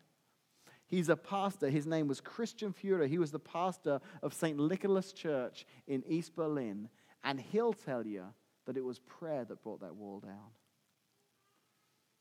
he's 0.86 1.10
a 1.10 1.16
pastor. 1.16 1.70
His 1.70 1.86
name 1.86 2.08
was 2.08 2.22
Christian 2.22 2.74
Führer. 2.74 3.08
He 3.08 3.18
was 3.18 3.32
the 3.32 3.40
pastor 3.40 4.00
of 4.22 4.34
St. 4.34 4.58
Nicholas 4.58 5.14
Church 5.14 5.66
in 5.88 6.04
East 6.08 6.36
Berlin. 6.36 6.90
And 7.24 7.40
he'll 7.40 7.74
tell 7.74 8.06
you 8.06 8.26
that 8.70 8.78
it 8.78 8.86
was 8.86 9.00
prayer 9.00 9.44
that 9.46 9.64
brought 9.64 9.82
that 9.82 9.96
wall 9.96 10.20
down. 10.20 10.52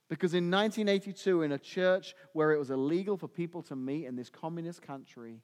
Because 0.08 0.32
in 0.32 0.50
1982, 0.50 1.42
in 1.42 1.52
a 1.52 1.58
church 1.58 2.14
where 2.32 2.52
it 2.52 2.58
was 2.58 2.70
illegal 2.70 3.18
for 3.18 3.28
people 3.28 3.62
to 3.64 3.76
meet 3.76 4.06
in 4.06 4.16
this 4.16 4.30
communist 4.30 4.80
country, 4.80 5.42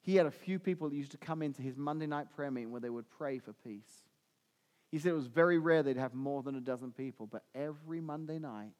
he 0.00 0.14
had 0.14 0.26
a 0.26 0.30
few 0.30 0.60
people 0.60 0.88
that 0.88 0.94
used 0.94 1.10
to 1.10 1.18
come 1.18 1.42
into 1.42 1.60
his 1.60 1.76
Monday 1.76 2.06
night 2.06 2.30
prayer 2.30 2.52
meeting 2.52 2.70
where 2.70 2.80
they 2.80 2.88
would 2.88 3.10
pray 3.10 3.40
for 3.40 3.52
peace. 3.52 4.04
He 4.92 4.98
said 5.00 5.10
it 5.10 5.16
was 5.16 5.26
very 5.26 5.58
rare 5.58 5.82
they'd 5.82 5.96
have 5.96 6.14
more 6.14 6.44
than 6.44 6.54
a 6.54 6.60
dozen 6.60 6.92
people, 6.92 7.26
but 7.26 7.42
every 7.52 8.00
Monday 8.00 8.38
night 8.38 8.74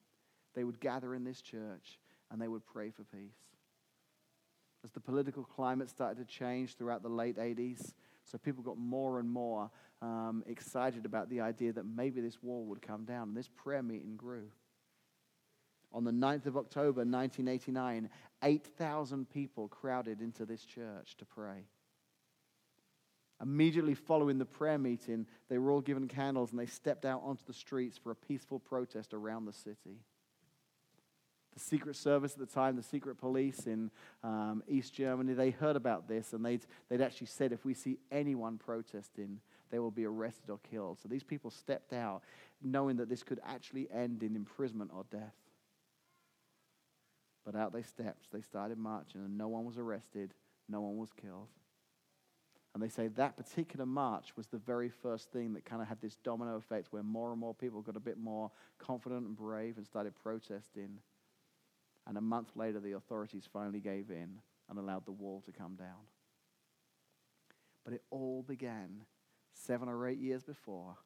they 0.55 0.63
would 0.63 0.79
gather 0.79 1.13
in 1.13 1.25
this 1.25 1.43
church 1.43 1.99
and 2.31 2.41
they 2.41 2.47
would 2.47 2.65
pray 2.65 2.91
for 2.91 3.03
peace. 3.03 3.35
As 4.85 4.93
the 4.93 5.01
political 5.01 5.43
climate 5.43 5.91
started 5.91 6.19
to 6.21 6.25
change 6.25 6.77
throughout 6.77 7.03
the 7.03 7.09
late 7.09 7.37
80s, 7.37 7.95
so 8.23 8.39
people 8.39 8.63
got 8.63 8.79
more 8.79 9.19
and 9.19 9.29
more 9.29 9.73
um, 10.03 10.43
excited 10.47 11.05
about 11.05 11.29
the 11.29 11.41
idea 11.41 11.73
that 11.73 11.85
maybe 11.85 12.21
this 12.21 12.43
wall 12.43 12.65
would 12.67 12.83
come 12.83 13.05
down, 13.05 13.29
and 13.29 13.37
this 13.37 13.49
prayer 13.49 13.83
meeting 13.83 14.17
grew. 14.17 14.49
On 15.93 16.05
the 16.05 16.13
9th 16.13 16.47
of 16.47 16.57
October 16.57 17.01
1989, 17.01 18.09
8,000 18.43 19.29
people 19.29 19.69
crowded 19.69 20.21
into 20.21 20.47
this 20.47 20.65
church 20.65 21.17
to 21.19 21.25
pray. 21.25 21.65
Immediately 23.43 23.95
following 23.95 24.39
the 24.39 24.45
prayer 24.45 24.79
meeting, 24.79 25.27
they 25.49 25.59
were 25.59 25.71
all 25.71 25.81
given 25.81 26.07
candles 26.07 26.51
and 26.51 26.61
they 26.61 26.67
stepped 26.67 27.05
out 27.05 27.23
onto 27.25 27.43
the 27.47 27.55
streets 27.55 27.99
for 27.99 28.11
a 28.11 28.15
peaceful 28.15 28.61
protest 28.61 29.15
around 29.15 29.47
the 29.47 29.53
city. 29.53 29.99
The 31.55 31.61
Secret 31.61 31.97
Service 31.97 32.35
at 32.35 32.39
the 32.39 32.47
time, 32.47 32.77
the 32.77 32.83
secret 32.83 33.17
police 33.17 33.67
in 33.67 33.91
um, 34.23 34.63
East 34.69 34.95
Germany, 34.95 35.33
they 35.33 35.51
heard 35.51 35.75
about 35.75 36.07
this 36.07 36.33
and 36.33 36.45
they'd, 36.45 36.65
they'd 36.89 37.01
actually 37.01 37.27
said 37.27 37.51
if 37.51 37.65
we 37.65 37.75
see 37.75 37.99
anyone 38.13 38.59
protesting, 38.59 39.41
they 39.71 39.79
will 39.79 39.91
be 39.91 40.05
arrested 40.05 40.51
or 40.51 40.59
killed. 40.71 40.99
So 41.01 41.09
these 41.09 41.23
people 41.23 41.51
stepped 41.51 41.93
out 41.93 42.23
knowing 42.63 42.97
that 42.97 43.09
this 43.09 43.23
could 43.23 43.41
actually 43.45 43.89
end 43.93 44.23
in 44.23 44.37
imprisonment 44.37 44.91
or 44.95 45.05
death. 45.11 45.35
But 47.45 47.57
out 47.57 47.73
they 47.73 47.83
stepped, 47.83 48.31
they 48.33 48.43
started 48.43 48.79
marching, 48.79 49.23
and 49.23 49.39
no 49.39 49.49
one 49.49 49.65
was 49.65 49.79
arrested, 49.79 50.35
no 50.69 50.81
one 50.83 50.99
was 50.99 51.11
killed. 51.13 51.49
And 52.75 52.83
they 52.83 52.89
say 52.89 53.09
that 53.09 53.37
particular 53.37 53.87
march 53.87 54.37
was 54.37 54.47
the 54.47 54.59
very 54.59 54.89
first 54.89 55.33
thing 55.33 55.55
that 55.55 55.65
kind 55.65 55.83
of 55.83 55.89
had 55.89 56.01
this 56.01 56.17
domino 56.23 56.57
effect 56.57 56.89
where 56.93 57.03
more 57.03 57.33
and 57.33 57.41
more 57.41 57.55
people 57.55 57.83
got 57.83 57.97
a 57.97 58.01
bit 58.01 58.19
more 58.19 58.51
confident 58.79 59.27
and 59.27 59.37
brave 59.37 59.77
and 59.77 59.87
started 59.87 60.15
protesting. 60.23 60.99
And 62.07 62.17
a 62.17 62.21
month 62.21 62.51
later, 62.55 62.79
the 62.79 62.93
authorities 62.93 63.49
finally 63.53 63.81
gave 63.81 64.11
in 64.11 64.39
and 64.69 64.79
allowed 64.79 65.05
the 65.05 65.13
wall 65.13 65.43
to 65.47 65.53
come 65.53 65.75
down. 65.75 66.07
But 67.85 67.95
it 67.95 68.03
all 68.11 68.45
began 68.47 69.01
seven 69.65 69.89
or 69.89 70.07
eight 70.09 70.19
years 70.19 70.43
before 70.43 70.97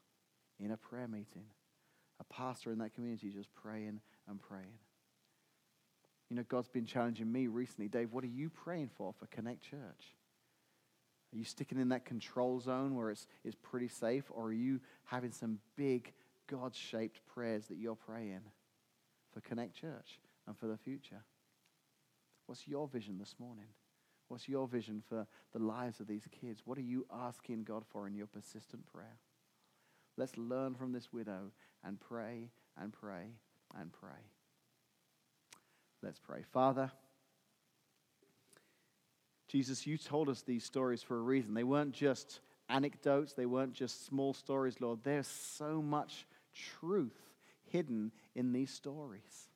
in 0.59 0.71
a 0.71 0.77
prayer 0.77 1.09
meeting. 1.09 1.47
A 2.21 2.25
pastor 2.25 2.71
in 2.71 2.79
that 2.79 2.95
community 2.95 3.31
just 3.31 3.53
praying 3.55 4.01
and 4.29 4.41
praying. 4.41 4.79
You 6.31 6.37
know, 6.37 6.45
God's 6.49 6.69
been 6.69 6.87
challenging 6.87 7.31
me 7.31 7.49
recently. 7.49 7.89
Dave, 7.89 8.13
what 8.13 8.25
are 8.25 8.29
you 8.29 8.49
praying 8.49 8.91
for 8.97 9.13
for 9.13 9.27
Connect 9.27 9.63
Church? 9.63 10.15
Are 11.33 11.37
you 11.37 11.45
sticking 11.45 11.79
in 11.79 11.89
that 11.89 12.05
control 12.05 12.61
zone 12.61 12.95
where 12.95 13.11
it's, 13.11 13.27
it's 13.45 13.57
pretty 13.61 13.89
safe, 13.89 14.25
or 14.31 14.47
are 14.47 14.53
you 14.53 14.81
having 15.05 15.33
some 15.33 15.59
big 15.77 16.13
God 16.49 16.75
shaped 16.75 17.21
prayers 17.27 17.67
that 17.67 17.77
you're 17.77 17.97
praying 17.97 18.41
for 19.33 19.41
Connect 19.41 19.75
Church 19.75 20.21
and 20.47 20.57
for 20.57 20.67
the 20.67 20.77
future? 20.77 21.25
What's 22.47 22.69
your 22.69 22.87
vision 22.87 23.19
this 23.19 23.35
morning? 23.39 23.67
What's 24.29 24.49
your 24.49 24.67
vision 24.67 25.03
for 25.09 25.27
the 25.53 25.59
lives 25.59 26.01
of 26.01 26.07
these 26.07 26.27
kids? 26.41 26.63
What 26.65 26.79
are 26.79 26.83
you 26.83 27.07
asking 27.13 27.65
God 27.65 27.85
for 27.91 28.07
in 28.07 28.15
your 28.15 28.27
persistent 28.27 28.87
prayer? 28.93 29.19
Let's 30.17 30.37
learn 30.37 30.75
from 30.75 30.93
this 30.93 31.13
widow 31.13 31.53
and 31.85 32.01
pray 32.01 32.51
and 32.81 32.93
pray 32.93 33.35
and 33.79 33.93
pray. 33.93 34.31
Let's 36.03 36.19
pray. 36.19 36.43
Father, 36.53 36.91
Jesus, 39.49 39.87
you 39.87 39.99
told 39.99 40.29
us 40.29 40.43
these 40.43 40.65
stories 40.65 41.03
for 41.03 41.17
a 41.17 41.23
reason. 41.23 41.55
They 41.55 41.65
weren't 41.65 41.95
just 41.95 42.41
anecdotes, 42.69 43.35
they 43.35 43.47
weren't 43.47 43.75
just 43.75 44.07
small 44.07 44.35
stories, 44.35 44.81
Lord. 44.81 45.01
There's 45.03 45.27
so 45.27 45.83
much 45.83 46.27
truth 46.81 47.17
hidden 47.71 48.13
in 48.35 48.53
these 48.53 48.71
stories. 48.71 49.49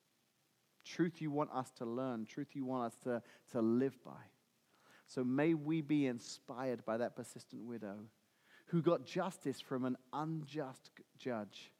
Truth 0.84 1.20
you 1.20 1.30
want 1.30 1.50
us 1.52 1.70
to 1.78 1.84
learn, 1.84 2.26
truth 2.26 2.54
you 2.54 2.64
want 2.64 2.92
us 2.92 2.98
to, 3.04 3.22
to 3.52 3.60
live 3.60 3.98
by. 4.04 4.12
So 5.08 5.24
may 5.24 5.54
we 5.54 5.80
be 5.80 6.06
inspired 6.06 6.84
by 6.84 6.98
that 6.98 7.16
persistent 7.16 7.64
widow 7.64 7.96
who 8.66 8.82
got 8.82 9.06
justice 9.06 9.60
from 9.60 9.86
an 9.86 9.96
unjust 10.12 10.90
judge. 11.18 11.72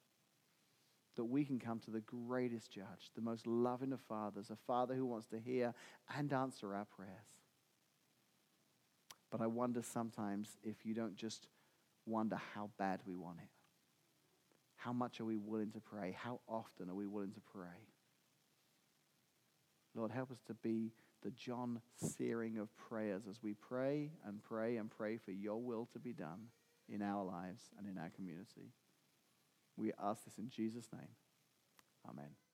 That 1.17 1.25
we 1.25 1.45
can 1.45 1.59
come 1.59 1.81
to 1.81 1.91
the 1.91 2.01
greatest 2.01 2.71
judge, 2.71 3.11
the 3.15 3.21
most 3.21 3.47
loving 3.47 3.93
of 3.93 4.01
fathers, 4.01 4.51
a 4.51 4.57
father 4.67 4.95
who 4.95 5.05
wants 5.05 5.27
to 5.29 5.39
hear 5.39 5.75
and 6.17 6.33
answer 6.33 6.75
our 6.75 6.87
prayers. 6.87 7.11
But 9.31 9.43
I 9.43 9.47
wonder 9.47 9.83
sometimes 9.83 10.57
if 10.63 10.87
you 10.87 10.95
don't 10.95 11.17
just 11.17 11.49
wonder 12.07 12.41
how 12.55 12.71
bad 12.79 13.01
we 13.07 13.15
want 13.15 13.39
it. 13.43 13.51
How 14.77 14.93
much 14.93 15.21
are 15.21 15.25
we 15.25 15.37
willing 15.37 15.73
to 15.73 15.81
pray? 15.81 16.17
How 16.19 16.41
often 16.49 16.89
are 16.89 16.95
we 16.95 17.07
willing 17.07 17.33
to 17.33 17.41
pray? 17.53 17.67
Lord, 19.95 20.13
help 20.13 20.31
us 20.31 20.41
to 20.47 20.55
be 20.55 20.93
the 21.23 21.31
John 21.31 21.81
Searing 21.97 22.59
of 22.59 22.69
prayers 22.77 23.23
as 23.29 23.43
we 23.43 23.55
pray 23.55 24.13
and 24.27 24.43
pray 24.43 24.77
and 24.77 24.91
pray 24.91 25.19
for 25.19 25.33
your 25.33 25.61
will 25.61 25.89
to 25.93 25.99
be 25.99 26.13
done 26.13 26.49
in 26.89 27.03
our 27.03 27.25
lives 27.25 27.63
and 27.79 27.89
in 27.89 27.99
our 27.99 28.11
community. 28.11 28.73
We 29.77 29.93
ask 30.03 30.25
this 30.25 30.39
in 30.39 30.49
Jesus' 30.49 30.89
name. 30.93 31.11
Amen. 32.09 32.48